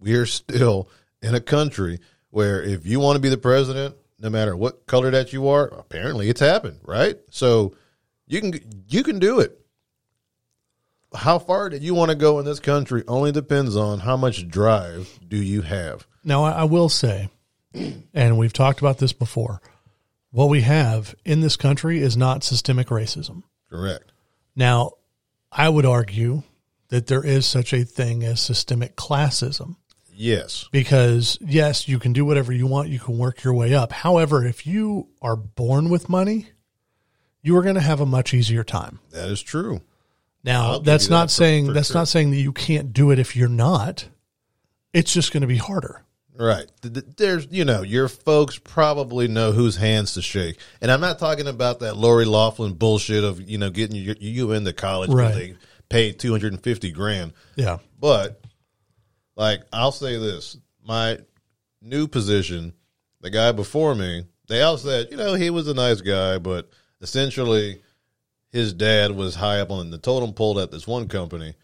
we 0.00 0.14
are 0.14 0.26
still 0.26 0.88
in 1.20 1.34
a 1.34 1.40
country 1.40 2.00
where 2.32 2.62
if 2.62 2.86
you 2.86 2.98
want 2.98 3.16
to 3.16 3.20
be 3.20 3.28
the 3.28 3.36
president, 3.36 3.94
no 4.18 4.30
matter 4.30 4.56
what 4.56 4.86
color 4.86 5.10
that 5.10 5.32
you 5.32 5.48
are, 5.48 5.66
apparently 5.66 6.28
it's 6.28 6.40
happened, 6.40 6.80
right? 6.82 7.18
So 7.30 7.74
you 8.26 8.40
can 8.40 8.60
you 8.88 9.04
can 9.04 9.18
do 9.18 9.40
it. 9.40 9.60
How 11.14 11.38
far 11.38 11.68
did 11.68 11.82
you 11.82 11.94
want 11.94 12.10
to 12.10 12.14
go 12.16 12.38
in 12.38 12.46
this 12.46 12.58
country 12.58 13.04
only 13.06 13.32
depends 13.32 13.76
on 13.76 14.00
how 14.00 14.16
much 14.16 14.48
drive 14.48 15.20
do 15.28 15.36
you 15.36 15.60
have. 15.60 16.06
Now, 16.24 16.44
I, 16.44 16.52
I 16.52 16.64
will 16.64 16.88
say, 16.88 17.28
and 18.14 18.38
we've 18.38 18.52
talked 18.52 18.80
about 18.80 18.96
this 18.96 19.12
before, 19.12 19.60
what 20.30 20.48
we 20.48 20.62
have 20.62 21.14
in 21.26 21.42
this 21.42 21.56
country 21.56 22.00
is 22.00 22.16
not 22.16 22.44
systemic 22.44 22.86
racism. 22.86 23.42
Correct. 23.68 24.10
Now, 24.56 24.92
I 25.50 25.68
would 25.68 25.84
argue 25.84 26.44
that 26.88 27.08
there 27.08 27.24
is 27.24 27.44
such 27.44 27.74
a 27.74 27.84
thing 27.84 28.24
as 28.24 28.40
systemic 28.40 28.96
classism 28.96 29.76
Yes. 30.14 30.68
because, 30.72 31.38
yes, 31.40 31.88
you 31.88 31.98
can 31.98 32.12
do 32.12 32.24
whatever 32.24 32.52
you 32.52 32.66
want, 32.66 32.88
you 32.88 32.98
can 32.98 33.18
work 33.18 33.42
your 33.42 33.54
way 33.54 33.74
up. 33.74 33.92
However, 33.92 34.44
if 34.44 34.66
you 34.66 35.08
are 35.20 35.36
born 35.36 35.88
with 35.90 36.08
money, 36.08 36.48
you 37.42 37.56
are 37.56 37.62
going 37.62 37.74
to 37.76 37.80
have 37.80 38.00
a 38.00 38.06
much 38.06 38.32
easier 38.34 38.62
time. 38.64 39.00
That 39.10 39.28
is 39.28 39.42
true. 39.42 39.80
Now, 40.44 40.72
I'll 40.72 40.80
that's 40.80 41.08
not 41.08 41.28
that 41.28 41.34
saying 41.34 41.66
for 41.66 41.72
that's 41.72 41.88
sure. 41.88 41.96
not 41.96 42.08
saying 42.08 42.30
that 42.32 42.36
you 42.40 42.52
can't 42.52 42.92
do 42.92 43.10
it 43.10 43.18
if 43.18 43.36
you're 43.36 43.48
not. 43.48 44.08
It's 44.92 45.12
just 45.12 45.32
going 45.32 45.40
to 45.42 45.46
be 45.46 45.56
harder. 45.56 46.04
Right. 46.34 46.66
Th- 46.82 46.92
th- 46.94 47.06
There's, 47.16 47.46
you 47.50 47.64
know, 47.64 47.82
your 47.82 48.08
folks 48.08 48.58
probably 48.58 49.28
know 49.28 49.52
whose 49.52 49.76
hands 49.76 50.14
to 50.14 50.22
shake. 50.22 50.58
And 50.80 50.90
I'm 50.90 51.00
not 51.00 51.18
talking 51.18 51.46
about 51.46 51.80
that 51.80 51.96
Lori 51.96 52.24
Laughlin 52.24 52.74
bullshit 52.74 53.22
of, 53.22 53.40
you 53.48 53.58
know, 53.58 53.70
getting 53.70 53.96
you, 53.96 54.14
you 54.18 54.52
into 54.52 54.72
college 54.72 55.10
Right. 55.10 55.26
because 55.34 55.38
they 55.38 55.54
paid 55.88 56.18
250 56.18 56.90
grand. 56.90 57.32
Yeah. 57.56 57.78
But 58.00 58.40
like 59.36 59.62
I'll 59.72 59.92
say 59.92 60.18
this, 60.18 60.56
my 60.84 61.18
new 61.80 62.06
position, 62.06 62.72
the 63.20 63.30
guy 63.30 63.52
before 63.52 63.94
me, 63.94 64.26
they 64.48 64.62
all 64.62 64.78
said, 64.78 65.08
you 65.10 65.16
know, 65.16 65.34
he 65.34 65.50
was 65.50 65.68
a 65.68 65.74
nice 65.74 66.00
guy, 66.00 66.38
but 66.38 66.70
essentially 67.00 67.82
his 68.52 68.72
dad 68.72 69.12
was 69.12 69.34
high 69.34 69.60
up 69.60 69.70
on 69.70 69.90
the 69.90 69.98
totem 69.98 70.34
pole 70.34 70.60
at 70.60 70.70
this 70.70 70.86
one 70.86 71.08
company, 71.08 71.54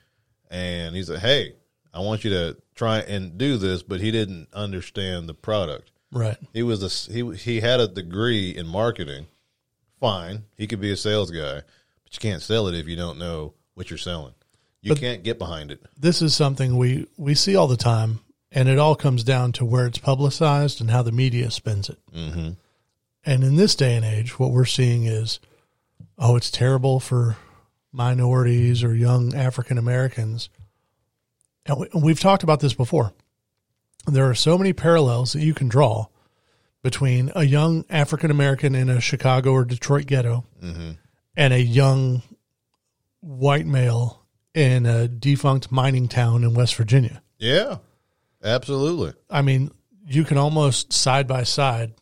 and 0.51 0.97
he 0.97 1.03
said, 1.05 1.21
"Hey, 1.21 1.55
I 1.93 2.01
want 2.01 2.25
you 2.25 2.31
to 2.31 2.57
try 2.75 3.01
and 3.01 3.37
do 3.37 3.59
this," 3.59 3.83
but 3.83 4.01
he 4.01 4.11
didn't 4.11 4.49
understand 4.55 5.29
the 5.29 5.35
product. 5.35 5.93
Right. 6.11 6.39
He 6.55 6.63
was 6.63 6.83
a 6.83 7.13
he 7.13 7.37
he 7.37 7.61
had 7.61 7.81
a 7.81 7.89
degree 7.89 8.51
in 8.51 8.67
marketing. 8.67 9.27
Fine, 10.01 10.45
he 10.57 10.67
could 10.67 10.81
be 10.81 10.93
a 10.93 10.97
sales 10.97 11.31
guy, 11.31 11.57
but 12.05 12.13
you 12.13 12.21
can't 12.21 12.43
sell 12.43 12.69
it 12.69 12.75
if 12.75 12.89
you 12.89 12.97
don't 12.97 13.19
know 13.19 13.55
what 13.75 13.91
you're 13.91 13.99
selling. 13.99 14.35
You 14.81 14.91
But- 14.93 15.01
can't 15.01 15.23
get 15.25 15.39
behind 15.39 15.71
it. 15.71 15.83
This 15.99 16.23
is 16.23 16.35
something 16.35 16.77
we, 16.77 17.07
we 17.17 17.35
see 17.35 17.57
all 17.57 17.67
the 17.67 17.77
time, 17.77 18.21
and 18.53 18.69
it 18.69 18.79
all 18.79 18.95
comes 18.95 19.25
down 19.25 19.53
to 19.53 19.65
where 19.65 19.87
it's 19.87 19.99
publicized 19.99 20.81
and 20.81 20.91
how 20.91 21.03
the 21.03 21.13
media 21.13 21.51
spends 21.51 21.89
it. 21.91 21.99
Mm-hmm. 22.15 22.51
And 23.25 23.45
in 23.45 23.57
this 23.57 23.75
day 23.75 23.97
and 23.97 24.05
age, 24.05 24.39
what 24.39 24.53
we're 24.53 24.65
seeing 24.65 25.05
is, 25.05 25.41
oh, 26.17 26.37
it's 26.37 26.51
terrible 26.51 27.01
for 27.01 27.37
minorities 27.93 28.85
or 28.85 28.95
young 28.95 29.35
African 29.35 29.79
Americans. 29.79 30.49
And 31.67 31.79
we, 31.81 31.89
we've 31.95 32.21
talked 32.21 32.43
about 32.43 32.61
this 32.61 32.75
before. 32.75 33.13
There 34.07 34.29
are 34.31 34.35
so 34.35 34.57
many 34.57 34.73
parallels 34.73 35.33
that 35.33 35.43
you 35.43 35.53
can 35.55 35.69
draw 35.69 36.07
between 36.83 37.31
a 37.35 37.43
young 37.45 37.85
African 37.91 38.31
American 38.31 38.75
in 38.75 38.89
a 38.89 39.01
Chicago 39.01 39.53
or 39.53 39.65
Detroit 39.65 40.07
ghetto 40.07 40.45
Mm-hmm. 40.63 40.91
and 41.37 41.53
a 41.53 41.61
young 41.61 42.23
white 43.21 43.67
male 43.67 44.18
in 44.59 44.87
a 44.87 45.07
defunct 45.07 45.71
mining 45.71 46.09
town 46.09 46.43
in 46.43 46.53
West 46.53 46.75
Virginia. 46.75 47.23
Yeah, 47.39 47.77
absolutely. 48.43 49.13
I 49.31 49.43
mean, 49.43 49.71
you 50.05 50.25
can 50.25 50.37
almost 50.37 50.93
side 50.93 51.29
by 51.29 51.45
side 51.45 51.95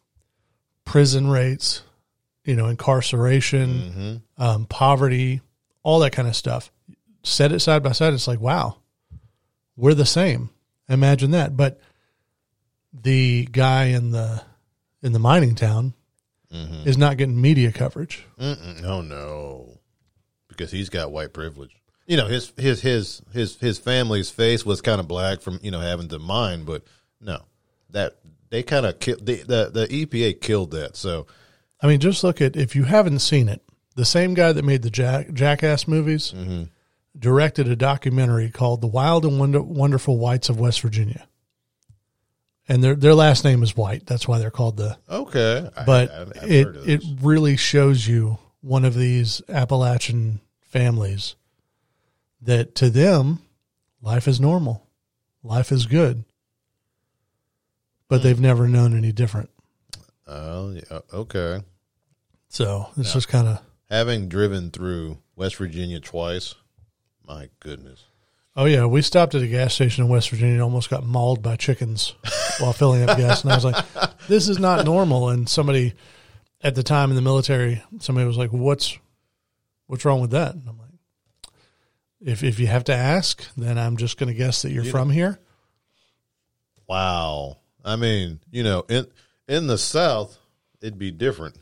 prison 0.86 1.28
rates, 1.28 1.82
you 2.44 2.56
know, 2.56 2.66
incarceration, 2.68 3.68
Mm-hmm. 3.68 4.42
um, 4.42 4.64
poverty, 4.66 5.42
all 5.82 5.98
that 6.00 6.12
kind 6.12 6.26
of 6.28 6.34
stuff. 6.34 6.72
Set 7.22 7.52
it 7.52 7.60
side 7.60 7.82
by 7.82 7.92
side. 7.92 8.14
It's 8.14 8.26
like, 8.28 8.40
wow, 8.40 8.78
we're 9.76 9.94
the 9.94 10.06
same. 10.06 10.48
Imagine 10.88 11.32
that. 11.32 11.56
But 11.56 11.78
the 12.92 13.46
guy 13.50 13.86
in 13.86 14.12
the 14.12 14.42
in 15.02 15.12
the 15.12 15.18
mining 15.18 15.54
town 15.54 15.92
Mm-hmm. 16.54 16.88
is 16.88 16.96
not 16.96 17.16
getting 17.16 17.38
media 17.40 17.72
coverage. 17.72 18.24
Mm-mm, 18.40 18.80
no, 18.80 19.00
no, 19.02 19.80
because 20.48 20.70
he's 20.70 20.88
got 20.88 21.10
white 21.10 21.32
privilege. 21.32 21.74
You 22.06 22.16
know, 22.16 22.26
his 22.26 22.52
his 22.56 22.80
his 22.80 23.22
his 23.32 23.56
his 23.56 23.78
family's 23.78 24.30
face 24.30 24.64
was 24.64 24.80
kind 24.80 25.00
of 25.00 25.08
black 25.08 25.40
from 25.40 25.58
you 25.62 25.70
know 25.70 25.80
having 25.80 26.08
to 26.08 26.18
mine, 26.18 26.64
but 26.64 26.84
no, 27.20 27.42
that 27.90 28.18
they 28.50 28.62
kind 28.62 28.86
of 28.86 29.00
killed 29.00 29.26
the, 29.26 29.42
the 29.42 29.70
the 29.72 30.06
EPA 30.06 30.40
killed 30.40 30.70
that. 30.70 30.96
So 30.96 31.26
I 31.82 31.86
mean, 31.86 32.00
just 32.00 32.24
look 32.24 32.40
at 32.40 32.56
if 32.56 32.76
you 32.76 32.84
haven't 32.84 33.18
seen 33.20 33.48
it, 33.48 33.62
the 33.96 34.04
same 34.04 34.34
guy 34.34 34.52
that 34.52 34.64
made 34.64 34.82
the 34.82 34.90
Jack, 34.90 35.32
Jackass 35.32 35.88
movies 35.88 36.32
mm-hmm. 36.34 36.64
directed 37.18 37.68
a 37.68 37.76
documentary 37.76 38.50
called 38.50 38.80
"The 38.80 38.86
Wild 38.86 39.24
and 39.24 39.38
Wonder, 39.38 39.62
Wonderful 39.62 40.18
Whites 40.18 40.48
of 40.48 40.60
West 40.60 40.80
Virginia," 40.80 41.26
and 42.68 42.82
their 42.82 42.94
their 42.94 43.14
last 43.14 43.44
name 43.44 43.62
is 43.62 43.76
White. 43.76 44.06
That's 44.06 44.28
why 44.28 44.38
they're 44.38 44.50
called 44.50 44.76
the. 44.76 44.96
okay, 45.08 45.68
But 45.84 46.10
I've 46.10 46.32
it 46.44 46.68
it 46.86 47.02
really 47.20 47.56
shows 47.56 48.06
you 48.06 48.38
one 48.60 48.84
of 48.84 48.94
these 48.94 49.42
Appalachian 49.48 50.40
families 50.60 51.36
that 52.42 52.74
to 52.76 52.90
them 52.90 53.40
life 54.00 54.28
is 54.28 54.40
normal, 54.40 54.86
life 55.42 55.72
is 55.72 55.86
good, 55.86 56.24
but 58.08 58.18
Hmm. 58.20 58.22
they've 58.24 58.40
never 58.40 58.68
known 58.68 58.96
any 58.96 59.12
different. 59.12 59.50
oh 60.26 60.70
yeah, 60.70 61.00
okay. 61.12 61.62
So 62.48 62.88
it's 62.96 63.12
just 63.12 63.28
kind 63.28 63.48
of 63.48 63.60
Having 63.88 64.28
driven 64.28 64.72
through 64.72 65.18
West 65.36 65.54
Virginia 65.56 66.00
twice, 66.00 66.56
my 67.24 67.48
goodness. 67.60 68.02
Oh 68.56 68.64
yeah, 68.64 68.84
we 68.86 69.00
stopped 69.00 69.36
at 69.36 69.42
a 69.42 69.46
gas 69.46 69.74
station 69.74 70.02
in 70.04 70.10
West 70.10 70.30
Virginia 70.30 70.54
and 70.54 70.62
almost 70.62 70.90
got 70.90 71.04
mauled 71.06 71.40
by 71.40 71.54
chickens 71.54 72.14
while 72.58 72.72
filling 72.72 73.08
up 73.08 73.16
gas. 73.16 73.44
And 73.44 73.52
I 73.52 73.54
was 73.54 73.64
like, 73.64 73.84
"This 74.26 74.48
is 74.48 74.58
not 74.58 74.84
normal." 74.84 75.28
And 75.28 75.48
somebody 75.48 75.94
at 76.62 76.74
the 76.74 76.82
time 76.82 77.10
in 77.10 77.16
the 77.16 77.22
military, 77.22 77.80
somebody 78.00 78.26
was 78.26 78.36
like, 78.38 78.50
"What's 78.50 78.98
what's 79.86 80.04
wrong 80.04 80.20
with 80.20 80.30
that?" 80.32 80.54
And 80.54 80.68
I'm 80.68 80.78
like, 80.78 80.85
"If 82.26 82.42
if 82.44 82.58
you 82.58 82.66
have 82.66 82.84
to 82.84 82.94
ask, 82.94 83.46
then 83.56 83.78
I'm 83.78 83.96
just 83.96 84.18
going 84.18 84.28
to 84.28 84.34
guess 84.34 84.60
that 84.62 84.72
you're 84.72 84.84
You 84.84 84.90
from 84.90 85.08
here." 85.10 85.38
Wow. 86.88 87.58
I 87.84 87.96
mean, 87.96 88.40
you 88.50 88.62
know, 88.64 88.84
in 88.88 89.06
in 89.48 89.66
the 89.66 89.78
South, 89.78 90.36
it'd 90.80 90.98
be 90.98 91.10
different 91.10 91.56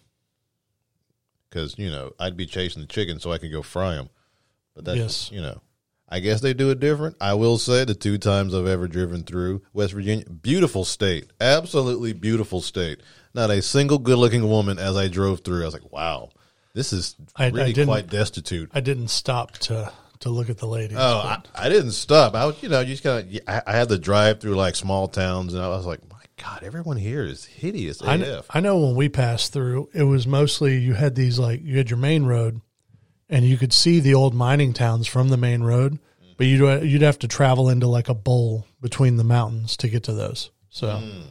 because 1.48 1.78
you 1.78 1.90
know 1.90 2.12
I'd 2.18 2.36
be 2.36 2.46
chasing 2.46 2.82
the 2.82 2.88
chicken 2.88 3.20
so 3.20 3.30
I 3.32 3.38
could 3.38 3.52
go 3.52 3.62
fry 3.62 3.94
them. 3.94 4.08
But 4.74 4.84
that's 4.86 4.98
Yes. 4.98 5.30
you 5.32 5.40
know, 5.40 5.60
I 6.08 6.20
guess 6.20 6.40
they 6.40 6.54
do 6.54 6.70
it 6.70 6.80
different. 6.80 7.16
I 7.20 7.34
will 7.34 7.58
say 7.58 7.84
the 7.84 7.94
two 7.94 8.18
times 8.18 8.54
I've 8.54 8.66
ever 8.66 8.88
driven 8.88 9.22
through 9.22 9.62
West 9.72 9.92
Virginia, 9.92 10.24
beautiful 10.28 10.84
state, 10.84 11.30
absolutely 11.40 12.12
beautiful 12.12 12.60
state. 12.60 13.00
Not 13.34 13.50
a 13.50 13.62
single 13.62 13.98
good 13.98 14.18
looking 14.18 14.48
woman 14.48 14.78
as 14.78 14.96
I 14.96 15.08
drove 15.08 15.40
through. 15.40 15.62
I 15.62 15.66
was 15.66 15.74
like, 15.74 15.92
wow, 15.92 16.30
this 16.72 16.92
is 16.92 17.16
I- 17.36 17.46
I 17.46 17.48
really 17.50 17.72
didn't- 17.72 17.86
quite 17.88 18.08
destitute. 18.08 18.70
I 18.72 18.80
didn't 18.80 19.08
stop 19.08 19.52
to 19.58 19.92
to 20.24 20.30
look 20.30 20.50
at 20.50 20.58
the 20.58 20.66
ladies. 20.66 20.96
Oh, 20.98 21.18
I, 21.18 21.38
I 21.54 21.68
didn't 21.68 21.92
stop. 21.92 22.34
I 22.34 22.46
was, 22.46 22.62
you 22.62 22.68
know, 22.68 22.80
you 22.80 22.86
just 22.86 23.02
kind 23.02 23.26
of. 23.26 23.40
I, 23.46 23.62
I 23.66 23.76
had 23.76 23.88
to 23.90 23.98
drive 23.98 24.40
through 24.40 24.56
like 24.56 24.74
small 24.74 25.06
towns, 25.06 25.54
and 25.54 25.62
I 25.62 25.68
was 25.68 25.86
like, 25.86 26.00
my 26.10 26.22
God, 26.42 26.62
everyone 26.62 26.96
here 26.96 27.24
is 27.24 27.44
hideous. 27.44 28.02
I, 28.02 28.18
kn- 28.18 28.42
I 28.50 28.60
know 28.60 28.78
when 28.78 28.96
we 28.96 29.08
passed 29.08 29.52
through, 29.52 29.90
it 29.94 30.02
was 30.02 30.26
mostly 30.26 30.78
you 30.78 30.94
had 30.94 31.14
these 31.14 31.38
like 31.38 31.62
you 31.62 31.76
had 31.76 31.90
your 31.90 31.98
main 31.98 32.24
road, 32.24 32.60
and 33.28 33.44
you 33.44 33.56
could 33.56 33.72
see 33.72 34.00
the 34.00 34.14
old 34.14 34.34
mining 34.34 34.72
towns 34.72 35.06
from 35.06 35.28
the 35.28 35.36
main 35.36 35.62
road, 35.62 35.98
but 36.36 36.46
you'd 36.46 36.62
uh, 36.62 36.80
you'd 36.80 37.02
have 37.02 37.18
to 37.20 37.28
travel 37.28 37.68
into 37.68 37.86
like 37.86 38.08
a 38.08 38.14
bowl 38.14 38.66
between 38.80 39.16
the 39.16 39.24
mountains 39.24 39.76
to 39.78 39.88
get 39.88 40.02
to 40.04 40.12
those. 40.12 40.50
So, 40.70 40.96
hmm. 40.96 41.22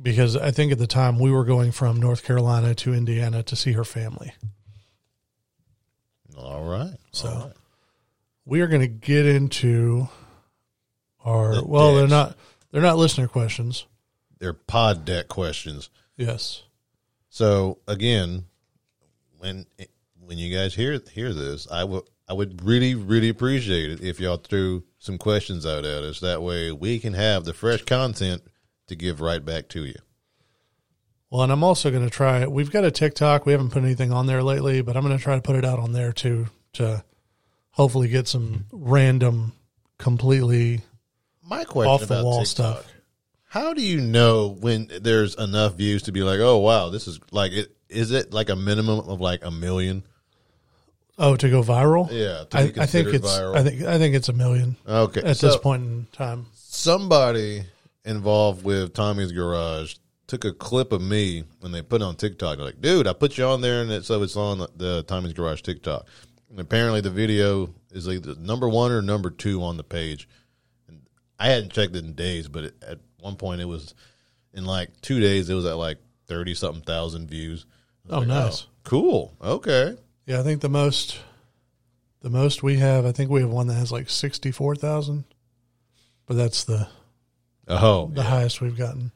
because 0.00 0.36
I 0.36 0.50
think 0.50 0.72
at 0.72 0.78
the 0.78 0.86
time 0.86 1.18
we 1.18 1.30
were 1.30 1.44
going 1.44 1.72
from 1.72 2.00
North 2.00 2.24
Carolina 2.24 2.74
to 2.74 2.92
Indiana 2.92 3.42
to 3.44 3.56
see 3.56 3.72
her 3.72 3.84
family, 3.84 4.32
All 6.42 6.64
right. 6.64 6.94
So- 7.12 7.28
all 7.28 7.46
right. 7.46 7.52
we 8.44 8.60
are 8.60 8.66
going 8.66 8.80
to 8.82 8.88
get 8.88 9.26
into 9.26 10.08
our 11.24 11.54
The 11.56 11.64
well, 11.64 11.94
they're 11.94 12.08
not 12.08 12.36
they're 12.70 12.82
not 12.82 12.98
listener 12.98 13.28
questions. 13.28 13.86
they're 14.38 14.52
pod 14.52 15.04
deck 15.04 15.28
questions. 15.28 15.88
Yes, 16.16 16.62
So 17.30 17.78
again, 17.88 18.44
when 19.38 19.66
when 20.20 20.38
you 20.38 20.54
guys 20.54 20.74
hear 20.74 21.00
hear 21.12 21.32
this, 21.32 21.66
I 21.70 21.84
would 21.84 22.02
I 22.28 22.32
would 22.34 22.64
really 22.64 22.94
really 22.94 23.28
appreciate 23.28 23.90
it 23.90 24.00
if 24.02 24.18
y'all 24.20 24.36
threw 24.36 24.84
some 24.98 25.18
questions 25.18 25.64
out 25.66 25.84
at 25.84 26.02
us. 26.02 26.20
That 26.20 26.42
way 26.42 26.72
we 26.72 26.98
can 26.98 27.14
have 27.14 27.44
the 27.44 27.52
fresh 27.54 27.82
content 27.82 28.42
to 28.88 28.96
give 28.96 29.20
right 29.20 29.44
back 29.44 29.68
to 29.70 29.84
you. 29.84 29.94
Well, 31.32 31.40
and 31.44 31.50
I'm 31.50 31.64
also 31.64 31.90
going 31.90 32.04
to 32.04 32.10
try. 32.10 32.46
We've 32.46 32.70
got 32.70 32.84
a 32.84 32.90
TikTok. 32.90 33.46
We 33.46 33.52
haven't 33.52 33.70
put 33.70 33.82
anything 33.82 34.12
on 34.12 34.26
there 34.26 34.42
lately, 34.42 34.82
but 34.82 34.98
I'm 34.98 35.02
going 35.02 35.16
to 35.16 35.22
try 35.22 35.34
to 35.34 35.40
put 35.40 35.56
it 35.56 35.64
out 35.64 35.78
on 35.78 35.92
there 35.92 36.12
too 36.12 36.48
to 36.74 37.02
hopefully 37.70 38.08
get 38.08 38.28
some 38.28 38.66
random, 38.70 39.54
completely 39.96 40.82
My 41.42 41.64
question 41.64 41.90
off 41.90 42.00
the 42.00 42.06
about 42.06 42.24
wall 42.24 42.38
TikTok, 42.40 42.46
stuff. 42.82 42.92
How 43.48 43.72
do 43.72 43.80
you 43.80 44.02
know 44.02 44.48
when 44.60 44.90
there's 45.00 45.34
enough 45.36 45.76
views 45.76 46.02
to 46.02 46.12
be 46.12 46.22
like, 46.22 46.38
oh 46.38 46.58
wow, 46.58 46.90
this 46.90 47.08
is 47.08 47.18
like 47.30 47.52
it? 47.52 47.74
Is 47.88 48.10
it 48.10 48.34
like 48.34 48.50
a 48.50 48.56
minimum 48.56 49.00
of 49.00 49.18
like 49.18 49.42
a 49.42 49.50
million? 49.50 50.02
Oh, 51.18 51.34
to 51.36 51.48
go 51.48 51.62
viral? 51.62 52.10
Yeah, 52.12 52.44
to 52.50 52.58
I, 52.58 52.70
be 52.72 52.78
I 52.80 52.84
think 52.84 53.08
it's. 53.08 53.26
viral. 53.26 53.56
I 53.56 53.62
think 53.62 53.82
I 53.84 53.96
think 53.96 54.14
it's 54.14 54.28
a 54.28 54.34
million 54.34 54.76
Okay, 54.86 55.22
at 55.22 55.38
so 55.38 55.46
this 55.46 55.56
point 55.56 55.82
in 55.82 56.06
time. 56.12 56.44
somebody 56.52 57.64
involved 58.04 58.64
with 58.64 58.92
Tommy's 58.92 59.32
Garage 59.32 59.94
took 60.32 60.44
a 60.46 60.52
clip 60.54 60.92
of 60.92 61.02
me 61.02 61.44
and 61.60 61.74
they 61.74 61.82
put 61.82 62.00
it 62.00 62.04
on 62.04 62.16
TikTok. 62.16 62.56
They're 62.56 62.64
like, 62.64 62.80
dude, 62.80 63.06
I 63.06 63.12
put 63.12 63.36
you 63.36 63.44
on 63.44 63.60
there, 63.60 63.82
and 63.82 63.90
it, 63.92 64.06
so 64.06 64.22
it's 64.22 64.34
on 64.34 64.66
the, 64.76 65.04
Tommy's 65.06 65.34
Garage 65.34 65.60
TikTok. 65.60 66.06
And 66.48 66.58
apparently, 66.58 67.02
the 67.02 67.10
video 67.10 67.74
is 67.90 68.08
either 68.08 68.34
number 68.36 68.66
one 68.66 68.90
or 68.92 69.02
number 69.02 69.28
two 69.28 69.62
on 69.62 69.76
the 69.76 69.84
page. 69.84 70.26
And 70.88 71.02
I 71.38 71.48
hadn't 71.48 71.72
checked 71.74 71.94
it 71.94 72.02
in 72.04 72.14
days, 72.14 72.48
but 72.48 72.64
it, 72.64 72.74
at 72.86 72.98
one 73.20 73.36
point, 73.36 73.60
it 73.60 73.66
was 73.66 73.94
in 74.54 74.64
like 74.64 74.98
two 75.02 75.20
days. 75.20 75.50
It 75.50 75.54
was 75.54 75.66
at 75.66 75.76
like 75.76 75.98
thirty 76.26 76.54
something 76.54 76.82
thousand 76.82 77.28
views. 77.28 77.66
Oh, 78.08 78.20
like, 78.20 78.28
oh, 78.28 78.30
nice. 78.30 78.66
cool. 78.84 79.34
Okay. 79.42 79.96
Yeah, 80.24 80.40
I 80.40 80.42
think 80.42 80.62
the 80.62 80.68
most, 80.70 81.20
the 82.22 82.30
most 82.30 82.62
we 82.62 82.76
have. 82.78 83.04
I 83.04 83.12
think 83.12 83.30
we 83.30 83.42
have 83.42 83.50
one 83.50 83.66
that 83.66 83.74
has 83.74 83.92
like 83.92 84.08
sixty 84.08 84.50
four 84.50 84.74
thousand, 84.76 85.24
but 86.24 86.38
that's 86.38 86.64
the 86.64 86.88
Oh, 87.68 88.06
the 88.06 88.22
yeah. 88.22 88.28
highest 88.28 88.60
we've 88.62 88.76
gotten. 88.78 89.12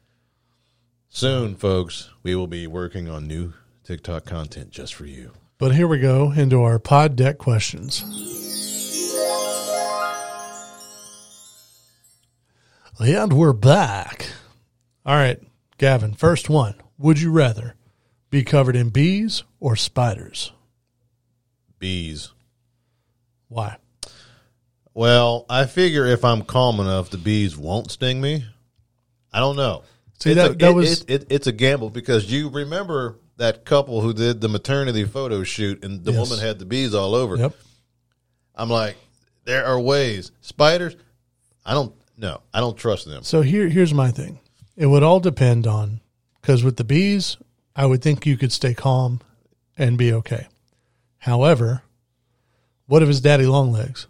Soon, 1.17 1.57
folks, 1.57 2.11
we 2.23 2.35
will 2.35 2.47
be 2.47 2.67
working 2.67 3.09
on 3.09 3.27
new 3.27 3.55
TikTok 3.85 4.27
content 4.27 4.71
just 4.71 4.93
for 4.93 5.07
you. 5.07 5.33
But 5.57 5.75
here 5.75 5.89
we 5.89 5.99
go 5.99 6.31
into 6.31 6.63
our 6.63 6.79
pod 6.79 7.17
deck 7.17 7.39
questions. 7.39 8.03
And 12.99 13.33
we're 13.33 13.55
back. 13.55 14.27
All 15.07 15.17
right, 15.17 15.41
Gavin, 15.79 16.13
first 16.13 16.51
one. 16.51 16.75
Would 16.99 17.19
you 17.21 17.31
rather 17.31 17.77
be 18.29 18.45
covered 18.45 18.77
in 18.77 18.91
bees 18.91 19.43
or 19.59 19.75
spiders? 19.75 20.53
bees. 21.79 22.33
Why? 23.49 23.77
Well, 24.93 25.47
I 25.49 25.67
figure 25.67 26.07
if 26.07 26.25
I'm 26.25 26.43
calm 26.43 26.81
enough, 26.81 27.11
the 27.11 27.19
bees 27.19 27.57
won't 27.57 27.91
sting 27.91 28.21
me. 28.21 28.45
I 29.33 29.41
don't 29.41 29.57
know. 29.57 29.83
See, 30.19 30.31
it's 30.31 30.37
that- 30.41 30.51
a, 30.53 30.55
that 30.55 30.71
it- 30.71 30.75
was- 30.75 31.03
it, 31.03 31.11
it, 31.11 31.27
it's 31.31 31.47
a 31.47 31.53
gamble 31.53 31.91
because 31.91 32.31
you 32.31 32.49
remember 32.49 33.19
that 33.37 33.65
couple 33.65 34.01
who 34.01 34.13
did 34.15 34.41
the 34.41 34.49
maternity 34.49 35.05
photo 35.05 35.43
shoot 35.43 35.85
and 35.85 36.05
the 36.05 36.13
Yes. 36.13 36.21
woman 36.31 36.45
had 36.45 36.59
the 36.59 36.65
bees 36.65 36.95
all 36.95 37.15
over. 37.15 37.37
Yep. 37.37 37.55
I'm 38.55 38.71
like, 38.71 38.97
there 39.45 39.67
are 39.67 39.79
ways. 39.79 40.33
Spiders, 40.41 40.97
I 41.65 41.75
don't. 41.75 41.95
No, 42.17 42.41
I 42.55 42.61
don't 42.61 42.79
trust 42.79 43.07
them. 43.07 43.23
So 43.25 43.43
here, 43.43 43.69
here's 43.69 43.93
my 43.93 44.11
thing. 44.11 44.41
It 44.75 44.87
would 44.87 45.03
all 45.03 45.21
depend 45.21 45.67
on 45.67 46.01
because 46.41 46.65
with 46.65 46.77
the 46.79 46.85
bees, 46.85 47.37
I 47.75 47.85
would 47.85 48.01
think 48.01 48.25
you 48.25 48.39
could 48.39 48.53
stay 48.53 48.73
calm 48.73 49.21
and 49.77 49.99
be 49.99 50.15
okay. 50.15 50.47
However, 51.19 51.83
what 52.87 53.03
if 53.03 53.09
it's 53.11 53.21
daddy 53.21 53.45
long 53.45 53.71
legs? 53.73 54.07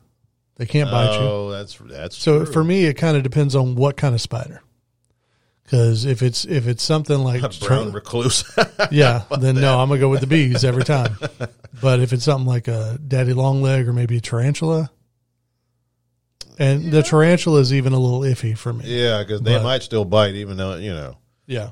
They 0.57 0.67
can't 0.67 0.89
bite 0.91 1.15
you. 1.19 1.27
Oh, 1.27 1.51
that's 1.51 1.75
that's 1.85 2.17
So 2.17 2.45
true. 2.45 2.53
for 2.53 2.63
me, 2.63 2.85
it 2.85 2.95
kind 2.95 3.17
of 3.17 3.25
depends 3.25 3.57
on 3.57 3.75
what 3.75 3.97
kind 3.97 4.15
of 4.15 4.21
spider. 4.21 4.63
Because 5.67 6.05
if 6.05 6.23
it's 6.23 6.45
if 6.45 6.69
it's 6.69 6.83
something 6.85 7.19
like 7.19 7.43
a 7.43 7.49
brown 7.67 7.91
recluse. 7.93 8.45
yeah, 8.93 9.25
then 9.41 9.57
no, 9.57 9.81
I'm 9.81 9.89
gonna 9.89 9.99
go 10.01 10.09
with 10.09 10.21
the 10.21 10.27
bees 10.29 10.65
every 10.65 10.85
time. 10.85 11.17
But 11.83 12.01
if 12.01 12.15
it's 12.15 12.25
something 12.25 12.47
like 12.47 12.69
a 12.69 12.99
daddy 13.07 13.35
long 13.35 13.61
leg 13.61 13.87
or 13.87 13.93
maybe 13.93 14.17
a 14.17 14.21
tarantula, 14.23 14.91
and 16.59 16.91
the 16.91 17.03
tarantula 17.03 17.61
is 17.61 17.71
even 17.75 17.93
a 17.93 17.99
little 17.99 18.21
iffy 18.21 18.57
for 18.57 18.73
me. 18.73 18.85
yeah, 18.87 19.23
because 19.23 19.43
they 19.43 19.57
But- 19.57 19.63
might 19.63 19.83
still 19.83 20.07
bite, 20.07 20.35
even 20.37 20.57
though 20.57 20.77
you 20.77 20.95
know. 20.95 21.19
Yeah. 21.47 21.71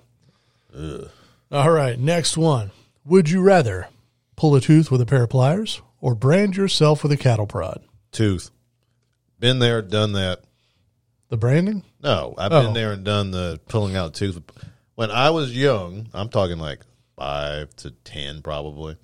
All 1.50 1.70
right, 1.70 1.98
next 1.98 2.36
one. 2.36 2.70
Would 3.06 3.30
you 3.30 3.40
rather 3.40 3.88
pull 4.36 4.54
a 4.56 4.60
tooth 4.60 4.90
with 4.90 5.00
a 5.00 5.06
pair 5.06 5.22
of 5.22 5.30
pliers 5.30 5.80
or 6.02 6.14
brand 6.14 6.54
yourself 6.56 7.02
with 7.02 7.12
a 7.12 7.16
cattle 7.16 7.46
prod? 7.46 7.82
Tooth. 8.12 8.50
Been 9.40 9.58
there, 9.58 9.80
done 9.80 10.12
that. 10.12 10.40
The 11.28 11.36
branding? 11.36 11.82
No, 12.02 12.34
I've 12.38 12.52
Oh. 12.52 12.62
been 12.62 12.74
there 12.74 12.92
and 12.92 13.04
done 13.04 13.30
the 13.30 13.60
pulling 13.68 13.96
out 13.96 14.14
tooth. 14.14 14.40
When 14.94 15.10
I 15.10 15.30
was 15.30 15.56
young, 15.56 16.08
I'm 16.14 16.28
talking 16.28 16.58
like 16.58 16.80
five 17.16 17.74
to 17.76 17.90
ten, 17.90 18.42
probably. 18.42 18.96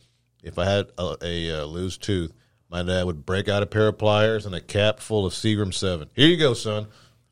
If 0.42 0.58
I 0.58 0.64
had 0.66 0.86
a, 0.98 1.16
a, 1.22 1.50
uh 1.60 1.64
loose 1.64 1.96
tooth, 1.98 2.32
my 2.70 2.82
dad 2.82 3.04
would 3.06 3.26
break 3.26 3.48
out 3.48 3.62
a 3.62 3.66
pair 3.66 3.88
of 3.88 3.98
pliers 3.98 4.46
and 4.46 4.54
a 4.54 4.60
cap 4.60 5.00
full 5.00 5.26
of 5.26 5.32
Seagram 5.32 5.74
Seven. 5.74 6.08
Here 6.14 6.28
you 6.28 6.36
go, 6.36 6.54
son. 6.54 6.86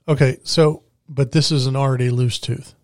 Okay, 0.08 0.38
so 0.42 0.82
but 1.08 1.32
this 1.32 1.52
is 1.52 1.66
an 1.66 1.76
already 1.76 2.10
loose 2.10 2.38
tooth. 2.38 2.74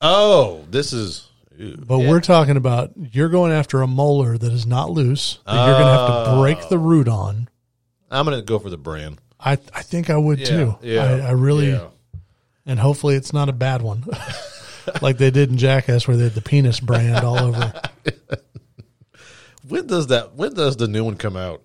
Oh, 0.00 0.64
this 0.70 0.92
is. 0.92 1.28
ew. 1.56 1.76
But 1.76 1.98
we're 1.98 2.20
talking 2.20 2.56
about 2.56 2.92
you're 2.96 3.28
going 3.28 3.52
after 3.52 3.82
a 3.82 3.86
molar 3.86 4.38
that 4.38 4.52
is 4.52 4.64
not 4.66 4.90
loose 4.90 5.38
that 5.44 5.54
you're 5.54 5.74
going 5.78 5.86
to 5.86 5.90
have 6.14 6.24
to 6.26 6.36
break 6.40 6.68
the 6.68 6.78
root 6.78 7.08
on. 7.08 7.48
I'm 8.10 8.24
gonna 8.24 8.40
go 8.42 8.58
for 8.58 8.70
the 8.70 8.78
brand. 8.78 9.20
I 9.40 9.52
I 9.52 9.82
think 9.82 10.10
I 10.10 10.16
would 10.16 10.44
too. 10.44 10.76
yeah, 10.82 11.02
I, 11.04 11.28
I 11.28 11.30
really 11.32 11.70
yeah. 11.70 11.88
and 12.66 12.78
hopefully 12.78 13.14
it's 13.14 13.32
not 13.32 13.48
a 13.48 13.52
bad 13.52 13.82
one. 13.82 14.04
like 15.02 15.18
they 15.18 15.30
did 15.30 15.50
in 15.50 15.58
Jackass 15.58 16.08
where 16.08 16.16
they 16.16 16.24
had 16.24 16.34
the 16.34 16.40
penis 16.42 16.80
brand 16.80 17.24
all 17.24 17.38
over. 17.38 17.72
When 19.68 19.86
does 19.86 20.06
that? 20.06 20.34
When 20.34 20.54
does 20.54 20.76
the 20.76 20.88
new 20.88 21.04
one 21.04 21.16
come 21.16 21.36
out? 21.36 21.62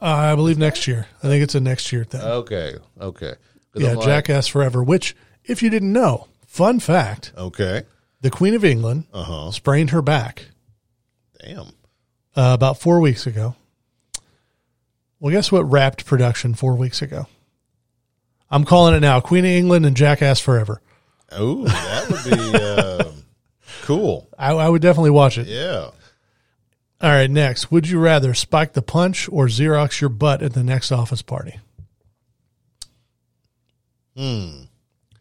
Uh, 0.00 0.04
I 0.04 0.34
believe 0.34 0.58
next 0.58 0.86
year. 0.86 1.06
I 1.22 1.28
think 1.28 1.42
it's 1.42 1.54
a 1.54 1.60
next 1.60 1.90
year 1.92 2.04
thing. 2.04 2.20
Okay, 2.20 2.74
okay. 3.00 3.34
yeah, 3.74 3.92
like, 3.94 4.04
Jackass 4.04 4.46
Forever, 4.46 4.82
which, 4.82 5.16
if 5.44 5.62
you 5.62 5.70
didn't 5.70 5.92
know, 5.92 6.26
fun 6.46 6.80
fact 6.80 7.32
Okay. 7.38 7.84
the 8.20 8.30
Queen 8.30 8.54
of 8.54 8.64
England 8.64 9.04
Uh 9.12 9.22
huh. 9.22 9.50
sprained 9.52 9.90
her 9.90 10.02
back 10.02 10.46
Damn. 11.42 11.60
uh, 12.36 12.52
about 12.54 12.78
four 12.78 13.00
weeks 13.00 13.26
ago. 13.26 13.54
Well, 15.20 15.32
guess 15.32 15.52
what 15.52 15.70
wrapped 15.70 16.06
production 16.06 16.54
four 16.54 16.74
weeks 16.76 17.02
ago? 17.02 17.26
I'm 18.50 18.64
calling 18.64 18.94
it 18.94 19.00
now 19.00 19.20
Queen 19.20 19.44
of 19.44 19.50
England 19.50 19.86
and 19.86 19.96
Jackass 19.96 20.40
Forever. 20.40 20.80
Oh, 21.30 21.64
that 21.64 22.08
would 22.10 22.24
be 22.24 22.58
uh, 22.58 23.04
cool. 23.82 24.28
I, 24.38 24.52
I 24.52 24.68
would 24.68 24.82
definitely 24.82 25.10
watch 25.10 25.38
it. 25.38 25.46
Yeah. 25.46 25.90
All 27.02 27.10
right, 27.10 27.30
next. 27.30 27.70
Would 27.70 27.88
you 27.88 27.98
rather 28.00 28.34
spike 28.34 28.72
the 28.72 28.82
punch 28.82 29.28
or 29.30 29.46
Xerox 29.46 30.00
your 30.00 30.10
butt 30.10 30.42
at 30.42 30.52
the 30.54 30.64
next 30.64 30.90
office 30.90 31.22
party? 31.22 31.58
Hmm. 34.16 34.62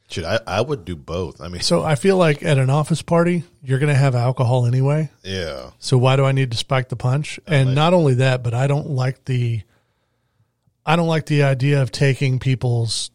Should 0.10 0.26
I? 0.26 0.40
I 0.48 0.62
would 0.62 0.86
do 0.86 0.96
both. 0.96 1.40
I 1.40 1.48
mean, 1.50 1.62
So 1.62 1.84
I 1.84 1.94
feel 1.96 2.18
like 2.18 2.42
at 2.44 2.58
an 2.58 2.70
office 2.72 3.04
party, 3.04 3.44
you're 3.64 3.78
going 3.80 3.94
to 3.94 4.00
have 4.00 4.16
alcohol 4.16 4.66
anyway. 4.66 5.12
yeah. 5.24 5.70
So 5.80 5.98
why 6.00 6.16
do 6.16 6.26
I 6.26 6.32
need 6.32 6.52
to 6.52 6.58
spike 6.58 6.90
the 6.90 6.96
punch? 6.96 7.40
And 7.46 7.76
not 7.76 7.94
only 7.94 8.16
that, 8.16 8.42
but 8.42 8.54
I 8.56 8.66
don't 8.66 8.90
like 8.90 9.26
the 9.26 9.62
I 10.90 10.96
don't 10.96 11.08
like 11.08 11.28
the 11.28 11.44
idea 11.44 11.82
of 11.84 11.92
taking 11.92 12.40
people's 12.40 13.12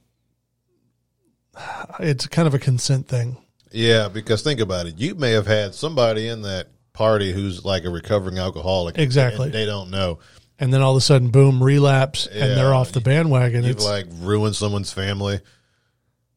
it's 1.99 2.27
kind 2.29 2.47
of 2.47 2.55
a 2.55 2.59
consent 2.59 3.09
thing. 3.09 3.37
Yeah, 3.73 4.09
because 4.09 4.43
think 4.43 4.61
about 4.61 4.87
it. 4.87 4.99
You 4.99 5.17
may 5.17 5.33
have 5.33 5.47
had 5.49 5.75
somebody 5.75 6.29
in 6.29 6.43
that 6.43 6.69
party 6.93 7.33
who's 7.33 7.65
like 7.65 7.85
a 7.85 7.91
recovering 7.91 8.39
alcoholic. 8.39 8.97
Exactly. 8.99 9.47
and 9.47 9.55
they 9.55 9.67
don't 9.67 9.91
know. 9.91 10.21
And 10.61 10.73
then 10.73 10.83
all 10.83 10.93
of 10.93 10.99
a 10.99 11.01
sudden 11.01 11.31
boom, 11.31 11.61
relapse 11.61 12.29
and 12.29 12.57
they're 12.57 12.73
off 12.73 12.93
the 12.93 13.01
bandwagon. 13.01 13.65
You've 13.65 13.77
It's, 13.77 13.85
like 13.85 14.07
ruined 14.21 14.55
someone's 14.55 14.93
family. 14.93 15.41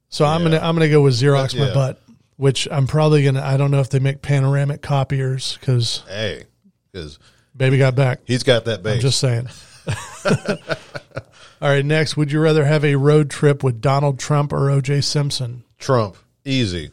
so 0.09 0.25
I'm 0.25 0.41
going 0.41 0.53
to 0.53 0.63
I'm 0.63 0.75
to 0.79 0.89
go 0.89 1.01
with 1.01 1.13
Xerox 1.13 1.57
my 1.57 1.67
Yeah. 1.67 1.73
butt, 1.75 2.01
which 2.37 2.67
I'm 2.71 2.87
probably 2.87 3.21
going 3.21 3.35
to 3.35 3.45
I 3.45 3.57
don't 3.57 3.69
know 3.69 3.79
if 3.79 3.91
they 3.91 3.99
make 3.99 4.23
panoramic 4.23 4.81
copiers 4.81 5.59
cuz 5.61 6.03
Hey, 6.07 6.45
because 6.91 7.19
baby 7.55 7.77
got 7.77 7.93
back. 7.93 8.21
he's 8.25 8.41
got 8.41 8.65
that 8.65 8.81
base. 8.81 8.95
I'm 8.95 9.01
just 9.01 9.19
saying. 9.19 9.47
all 11.61 11.69
right, 11.69 11.85
next, 11.85 12.15
would 12.17 12.31
you 12.31 12.39
rather 12.39 12.65
have 12.65 12.83
a 12.85 12.95
road 12.95 13.29
trip 13.29 13.63
with 13.63 13.81
Donald 13.81 14.19
Trump 14.19 14.51
or 14.53 14.69
OJ 14.69 15.03
Simpson? 15.03 15.63
Trump, 15.77 16.17
easy. 16.45 16.91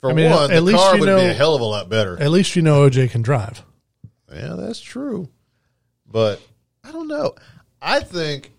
For 0.00 0.10
I 0.10 0.14
mean, 0.14 0.30
one, 0.30 0.50
at 0.50 0.54
the 0.56 0.60
least 0.60 0.78
car 0.78 0.94
you 0.94 1.00
would 1.00 1.06
know- 1.06 1.16
be 1.20 1.26
a 1.26 1.32
hell 1.34 1.54
of 1.54 1.60
a 1.60 1.64
lot 1.64 1.88
better. 1.88 2.20
At 2.20 2.30
least 2.30 2.56
you 2.56 2.62
know 2.62 2.82
OJ 2.88 3.10
can 3.10 3.22
drive. 3.22 3.62
Yeah, 4.32 4.54
that's 4.56 4.80
true. 4.80 5.28
But 6.10 6.40
I 6.82 6.92
don't 6.92 7.08
know. 7.08 7.34
I 7.80 8.00
think 8.00 8.52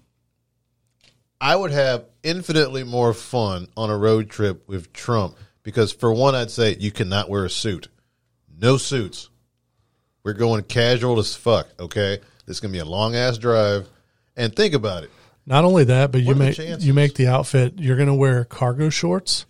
I 1.41 1.55
would 1.55 1.71
have 1.71 2.05
infinitely 2.23 2.83
more 2.83 3.13
fun 3.13 3.67
on 3.75 3.89
a 3.89 3.97
road 3.97 4.29
trip 4.29 4.67
with 4.67 4.93
Trump 4.93 5.35
because, 5.63 5.91
for 5.91 6.11
one, 6.13 6.33
I'd 6.35 6.51
say 6.51 6.75
you 6.79 6.91
cannot 6.91 7.29
wear 7.29 7.45
a 7.45 7.49
suit. 7.49 7.87
No 8.59 8.77
suits. 8.77 9.29
We're 10.23 10.33
going 10.33 10.63
casual 10.63 11.19
as 11.19 11.35
fuck, 11.35 11.67
okay? 11.79 12.19
This 12.45 12.57
is 12.57 12.59
going 12.61 12.71
to 12.71 12.77
be 12.77 12.81
a 12.81 12.85
long 12.85 13.15
ass 13.15 13.37
drive. 13.37 13.87
And 14.35 14.55
think 14.55 14.73
about 14.73 15.03
it. 15.03 15.11
Not 15.45 15.63
only 15.63 15.83
that, 15.85 16.11
but 16.11 16.21
you 16.21 16.27
What 16.27 16.37
the 16.37 16.43
make 16.43 16.81
you 16.81 16.93
make 16.93 17.13
the 17.15 17.27
outfit. 17.27 17.75
You're 17.77 17.95
going 17.95 18.07
to 18.07 18.13
wear 18.13 18.43
cargo 18.45 18.89
shorts 18.89 19.45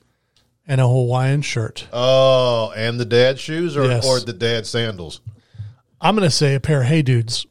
and 0.68 0.82
a 0.82 0.88
Hawaiian 0.88 1.42
shirt. 1.42 1.88
Oh, 1.94 2.72
and 2.76 3.00
the 3.00 3.06
dad 3.06 3.40
shoes 3.40 3.78
or, 3.78 3.86
Yes. 3.86 4.06
or 4.06 4.20
the 4.20 4.34
dad 4.34 4.66
sandals? 4.66 5.22
I'm 6.02 6.16
going 6.16 6.28
to 6.28 6.36
say 6.36 6.56
a 6.56 6.60
pair 6.60 6.82
of 6.82 6.88
Hey 6.88 7.02
Dudes 7.02 7.46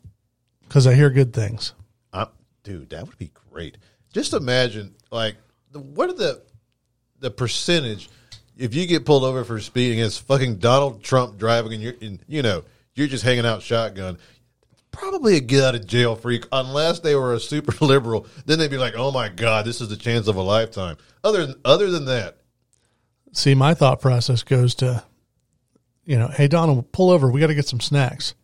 because 0.63 0.87
I 0.87 0.95
hear 0.95 1.11
good 1.11 1.33
things. 1.33 1.73
i 2.13 2.27
dude, 2.63 2.91
that 2.91 3.07
would 3.07 3.19
be 3.19 3.31
great. 3.51 3.79
Just 4.13 4.33
imagine, 4.33 4.95
like, 5.11 5.37
the, 5.73 5.81
what 5.81 6.11
are 6.11 6.15
the 6.15 6.43
the 7.21 7.31
percentage 7.31 8.09
if 8.57 8.75
you 8.75 8.87
get 8.87 9.05
pulled 9.07 9.25
over 9.25 9.45
for 9.45 9.59
speeding? 9.61 9.99
It's 9.99 10.19
fucking 10.19 10.57
Donald 10.59 11.03
Trump 11.03 11.39
driving, 11.39 11.73
and 11.73 11.83
you're, 11.83 11.95
and, 12.01 12.21
you 12.29 12.43
know, 12.43 12.63
you're 12.95 13.07
just 13.09 13.25
hanging 13.25 13.47
out 13.47 13.63
shotgun. 13.63 14.19
Probably 14.95 15.37
a 15.37 15.41
get 15.41 15.65
out 15.65 15.75
of 15.75 15.87
jail 15.87 16.17
freak 16.17 16.47
unless 16.53 17.01
they 17.01 17.15
were 17.15 17.35
a 17.35 17.41
super 17.41 17.73
liberal. 17.85 18.27
Then 18.47 18.59
they'd 18.59 18.71
be 18.71 18.79
like, 18.79 18.95
"Oh 18.97 19.11
my 19.11 19.29
god, 19.29 19.65
this 19.65 19.81
is 19.81 19.89
the 19.89 19.97
chance 19.97 20.29
of 20.29 20.37
a 20.37 20.43
lifetime." 20.43 20.97
Other 21.23 21.47
than 21.47 21.61
other 21.65 21.91
than 21.91 22.05
that, 22.07 22.39
See, 23.35 23.57
my 23.57 23.75
thought 23.75 24.01
process 24.01 24.45
goes 24.45 24.77
to, 24.77 25.03
you 26.05 26.17
know, 26.17 26.29
hey 26.29 26.47
Donald, 26.47 26.93
pull 26.93 27.11
over. 27.11 27.29
We 27.29 27.41
got 27.41 27.49
to 27.49 27.55
get 27.55 27.67
some 27.67 27.81
snacks. 27.81 28.35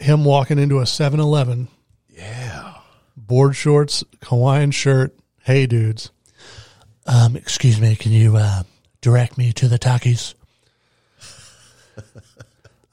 Him 0.00 0.24
walking 0.24 0.58
into 0.58 0.80
a 0.80 0.82
7-Eleven, 0.82 1.68
yeah, 2.08 2.74
board 3.16 3.54
shorts, 3.54 4.02
Hawaiian 4.24 4.72
shirt. 4.72 5.16
Hey 5.44 5.66
dudes. 5.66 6.10
Um, 7.06 7.36
excuse 7.36 7.80
me, 7.80 7.94
can 7.94 8.10
you 8.10 8.36
uh, 8.36 8.64
direct 9.00 9.38
me 9.38 9.52
to 9.52 9.68
the 9.68 9.78
Takis? 9.78 10.34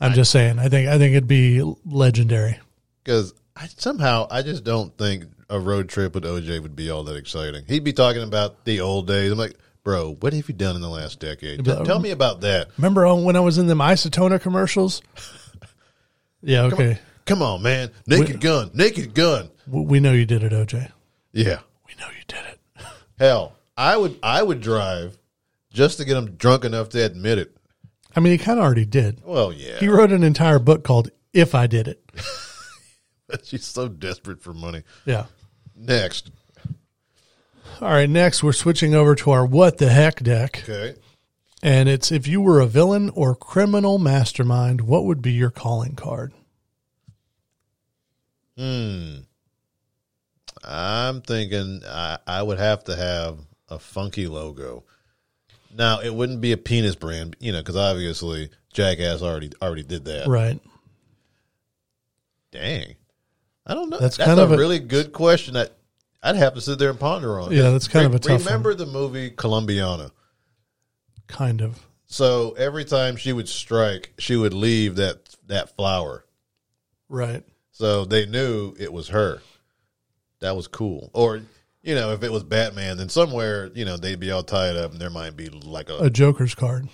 I'm 0.02 0.14
just 0.14 0.32
saying. 0.32 0.60
I 0.60 0.68
think 0.70 0.90
I 0.90 0.98
think 0.98 1.12
it'd 1.14 1.28
be 1.28 1.62
legendary. 1.86 2.60
because 3.04 3.34
I 3.56 3.68
somehow 3.68 4.28
I 4.32 4.42
just 4.42 4.64
don't 4.64 4.96
think 4.98 5.26
a 5.50 5.60
road 5.60 5.90
trip 5.90 6.16
with 6.16 6.24
OJ 6.24 6.62
would 6.62 6.76
be 6.76 6.90
all 6.90 7.04
that 7.04 7.16
exciting. 7.16 7.64
He'd 7.68 7.84
be 7.84 7.94
talking 7.94 8.24
about 8.24 8.64
the 8.66 8.82
old 8.82 9.08
days. 9.08 9.32
I'm 9.32 9.38
like, 9.38 9.56
bro, 9.84 10.16
what 10.20 10.34
have 10.34 10.48
you 10.48 10.56
done 10.56 10.76
in 10.76 10.82
the 10.82 10.90
last 10.90 11.20
decade? 11.20 11.66
like, 11.68 11.84
Tell 11.86 12.00
me 12.00 12.12
about 12.12 12.42
that. 12.42 12.70
Remember 12.78 13.14
when 13.16 13.36
I 13.36 13.42
was 13.42 13.58
in 13.58 13.68
them 13.68 13.80
Isotoner 13.80 14.42
commercials? 14.42 15.02
Yeah, 16.44 16.64
okay. 16.64 16.98
Come 17.26 17.42
on, 17.44 17.62
man. 17.62 17.92
Naked 18.08 18.42
gun. 18.42 18.72
Naked 18.74 19.14
gun. 19.14 19.52
We 19.68 20.00
know 20.00 20.12
you 20.12 20.26
did 20.26 20.42
it, 20.44 20.52
OJ. 20.52 20.92
Yeah. 21.34 21.60
We 21.88 21.94
know 22.00 22.08
you 22.08 22.24
did 22.28 22.40
it. 22.40 22.60
Hell, 23.20 23.54
I 23.78 23.96
would 23.96 24.18
I 24.24 24.42
would 24.42 24.60
drive 24.60 25.18
just 25.72 25.98
to 26.00 26.06
get 26.06 26.18
him 26.18 26.32
drunk 26.32 26.66
enough 26.66 26.90
to 26.90 27.06
admit 27.06 27.38
it. 27.38 27.56
I 28.16 28.20
mean, 28.20 28.32
he 28.32 28.38
kind 28.38 28.60
of 28.60 28.66
already 28.66 28.86
did. 28.86 29.22
Well, 29.24 29.54
yeah. 29.54 29.80
He 29.80 29.88
wrote 29.88 30.12
an 30.12 30.24
entire 30.24 30.60
book 30.60 30.84
called 30.84 31.10
"If 31.34 31.56
I 31.56 31.68
Did 31.68 31.88
It." 31.88 32.04
She's 33.44 33.66
so 33.66 33.88
desperate 33.88 34.42
for 34.42 34.54
money. 34.54 34.84
Yeah. 35.06 35.26
Next. 35.76 36.32
All 37.80 37.90
right. 37.90 38.10
Next, 38.10 38.44
we're 38.44 38.52
switching 38.52 38.94
over 38.94 39.16
to 39.16 39.32
our 39.32 39.46
what 39.46 39.78
the 39.78 39.90
heck 39.90 40.22
deck. 40.22 40.64
Okay. 40.64 40.96
And 41.64 41.88
it's 41.88 42.12
if 42.12 42.28
you 42.28 42.42
were 42.42 42.60
a 42.60 42.66
villain 42.66 43.12
or 43.14 43.36
criminal 43.36 44.00
mastermind, 44.00 44.82
what 44.82 45.06
would 45.06 45.22
be 45.22 45.32
your 45.32 45.52
calling 45.52 45.96
card? 45.96 46.34
Hmm. 48.58 49.20
I'm 50.64 51.22
thinking 51.22 51.82
I, 51.88 52.18
I 52.28 52.44
would 52.44 52.60
have 52.60 52.84
to 52.86 52.96
have 52.96 53.40
a 53.70 53.80
funky 53.80 54.28
logo. 54.28 54.84
Now 55.76 56.00
it 56.02 56.14
wouldn't 56.14 56.42
be 56.42 56.52
a 56.52 56.58
penis 56.58 56.96
brand, 56.96 57.36
you 57.40 57.52
know, 57.52 57.60
because 57.60 57.76
obviously 57.76 58.50
Jackass 58.74 59.22
already 59.22 59.52
already 59.62 59.84
did 59.84 60.06
that. 60.06 60.28
Right. 60.28 60.60
Dang, 62.52 62.96
I 63.66 63.74
don't 63.74 63.90
know. 63.90 63.98
That's 64.00 64.18
That's, 64.18 64.28
kind 64.28 64.40
a 64.40 64.44
of 64.44 64.52
a- 64.52 64.58
really 64.58 64.80
good 64.80 65.14
question. 65.14 65.54
That 65.54 65.72
I'd 66.22 66.36
have 66.36 66.56
to 66.56 66.62
sit 66.62 66.80
there 66.80 66.90
and 66.90 67.00
ponder 67.00 67.40
on. 67.40 67.52
Yeah, 67.52 67.72
that's 67.72 67.88
kind 67.88 68.06
of 68.06 68.14
a 68.14 68.20
tough 68.20 68.46
Remember 68.46 68.74
the 68.74 68.86
movie 68.86 69.32
Columbiana? 69.32 70.12
Kind 71.28 71.62
of. 71.62 71.80
So 72.08 72.52
every 72.58 72.84
time 72.84 73.16
she 73.16 73.32
would 73.32 73.48
strike, 73.48 74.14
she 74.18 74.36
would 74.36 74.54
leave 74.54 74.98
that 74.98 75.36
that 75.48 75.76
flower. 75.76 76.26
Right. 77.08 77.44
So 77.72 78.04
they 78.06 78.26
knew 78.26 78.76
it 78.78 78.92
was 78.92 79.08
her. 79.10 79.42
That 80.42 80.56
was 80.56 80.68
cool. 80.68 81.10
Or, 81.14 81.42
you 81.84 81.96
know, 81.96 82.12
if 82.12 82.24
it 82.24 82.32
was 82.32 82.44
Batman, 82.44 82.98
then 82.98 83.10
somewhere, 83.10 83.70
you 83.74 83.86
know, 83.86 83.98
they'd 83.98 84.20
be 84.20 84.32
all 84.32 84.44
tied 84.44 84.76
up 84.76 84.92
and 84.92 85.00
there 85.02 85.10
might 85.10 85.36
be 85.36 85.50
like 85.50 85.90
a, 85.90 85.98
A 85.98 86.10
Joker's 86.10 86.56
card. 86.56 86.88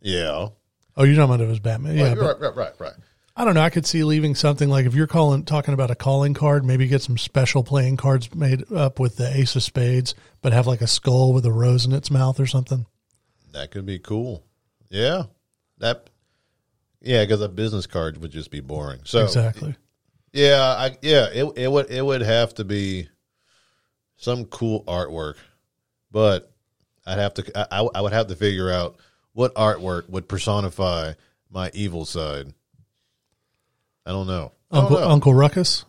yeah. 0.00 0.48
Oh, 0.96 1.04
you're 1.04 1.14
talking 1.14 1.34
about 1.34 1.40
it 1.44 1.48
was 1.48 1.60
Batman. 1.60 1.96
Yeah. 1.96 2.08
Right, 2.08 2.16
but 2.16 2.40
right, 2.40 2.40
right, 2.40 2.56
right, 2.56 2.72
right. 2.80 2.92
I 3.36 3.44
don't 3.44 3.54
know. 3.54 3.62
I 3.62 3.70
could 3.70 3.86
see 3.86 4.04
leaving 4.04 4.34
something 4.34 4.68
like 4.68 4.84
if 4.86 4.94
you're 4.94 5.06
calling 5.06 5.44
talking 5.44 5.72
about 5.72 5.90
a 5.90 5.94
calling 5.94 6.34
card, 6.34 6.64
maybe 6.64 6.88
get 6.88 7.00
some 7.00 7.16
special 7.16 7.62
playing 7.62 7.96
cards 7.96 8.34
made 8.34 8.70
up 8.72 8.98
with 8.98 9.16
the 9.16 9.34
ace 9.34 9.56
of 9.56 9.62
spades, 9.62 10.14
but 10.42 10.52
have 10.52 10.66
like 10.66 10.82
a 10.82 10.86
skull 10.86 11.32
with 11.32 11.46
a 11.46 11.52
rose 11.52 11.86
in 11.86 11.92
its 11.92 12.10
mouth 12.10 12.38
or 12.38 12.46
something. 12.46 12.84
That 13.52 13.70
could 13.70 13.86
be 13.86 13.98
cool. 13.98 14.44
Yeah. 14.90 15.22
That, 15.78 16.10
yeah, 17.00 17.24
because 17.24 17.40
a 17.40 17.48
business 17.48 17.86
card 17.86 18.18
would 18.18 18.32
just 18.32 18.50
be 18.50 18.60
boring. 18.60 19.00
So, 19.04 19.24
exactly. 19.24 19.74
yeah, 20.32 20.60
I, 20.62 20.96
yeah, 21.00 21.28
it, 21.32 21.50
it 21.56 21.72
would, 21.72 21.90
it 21.90 22.04
would 22.04 22.20
have 22.20 22.52
to 22.54 22.64
be 22.64 23.08
some 24.20 24.44
cool 24.44 24.84
artwork, 24.84 25.34
but 26.12 26.52
I'd 27.06 27.18
have 27.18 27.34
to, 27.34 27.74
I, 27.74 27.88
I 27.94 28.00
would 28.00 28.12
have 28.12 28.28
to 28.28 28.36
figure 28.36 28.70
out 28.70 28.96
what 29.32 29.54
artwork 29.54 30.08
would 30.08 30.28
personify 30.28 31.14
my 31.50 31.70
evil 31.74 32.04
side. 32.04 32.52
I 34.06 34.10
don't 34.10 34.26
know. 34.26 34.52
I 34.70 34.76
don't 34.76 34.84
Uncle 34.84 35.00
know. 35.00 35.08
Uncle 35.08 35.34
Ruckus. 35.34 35.84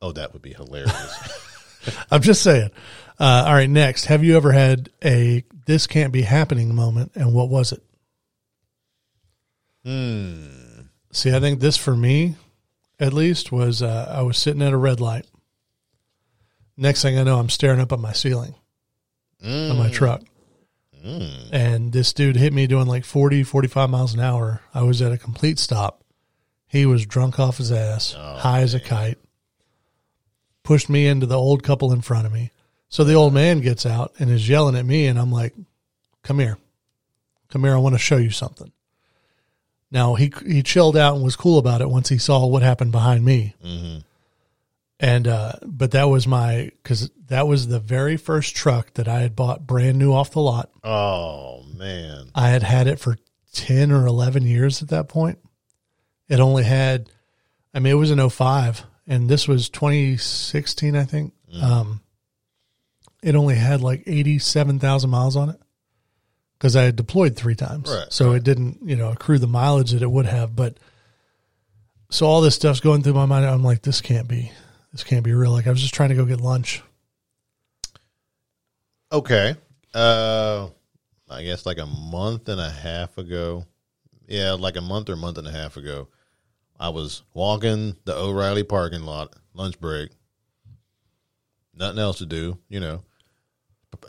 Oh, 0.00 0.12
that 0.12 0.32
would 0.32 0.42
be 0.42 0.54
hilarious. 0.54 1.38
I'm 2.10 2.22
just 2.22 2.42
saying. 2.42 2.70
Uh, 3.18 3.44
all 3.46 3.54
right, 3.54 3.68
next. 3.68 4.06
Have 4.06 4.24
you 4.24 4.36
ever 4.36 4.52
had 4.52 4.90
a 5.04 5.44
this 5.66 5.86
can't 5.86 6.12
be 6.12 6.22
happening 6.22 6.74
moment, 6.74 7.12
and 7.14 7.34
what 7.34 7.48
was 7.48 7.72
it? 7.72 7.82
hmm. 9.84 10.46
See, 11.12 11.34
I 11.34 11.40
think 11.40 11.60
this 11.60 11.76
for 11.76 11.94
me, 11.94 12.36
at 12.98 13.12
least, 13.12 13.52
was 13.52 13.82
uh, 13.82 14.12
I 14.16 14.22
was 14.22 14.38
sitting 14.38 14.62
at 14.62 14.72
a 14.72 14.76
red 14.76 15.00
light. 15.00 15.26
Next 16.76 17.02
thing 17.02 17.18
I 17.18 17.22
know, 17.22 17.38
I'm 17.38 17.50
staring 17.50 17.80
up 17.80 17.92
at 17.92 17.98
my 17.98 18.12
ceiling 18.12 18.54
on 19.44 19.78
my 19.78 19.88
mm. 19.88 19.92
truck. 19.92 20.22
Mm. 21.04 21.48
And 21.52 21.92
this 21.92 22.12
dude 22.12 22.36
hit 22.36 22.52
me 22.52 22.66
doing 22.66 22.86
like 22.86 23.04
40, 23.04 23.42
45 23.42 23.90
miles 23.90 24.14
an 24.14 24.20
hour. 24.20 24.62
I 24.72 24.82
was 24.82 25.02
at 25.02 25.12
a 25.12 25.18
complete 25.18 25.58
stop. 25.58 26.02
He 26.68 26.86
was 26.86 27.04
drunk 27.04 27.38
off 27.38 27.58
his 27.58 27.70
ass, 27.70 28.14
oh, 28.16 28.36
high 28.36 28.60
as 28.60 28.72
a 28.72 28.80
kite, 28.80 29.18
pushed 30.62 30.88
me 30.88 31.06
into 31.06 31.26
the 31.26 31.36
old 31.36 31.62
couple 31.62 31.92
in 31.92 32.00
front 32.00 32.26
of 32.26 32.32
me. 32.32 32.50
So 32.88 33.04
the 33.04 33.14
old 33.14 33.34
man 33.34 33.60
gets 33.60 33.84
out 33.84 34.12
and 34.18 34.30
is 34.30 34.48
yelling 34.48 34.76
at 34.76 34.86
me, 34.86 35.06
and 35.06 35.18
I'm 35.18 35.32
like, 35.32 35.54
come 36.22 36.38
here. 36.38 36.56
Come 37.50 37.64
here. 37.64 37.74
I 37.74 37.78
want 37.78 37.94
to 37.94 37.98
show 37.98 38.16
you 38.16 38.30
something. 38.30 38.72
Now 39.90 40.14
he 40.14 40.32
he 40.46 40.62
chilled 40.62 40.96
out 40.96 41.14
and 41.14 41.22
was 41.22 41.36
cool 41.36 41.58
about 41.58 41.82
it 41.82 41.90
once 41.90 42.08
he 42.08 42.16
saw 42.16 42.46
what 42.46 42.62
happened 42.62 42.92
behind 42.92 43.24
me. 43.24 43.54
Mm-hmm. 43.62 43.98
And 45.02 45.28
uh, 45.28 45.54
but 45.66 45.90
that 45.90 46.04
was 46.04 46.26
my 46.26 46.70
because 46.82 47.10
that 47.26 47.46
was 47.46 47.66
the 47.66 47.80
very 47.80 48.16
first 48.16 48.56
truck 48.56 48.94
that 48.94 49.08
I 49.08 49.20
had 49.20 49.36
bought 49.36 49.66
brand 49.66 49.98
new 49.98 50.12
off 50.12 50.30
the 50.30 50.40
lot. 50.40 50.70
Oh 50.82 51.64
man. 51.76 52.30
I 52.34 52.48
had 52.48 52.62
had 52.62 52.86
it 52.86 53.00
for 53.00 53.18
ten 53.52 53.90
or 53.90 54.06
eleven 54.06 54.44
years 54.44 54.80
at 54.80 54.88
that 54.88 55.08
point. 55.08 55.38
It 56.28 56.40
only 56.40 56.62
had, 56.62 57.10
I 57.74 57.80
mean, 57.80 57.92
it 57.92 57.96
was 57.96 58.10
an 58.10 58.30
05 58.30 58.84
and 59.06 59.28
this 59.28 59.46
was 59.46 59.68
2016, 59.68 60.96
I 60.96 61.04
think. 61.04 61.34
Um, 61.60 62.00
it 63.22 63.34
only 63.34 63.56
had 63.56 63.82
like 63.82 64.04
87,000 64.06 65.10
miles 65.10 65.36
on 65.36 65.50
it 65.50 65.60
because 66.54 66.74
I 66.76 66.84
had 66.84 66.96
deployed 66.96 67.36
three 67.36 67.54
times. 67.54 67.90
Right, 67.90 68.10
so 68.10 68.32
it 68.32 68.44
didn't, 68.44 68.78
you 68.82 68.96
know, 68.96 69.10
accrue 69.10 69.38
the 69.38 69.46
mileage 69.46 69.90
that 69.90 70.00
it 70.00 70.10
would 70.10 70.26
have. 70.26 70.56
But 70.56 70.78
so 72.10 72.26
all 72.26 72.40
this 72.40 72.54
stuff's 72.54 72.80
going 72.80 73.02
through 73.02 73.14
my 73.14 73.26
mind. 73.26 73.44
I'm 73.44 73.62
like, 73.62 73.82
this 73.82 74.00
can't 74.00 74.28
be, 74.28 74.50
this 74.92 75.04
can't 75.04 75.24
be 75.24 75.32
real. 75.32 75.50
Like 75.50 75.66
I 75.66 75.70
was 75.70 75.80
just 75.80 75.94
trying 75.94 76.10
to 76.10 76.14
go 76.14 76.24
get 76.24 76.40
lunch. 76.40 76.82
Okay. 79.10 79.56
Uh 79.94 80.68
I 81.30 81.42
guess 81.42 81.64
like 81.66 81.78
a 81.78 81.86
month 81.86 82.48
and 82.48 82.60
a 82.60 82.70
half 82.70 83.16
ago. 83.18 83.66
Yeah, 84.28 84.52
like 84.52 84.76
a 84.76 84.82
month 84.82 85.08
or 85.08 85.16
month 85.16 85.38
and 85.38 85.48
a 85.48 85.52
half 85.52 85.76
ago. 85.76 86.08
I 86.78 86.90
was 86.90 87.22
walking 87.34 87.96
the 88.04 88.14
O'Reilly 88.14 88.64
parking 88.64 89.02
lot, 89.02 89.34
lunch 89.54 89.80
break. 89.80 90.10
Nothing 91.74 91.98
else 91.98 92.18
to 92.18 92.26
do, 92.26 92.58
you 92.68 92.80
know. 92.80 93.02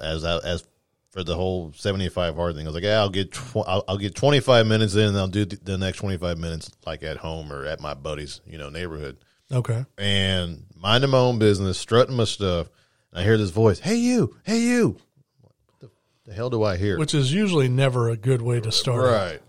As 0.02 0.26
I, 0.26 0.38
as 0.38 0.66
for 1.12 1.24
the 1.24 1.36
whole 1.36 1.72
75 1.74 2.36
hard 2.36 2.56
thing, 2.56 2.66
I 2.66 2.70
was 2.70 2.76
like, 2.76 2.84
yeah, 2.84 3.00
I'll 3.00 3.10
get 3.10 3.32
tw- 3.32 3.68
I'll, 3.68 3.84
I'll 3.88 3.98
get 3.98 4.16
25 4.16 4.66
minutes 4.66 4.96
in 4.96 5.10
and 5.10 5.18
I'll 5.18 5.28
do 5.28 5.46
th- 5.46 5.62
the 5.64 5.78
next 5.78 6.00
25 6.00 6.38
minutes 6.38 6.72
like 6.86 7.04
at 7.04 7.18
home 7.18 7.52
or 7.52 7.66
at 7.66 7.80
my 7.80 7.94
buddy's, 7.94 8.42
you 8.46 8.58
know, 8.58 8.70
neighborhood 8.70 9.18
Okay. 9.52 9.86
and 9.98 10.66
minding 10.76 11.10
my 11.12 11.18
own 11.20 11.40
business, 11.40 11.78
strutting 11.78 12.16
my 12.16 12.24
stuff. 12.24 12.70
And 13.12 13.22
I 13.22 13.24
hear 13.24 13.38
this 13.38 13.52
voice, 13.52 13.80
"Hey 13.80 13.96
you, 13.98 14.36
hey 14.44 14.60
you." 14.60 14.98
What 15.42 15.52
the, 15.80 15.92
the 16.26 16.34
hell 16.34 16.50
do 16.50 16.64
I 16.64 16.78
hear? 16.78 16.98
Which 16.98 17.14
is 17.14 17.32
usually 17.34 17.68
never 17.70 18.10
a 18.10 18.18
good 18.18 18.42
way 18.42 18.60
to 18.60 18.72
start. 18.72 19.04
right. 19.12 19.42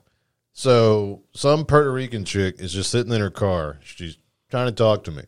So 0.52 1.22
some 1.32 1.64
Puerto 1.64 1.90
Rican 1.92 2.24
chick 2.24 2.56
is 2.60 2.72
just 2.72 2.90
sitting 2.90 3.12
in 3.12 3.20
her 3.20 3.30
car. 3.30 3.78
She's 3.82 4.18
trying 4.50 4.66
to 4.66 4.72
talk 4.72 5.04
to 5.04 5.10
me, 5.10 5.22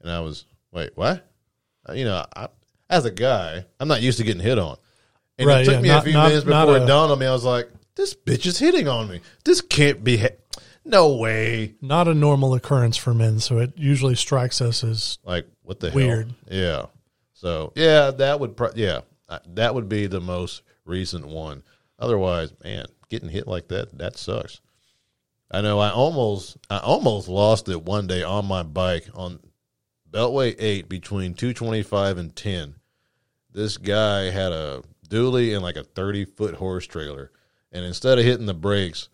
and 0.00 0.10
I 0.10 0.20
was, 0.20 0.46
wait, 0.72 0.90
what? 0.94 1.28
Uh, 1.88 1.92
You 1.92 2.04
know, 2.06 2.24
I, 2.34 2.48
as 2.88 3.04
a 3.04 3.10
guy, 3.10 3.64
I'm 3.78 3.88
not 3.88 4.00
used 4.02 4.18
to 4.18 4.24
getting 4.24 4.42
hit 4.42 4.58
on. 4.58 4.76
And 5.38 5.46
Right, 5.48 5.60
it 5.62 5.64
took 5.66 5.74
yeah, 5.74 5.80
me 5.82 5.88
not- 5.88 5.98
a 5.98 6.04
few 6.04 6.12
not- 6.14 6.28
minutes 6.28 6.44
before 6.44 6.76
a- 6.78 6.82
it 6.82 6.86
dawned 6.86 7.12
on 7.12 7.18
me. 7.18 7.26
I 7.26 7.32
was 7.32 7.44
like, 7.44 7.68
"This 7.94 8.14
bitch 8.14 8.46
is 8.46 8.58
hitting 8.58 8.88
on 8.88 9.08
me. 9.10 9.20
This 9.44 9.60
can't 9.60 10.02
be. 10.02 10.16
Ha- 10.18 10.28
no 10.86 11.14
way." 11.16 11.74
Not 11.80 12.08
a 12.08 12.14
normal 12.14 12.54
occurrence 12.54 12.96
for 12.96 13.12
men. 13.12 13.40
So 13.40 13.58
it 13.58 13.72
usually 13.76 14.14
strikes 14.14 14.60
us 14.60 14.82
as 14.84 15.18
Like 15.24 15.46
what 15.62 15.80
the 15.80 15.90
Weird. 15.90 16.34
hell? 16.48 16.58
Yeah. 16.58 16.86
So 17.34 17.72
yeah, 17.76 18.10
that 18.12 18.40
would 18.40 18.56
pro- 18.56 18.72
yeah 18.74 19.00
that 19.48 19.74
would 19.74 19.88
be 19.88 20.06
the 20.06 20.20
most 20.20 20.62
recent 20.84 21.26
one. 21.26 21.62
Otherwise, 21.98 22.52
man, 22.64 22.86
getting 23.08 23.28
hit 23.28 23.46
like 23.46 23.68
that 23.68 23.96
that 23.98 24.16
sucks. 24.16 24.60
I 25.50 25.60
know. 25.60 25.78
I 25.78 25.90
almost 25.90 26.56
I 26.70 26.78
almost 26.78 27.28
lost 27.28 27.68
it 27.68 27.82
one 27.82 28.06
day 28.06 28.22
on 28.22 28.46
my 28.46 28.62
bike 28.62 29.08
on 29.14 29.38
Beltway 30.10 30.54
eight 30.58 30.88
between 30.88 31.34
two 31.34 31.52
twenty 31.52 31.82
five 31.82 32.18
and 32.18 32.34
ten. 32.34 32.76
This 33.52 33.76
guy 33.76 34.30
had 34.30 34.52
a 34.52 34.82
dually 35.08 35.54
and 35.54 35.62
like 35.62 35.76
a 35.76 35.84
thirty 35.84 36.24
foot 36.24 36.54
horse 36.54 36.86
trailer, 36.86 37.30
and 37.72 37.84
instead 37.84 38.18
of 38.18 38.24
hitting 38.24 38.46
the 38.46 38.54
brakes 38.54 39.08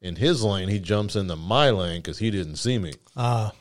in 0.00 0.16
his 0.16 0.42
lane, 0.42 0.68
he 0.68 0.78
jumps 0.78 1.16
into 1.16 1.36
my 1.36 1.70
lane 1.70 2.00
because 2.00 2.18
he 2.18 2.30
didn't 2.30 2.56
see 2.56 2.78
me 2.78 2.92
ah, 3.16 3.52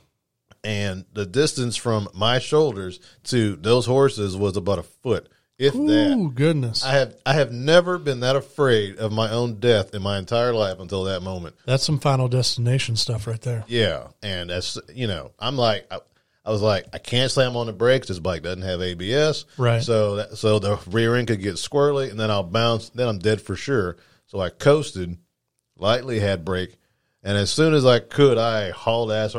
and 0.64 1.06
the 1.14 1.26
distance 1.26 1.76
from 1.76 2.08
my 2.14 2.40
shoulders 2.40 3.00
to 3.26 3.56
those 3.58 3.86
horses 3.86 4.36
was 4.36 4.58
about 4.58 4.80
a 4.80 4.84
foot, 4.84 5.30
if 5.58 5.74
that. 5.74 6.16
ooh, 6.18 6.32
goodness. 6.32 6.84
I 6.84 6.94
have 6.94 7.16
I 7.26 7.34
have 7.34 7.52
never 7.52 7.98
been 7.98 8.22
that 8.22 8.36
afraid 8.36 8.98
of 8.98 9.12
my 9.12 9.32
own 9.32 9.60
death 9.60 9.94
in 9.94 10.02
my 10.02 10.18
entire 10.18 10.54
life 10.54 10.80
until 10.80 11.06
that 11.06 11.22
moment. 11.22 11.56
That's 11.66 11.84
some 11.84 12.00
final 12.00 12.28
destination 12.28 12.96
stuff 12.96 13.28
right 13.28 13.42
there. 13.42 13.64
Yeah, 13.68 14.08
and 14.24 14.50
that's 14.50 14.78
you 14.94 15.08
know 15.08 15.32
I'm 15.40 15.56
like 15.56 15.86
I, 15.92 16.00
I 16.44 16.52
was 16.52 16.62
like 16.62 16.86
I 16.94 16.98
can't 16.98 17.32
slam 17.32 17.56
on 17.56 17.68
the 17.68 17.74
brakes. 17.74 18.08
This 18.08 18.20
bike 18.20 18.42
doesn't 18.44 18.64
have 18.64 18.82
ABS, 18.82 19.46
Right. 19.58 19.84
So 19.84 20.16
that, 20.18 20.38
so 20.38 20.60
the 20.60 20.80
rear 20.88 21.16
end 21.16 21.28
could 21.28 21.42
get 21.42 21.56
squirrely, 21.56 22.10
and 22.10 22.20
then 22.20 22.32
I'll 22.32 22.44
bounce. 22.44 22.90
Then 22.90 23.08
I'm 23.08 23.20
dead 23.20 23.42
for 23.42 23.56
sure. 23.56 23.98
So 24.28 24.40
I 24.40 24.50
coasted, 24.50 25.18
lightly 25.78 26.20
had 26.20 26.46
brake, 26.46 26.78
and 27.24 27.38
as 27.38 27.52
soon 27.52 27.74
as 27.74 27.86
I 27.86 28.00
could, 28.00 28.38
I 28.38 28.72
hauled 28.72 29.12
ass 29.12 29.36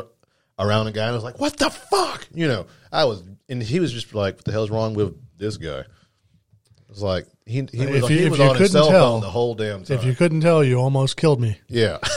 around 0.59 0.85
the 0.85 0.91
guy 0.91 1.03
and 1.03 1.11
I 1.11 1.15
was 1.15 1.23
like, 1.23 1.39
"What 1.39 1.57
the 1.57 1.69
fuck?" 1.69 2.27
You 2.33 2.47
know, 2.47 2.65
I 2.91 3.05
was, 3.05 3.23
and 3.49 3.61
he 3.61 3.79
was 3.79 3.91
just 3.93 4.13
like, 4.13 4.35
"What 4.35 4.45
the 4.45 4.51
hell's 4.51 4.69
wrong 4.71 4.93
with 4.93 5.15
this 5.37 5.57
guy?" 5.57 5.79
It 5.79 6.89
was 6.89 7.01
like 7.01 7.25
he 7.45 7.67
he 7.71 7.85
was, 7.85 8.03
If 8.03 8.09
you- 8.09 8.17
he 8.19 8.29
was 8.29 8.39
on 8.39 8.55
his 8.55 8.71
cell 8.71 8.87
tell- 8.89 9.13
phone 9.13 9.21
the 9.21 9.29
whole 9.29 9.55
damn 9.55 9.83
time. 9.83 9.97
If 9.97 10.03
you 10.03 10.15
couldn't 10.15 10.41
tell, 10.41 10.63
you 10.63 10.77
almost 10.77 11.17
killed 11.17 11.39
me. 11.41 11.59
yeah. 11.67 11.97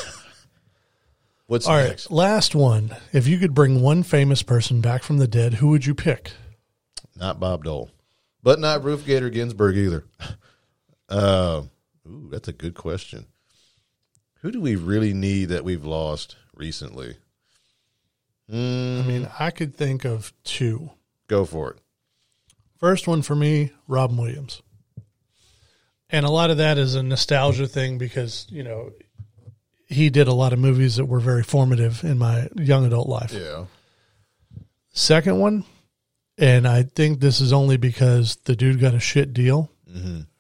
What's 1.47 1.67
All 1.67 1.75
right, 1.75 1.89
next? 1.89 2.13
last 2.13 2.55
one. 2.55 2.95
If 3.13 3.27
you 3.27 3.37
could 3.39 3.55
bring 3.55 3.81
one 3.83 4.05
famous 4.05 4.41
person 4.45 4.81
back 4.81 5.03
from 5.03 5.19
the 5.19 5.27
dead, 5.27 5.55
who 5.55 5.69
would 5.71 5.85
you 5.85 5.97
pick? 5.97 6.31
Not 7.17 7.41
Bob 7.41 7.65
Dole, 7.65 7.91
but 8.41 8.61
not 8.61 8.85
Ruth 8.85 9.05
Gator 9.05 9.31
Ginsburg 9.31 9.77
either. 9.77 10.05
Uh, 11.09 11.63
ooh, 12.09 12.29
that's 12.31 12.47
a 12.47 12.53
good 12.53 12.75
question. 12.75 13.27
Who 14.43 14.51
do 14.51 14.61
we 14.61 14.77
really 14.77 15.13
need 15.13 15.47
that 15.47 15.65
we've 15.65 15.85
lost 15.85 16.37
recently? 16.55 17.17
Mm, 18.51 19.05
I 19.05 19.07
mean, 19.07 19.29
I 19.39 19.51
could 19.51 19.75
think 19.75 20.05
of 20.05 20.33
two. 20.45 20.91
go 21.29 21.45
for 21.45 21.71
it. 21.73 21.79
First 22.79 23.07
one 23.07 23.23
for 23.23 23.35
me, 23.37 23.73
Robin 23.87 24.17
Williams. 24.17 24.63
And 26.09 26.27
a 26.27 26.31
lot 26.31 26.51
of 26.51 26.57
that 26.57 26.79
is 26.79 26.95
a 26.95 27.03
nostalgia 27.03 27.69
thing 27.69 27.99
because, 27.99 28.47
you 28.51 28.63
know, 28.65 28.91
he 29.87 30.09
did 30.11 30.27
a 30.27 30.33
lot 30.33 30.53
of 30.53 30.59
movies 30.59 30.97
that 30.97 31.05
were 31.05 31.21
very 31.21 31.43
formative 31.43 32.03
in 32.03 32.19
my 32.19 32.49
young 32.57 32.87
adult 32.87 33.09
life. 33.09 33.33
Yeah. 33.33 33.67
Second 34.93 35.39
one, 35.39 35.65
and 36.39 36.67
I 36.67 36.83
think 36.83 37.21
this 37.21 37.41
is 37.41 37.53
only 37.53 37.77
because 37.77 38.37
the 38.45 38.57
dude 38.57 38.81
got 38.81 38.95
a 38.95 39.01
shit 39.01 39.33
deal, 39.33 39.71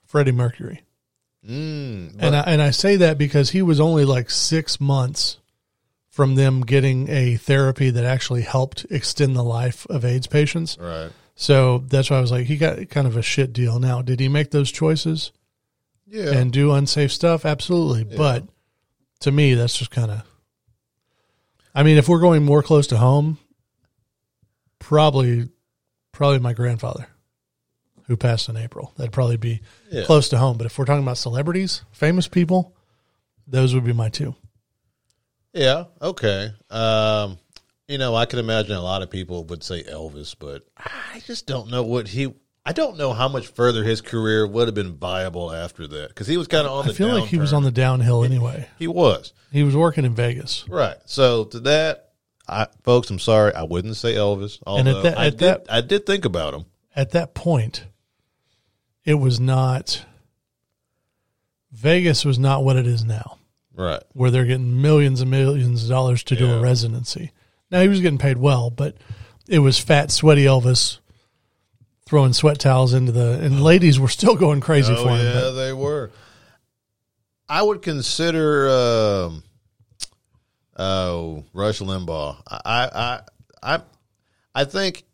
Freddie 0.06 0.32
Mercury. 0.32 0.82
Mm, 1.48 2.16
and 2.18 2.36
I, 2.36 2.40
and 2.40 2.60
I 2.62 2.70
say 2.70 2.96
that 2.96 3.16
because 3.16 3.50
he 3.50 3.62
was 3.62 3.80
only 3.80 4.04
like 4.04 4.30
six 4.30 4.78
months 4.80 5.38
from 6.08 6.34
them 6.34 6.60
getting 6.62 7.08
a 7.08 7.36
therapy 7.36 7.88
that 7.90 8.04
actually 8.04 8.42
helped 8.42 8.84
extend 8.90 9.34
the 9.34 9.42
life 9.42 9.86
of 9.88 10.04
AIDS 10.04 10.26
patients. 10.26 10.76
right. 10.78 11.10
So 11.36 11.78
that's 11.78 12.10
why 12.10 12.18
I 12.18 12.20
was 12.20 12.30
like, 12.30 12.44
he 12.46 12.58
got 12.58 12.90
kind 12.90 13.06
of 13.06 13.16
a 13.16 13.22
shit 13.22 13.54
deal. 13.54 13.78
Now, 13.80 14.02
did 14.02 14.20
he 14.20 14.28
make 14.28 14.50
those 14.50 14.70
choices 14.70 15.32
Yeah. 16.06 16.32
and 16.34 16.52
do 16.52 16.72
unsafe 16.72 17.10
stuff? 17.12 17.46
Absolutely. 17.46 18.04
But 18.04 18.44
to 19.20 19.32
me, 19.32 19.54
that's 19.54 19.78
just 19.78 19.90
kind 19.90 20.10
of. 20.10 20.22
I 21.74 21.82
mean, 21.82 21.96
if 21.96 22.08
we're 22.10 22.20
going 22.20 22.44
more 22.44 22.62
close 22.62 22.88
to 22.88 22.98
home, 22.98 23.38
probably, 24.78 25.48
probably 26.12 26.40
my 26.40 26.52
grandfather, 26.52 27.06
who 28.10 28.16
passed 28.16 28.48
in 28.48 28.56
April. 28.56 28.92
That'd 28.96 29.12
probably 29.12 29.36
be 29.36 29.60
Yeah. 29.88 30.02
close 30.02 30.28
to 30.30 30.38
home. 30.38 30.56
But 30.58 30.66
if 30.66 30.76
we're 30.76 30.84
talking 30.84 31.04
about 31.04 31.16
celebrities, 31.16 31.82
famous 31.92 32.26
people, 32.26 32.74
those 33.46 33.72
would 33.72 33.84
be 33.84 33.92
my 33.92 34.08
two. 34.08 34.34
Yeah. 35.52 35.84
Okay. 36.02 36.50
Um, 36.70 37.38
you 37.86 37.98
know, 37.98 38.16
I 38.16 38.26
can 38.26 38.40
imagine 38.40 38.74
a 38.74 38.82
lot 38.82 39.02
of 39.02 39.10
people 39.10 39.44
would 39.44 39.62
say 39.62 39.84
Elvis, 39.84 40.34
but 40.36 40.64
I 40.76 41.22
just 41.24 41.46
don't 41.46 41.70
know 41.70 41.84
what 41.84 42.08
he. 42.08 42.34
I 42.66 42.72
don't 42.72 42.98
know 42.98 43.12
how 43.12 43.28
much 43.28 43.46
further 43.46 43.84
his 43.84 44.00
career 44.00 44.44
would 44.44 44.66
have 44.66 44.74
been 44.74 44.96
viable 44.96 45.52
after 45.52 45.86
that 45.86 46.08
because 46.08 46.26
he 46.26 46.36
was 46.36 46.48
kind 46.48 46.66
of 46.66 46.72
on 46.72 46.86
the. 46.86 46.92
I 46.92 46.94
feel 46.96 47.08
like 47.16 47.28
he 47.28 47.38
was 47.38 47.52
on 47.52 47.62
the 47.62 47.70
downhill 47.70 48.24
anyway. 48.24 48.68
He 48.76 48.88
was 48.88 49.32
He 49.52 49.62
was 49.62 49.76
working 49.76 50.04
in 50.04 50.14
Vegas. 50.16 50.64
right. 50.68 50.96
So 51.06 51.44
to 51.44 51.60
that, 51.60 52.10
I 52.48 52.66
folks, 52.82 53.08
I'm 53.10 53.18
sorry, 53.20 53.54
I 53.54 53.62
wouldn't 53.62 53.96
say 53.96 54.14
Elvis. 54.14 54.58
Although 54.66 55.02
that- 55.02 55.16
I 55.18 55.26
at 55.26 55.30
did, 55.30 55.38
that- 55.40 55.66
I 55.68 55.80
did 55.80 56.06
think 56.06 56.24
about 56.24 56.54
him. 56.54 56.64
At 56.96 57.12
that 57.12 57.34
point, 57.34 57.84
it 59.10 59.14
was 59.14 59.40
not. 59.40 60.04
Vegas 61.72 62.24
was 62.24 62.38
not 62.38 62.64
what 62.64 62.76
it 62.76 62.86
is 62.86 63.04
now. 63.04 63.36
Right. 63.74 64.02
where 64.12 64.30
they're 64.30 64.44
getting 64.44 64.82
millions 64.82 65.20
and 65.22 65.30
millions 65.30 65.84
of 65.84 65.88
dollars 65.88 66.22
to 66.24 66.36
do 66.36 66.50
a 66.52 66.60
residency. 66.60 67.32
Now 67.70 67.80
he 67.80 67.88
was 67.88 68.00
getting 68.00 68.18
paid 68.18 68.36
well, 68.36 68.68
but 68.68 68.96
it 69.48 69.60
was 69.60 69.78
fat, 69.78 70.10
sweaty 70.10 70.44
Elvis 70.44 70.98
throwing 72.04 72.32
sweat 72.32 72.58
towels 72.58 72.92
into 72.92 73.12
the 73.12 73.38
and 73.40 73.62
ladies 73.62 73.98
were 73.98 74.08
still 74.08 74.34
going 74.36 74.60
crazy 74.60 74.92
Oh 74.94 75.02
for 75.04 75.10
him. 75.10 75.24
yeah, 75.24 75.32
but 75.40 75.52
they 75.52 75.72
were. 75.72 76.10
I 77.48 77.62
would 77.62 77.80
consider 77.80 78.68
um, 78.68 79.44
oh 80.76 81.44
Rush 81.54 81.78
Limbaugh. 81.78 82.36
I 82.46 83.20
I 83.62 83.76
I 83.76 83.82
I 84.54 84.64
think 84.64 85.04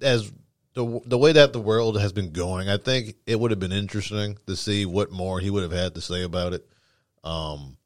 as 0.00 0.30
the 0.74 1.00
the 1.06 1.18
way 1.18 1.32
that 1.32 1.52
the 1.52 1.60
world 1.60 2.00
has 2.00 2.12
been 2.12 2.32
going, 2.32 2.68
I 2.68 2.76
think 2.76 3.14
it 3.26 3.38
would 3.38 3.50
have 3.52 3.60
been 3.60 3.72
interesting 3.72 4.38
to 4.46 4.56
see 4.56 4.86
what 4.86 5.10
more 5.12 5.40
he 5.40 5.50
would 5.50 5.62
have 5.62 5.72
had 5.72 5.94
to 5.94 6.00
say 6.00 6.22
about 6.22 6.52
it. 6.52 6.66
Um, 7.22 7.76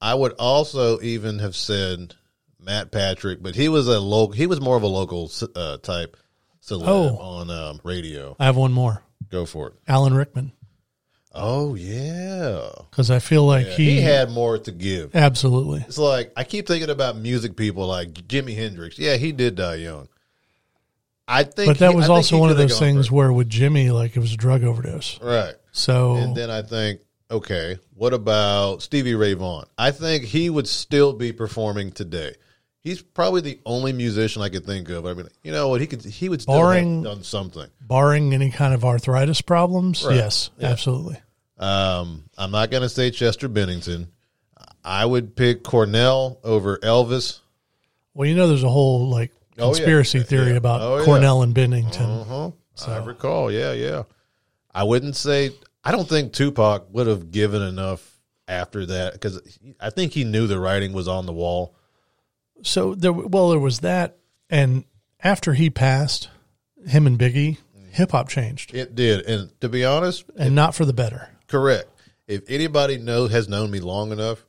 I 0.00 0.14
would 0.14 0.32
also 0.32 1.00
even 1.00 1.38
have 1.38 1.54
said 1.56 2.14
Matt 2.60 2.90
Patrick, 2.90 3.42
but 3.42 3.54
he 3.54 3.68
was 3.68 3.86
a 3.88 4.00
local. 4.00 4.32
He 4.34 4.46
was 4.46 4.60
more 4.60 4.76
of 4.76 4.82
a 4.82 4.86
local 4.88 5.30
uh, 5.54 5.76
type 5.78 6.16
celeb 6.62 6.84
Oh. 6.86 7.16
on 7.18 7.50
um, 7.50 7.80
radio. 7.84 8.34
I 8.40 8.46
have 8.46 8.56
one 8.56 8.72
more, 8.72 9.02
Go 9.30 9.44
for 9.46 9.68
it. 9.68 9.74
Alan 9.86 10.14
Rickman, 10.14 10.52
Oh 11.32 11.74
yeah. 11.74 12.70
because 12.90 13.10
I 13.10 13.18
feel 13.18 13.44
like 13.44 13.66
Yeah, 13.66 13.72
he, 13.76 13.90
he, 13.96 14.00
had 14.00 14.30
more 14.30 14.56
to 14.58 14.72
give. 14.72 15.14
absolutely. 15.14 15.84
It's 15.86 15.98
like 15.98 16.32
I 16.36 16.44
keep 16.44 16.66
thinking 16.66 16.90
about 16.90 17.16
music 17.16 17.56
people 17.56 17.86
like 17.86 18.12
Jimi 18.14 18.54
Hendrix. 18.56 18.98
Yeah, 18.98 19.16
he 19.16 19.32
did 19.32 19.56
die 19.56 19.76
young. 19.76 20.08
I 21.26 21.44
think, 21.44 21.68
But 21.68 21.78
that 21.78 21.90
he- 21.90 21.96
was 21.96 22.08
I 22.10 22.12
also 22.14 22.38
one 22.38 22.50
of 22.50 22.56
those 22.56 22.78
things 22.78 23.10
where 23.10 23.32
with 23.32 23.48
Jimi, 23.48 23.92
like 23.92 24.16
it 24.16 24.20
was 24.20 24.32
a 24.32 24.36
drug 24.36 24.62
overdose. 24.64 25.18
right. 25.22 25.54
So 25.72 26.16
And 26.16 26.36
then 26.36 26.50
I 26.50 26.62
think, 26.62 27.00
okay, 27.30 27.78
what 27.94 28.12
about 28.14 28.82
Stevie 28.82 29.14
Ray 29.14 29.34
Vaughan? 29.34 29.64
I 29.78 29.90
think 29.90 30.24
he 30.24 30.50
would 30.50 30.68
still 30.68 31.12
be 31.14 31.32
performing 31.32 31.90
today. 31.92 32.34
He's 32.80 33.00
probably 33.00 33.40
the 33.40 33.58
only 33.64 33.94
musician 33.94 34.42
I 34.42 34.50
could 34.50 34.66
think 34.66 34.90
of. 34.90 35.06
I 35.06 35.14
mean, 35.14 35.26
you 35.42 35.50
know 35.52 35.68
what? 35.68 35.80
He 35.80 35.86
could. 35.86 36.04
He 36.04 36.28
would 36.28 36.42
still 36.42 36.54
Barring- 36.54 36.96
have 37.02 37.14
done 37.14 37.24
something. 37.24 37.66
barring 37.80 38.34
any 38.34 38.50
kind 38.50 38.74
of 38.74 38.84
arthritis 38.84 39.40
problems, 39.40 40.04
Right. 40.04 40.16
yes, 40.16 40.50
Yeah. 40.58 40.68
absolutely. 40.68 41.16
Um, 41.58 42.24
I'm 42.36 42.50
not 42.50 42.70
going 42.70 42.82
to 42.82 42.88
say 42.90 43.10
Chester 43.10 43.48
Bennington. 43.48 44.08
I 44.84 45.06
would 45.06 45.34
pick 45.34 45.62
Cornell 45.62 46.38
over 46.44 46.76
Elvis. 46.78 47.38
Well, 48.12 48.28
you 48.28 48.34
know, 48.34 48.48
there's 48.48 48.62
a 48.64 48.68
whole 48.68 49.08
like 49.08 49.32
Oh, 49.58 49.68
yeah. 49.68 49.72
conspiracy 49.74 50.20
theory 50.20 50.50
Yeah. 50.50 50.56
about 50.56 50.80
Oh, 50.80 50.98
yeah. 50.98 51.04
Cornell 51.04 51.42
and 51.42 51.54
Bennington. 51.54 52.04
Uh-huh. 52.10 52.50
I 52.88 52.98
recall. 53.04 53.50
Yeah, 53.52 53.72
yeah. 53.72 54.02
I 54.74 54.82
wouldn't 54.84 55.14
say. 55.16 55.52
I 55.84 55.92
don't 55.92 56.08
think 56.08 56.32
Tupac 56.32 56.86
would 56.90 57.06
have 57.06 57.30
given 57.30 57.62
enough 57.62 58.18
after 58.48 58.84
that 58.86 59.12
because 59.12 59.40
I 59.80 59.90
think 59.90 60.12
he 60.12 60.24
knew 60.24 60.46
the 60.46 60.58
writing 60.58 60.92
was 60.92 61.06
on 61.08 61.26
the 61.26 61.32
wall. 61.32 61.76
So 62.62 62.94
there, 62.94 63.12
well, 63.12 63.50
there 63.50 63.58
was 63.58 63.80
that, 63.80 64.16
and 64.50 64.84
after 65.22 65.52
he 65.54 65.70
passed, 65.70 66.30
him 66.86 67.06
and 67.06 67.18
Biggie, 67.18 67.58
hip 67.90 68.12
hop 68.12 68.28
changed, 68.28 68.74
It 68.74 68.94
did, 68.94 69.24
and 69.26 69.50
to 69.60 69.68
be 69.68 69.84
honest, 69.84 70.24
and 70.36 70.54
not 70.54 70.74
for 70.74 70.84
the 70.84 70.92
better. 70.92 71.28
correct. 71.46 71.88
If 72.26 72.48
anybody 72.48 72.96
know 72.98 73.28
has 73.28 73.48
known 73.48 73.70
me 73.70 73.80
long 73.80 74.10
enough, 74.10 74.44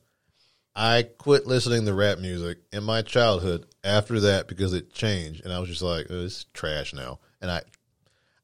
I 0.74 1.02
quit 1.02 1.46
listening 1.46 1.84
to 1.84 1.92
rap 1.94 2.18
music 2.18 2.58
in 2.72 2.84
my 2.84 3.02
childhood 3.02 3.66
after 3.86 4.20
that 4.20 4.48
because 4.48 4.72
it 4.74 4.92
changed, 4.92 5.44
and 5.44 5.52
I 5.52 5.58
was 5.60 5.68
just 5.68 5.82
like, 5.82 6.06
oh, 6.10 6.24
"It's 6.24 6.44
trash 6.52 6.92
now." 6.92 7.20
And 7.40 7.50
I, 7.50 7.62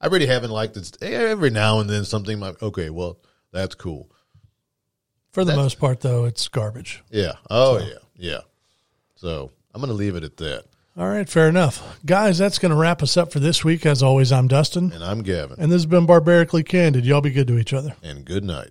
I 0.01 0.07
really 0.07 0.27
haven't 0.27 0.51
liked 0.51 0.77
it. 0.77 0.97
Eh, 1.03 1.07
every 1.11 1.51
now 1.51 1.81
and 1.81 1.91
then, 1.91 2.05
something 2.05 2.41
like, 2.41 2.63
"Okay, 2.63 2.89
well, 2.91 3.19
that's 3.53 3.75
cool." 3.75 4.11
For 5.33 5.45
the 5.45 5.53
That's- 5.53 5.65
most 5.65 5.79
part, 5.79 6.01
though, 6.01 6.25
it's 6.27 6.47
garbage. 6.49 7.03
Yeah. 7.11 7.33
Oh 7.51 7.79
yeah. 7.79 7.99
Yeah. 8.17 8.41
So 9.17 9.51
I'm 9.75 9.81
going 9.81 9.89
to 9.89 9.95
leave 9.97 10.15
it 10.17 10.25
at 10.25 10.37
that. 10.39 10.65
All 10.95 11.09
right, 11.09 11.27
fair 11.27 11.49
enough, 11.49 11.99
guys. 12.05 12.37
That's 12.37 12.59
going 12.59 12.71
to 12.71 12.77
wrap 12.77 13.03
us 13.03 13.17
up 13.17 13.33
for 13.33 13.41
this 13.41 13.65
week. 13.65 13.87
As 13.87 14.03
always, 14.03 14.31
I'm 14.31 14.47
Dustin, 14.47 14.93
And 14.93 15.03
I'm 15.03 15.23
Gavin. 15.23 15.57
and 15.59 15.73
this 15.73 15.77
has 15.77 15.87
been 15.87 16.05
barbarically 16.05 16.63
candid. 16.63 17.07
Y'all 17.07 17.23
be 17.23 17.31
good 17.31 17.47
to 17.47 17.57
each 17.59 17.73
other. 17.73 17.95
And 18.03 18.27
good 18.27 18.45
night. 18.45 18.69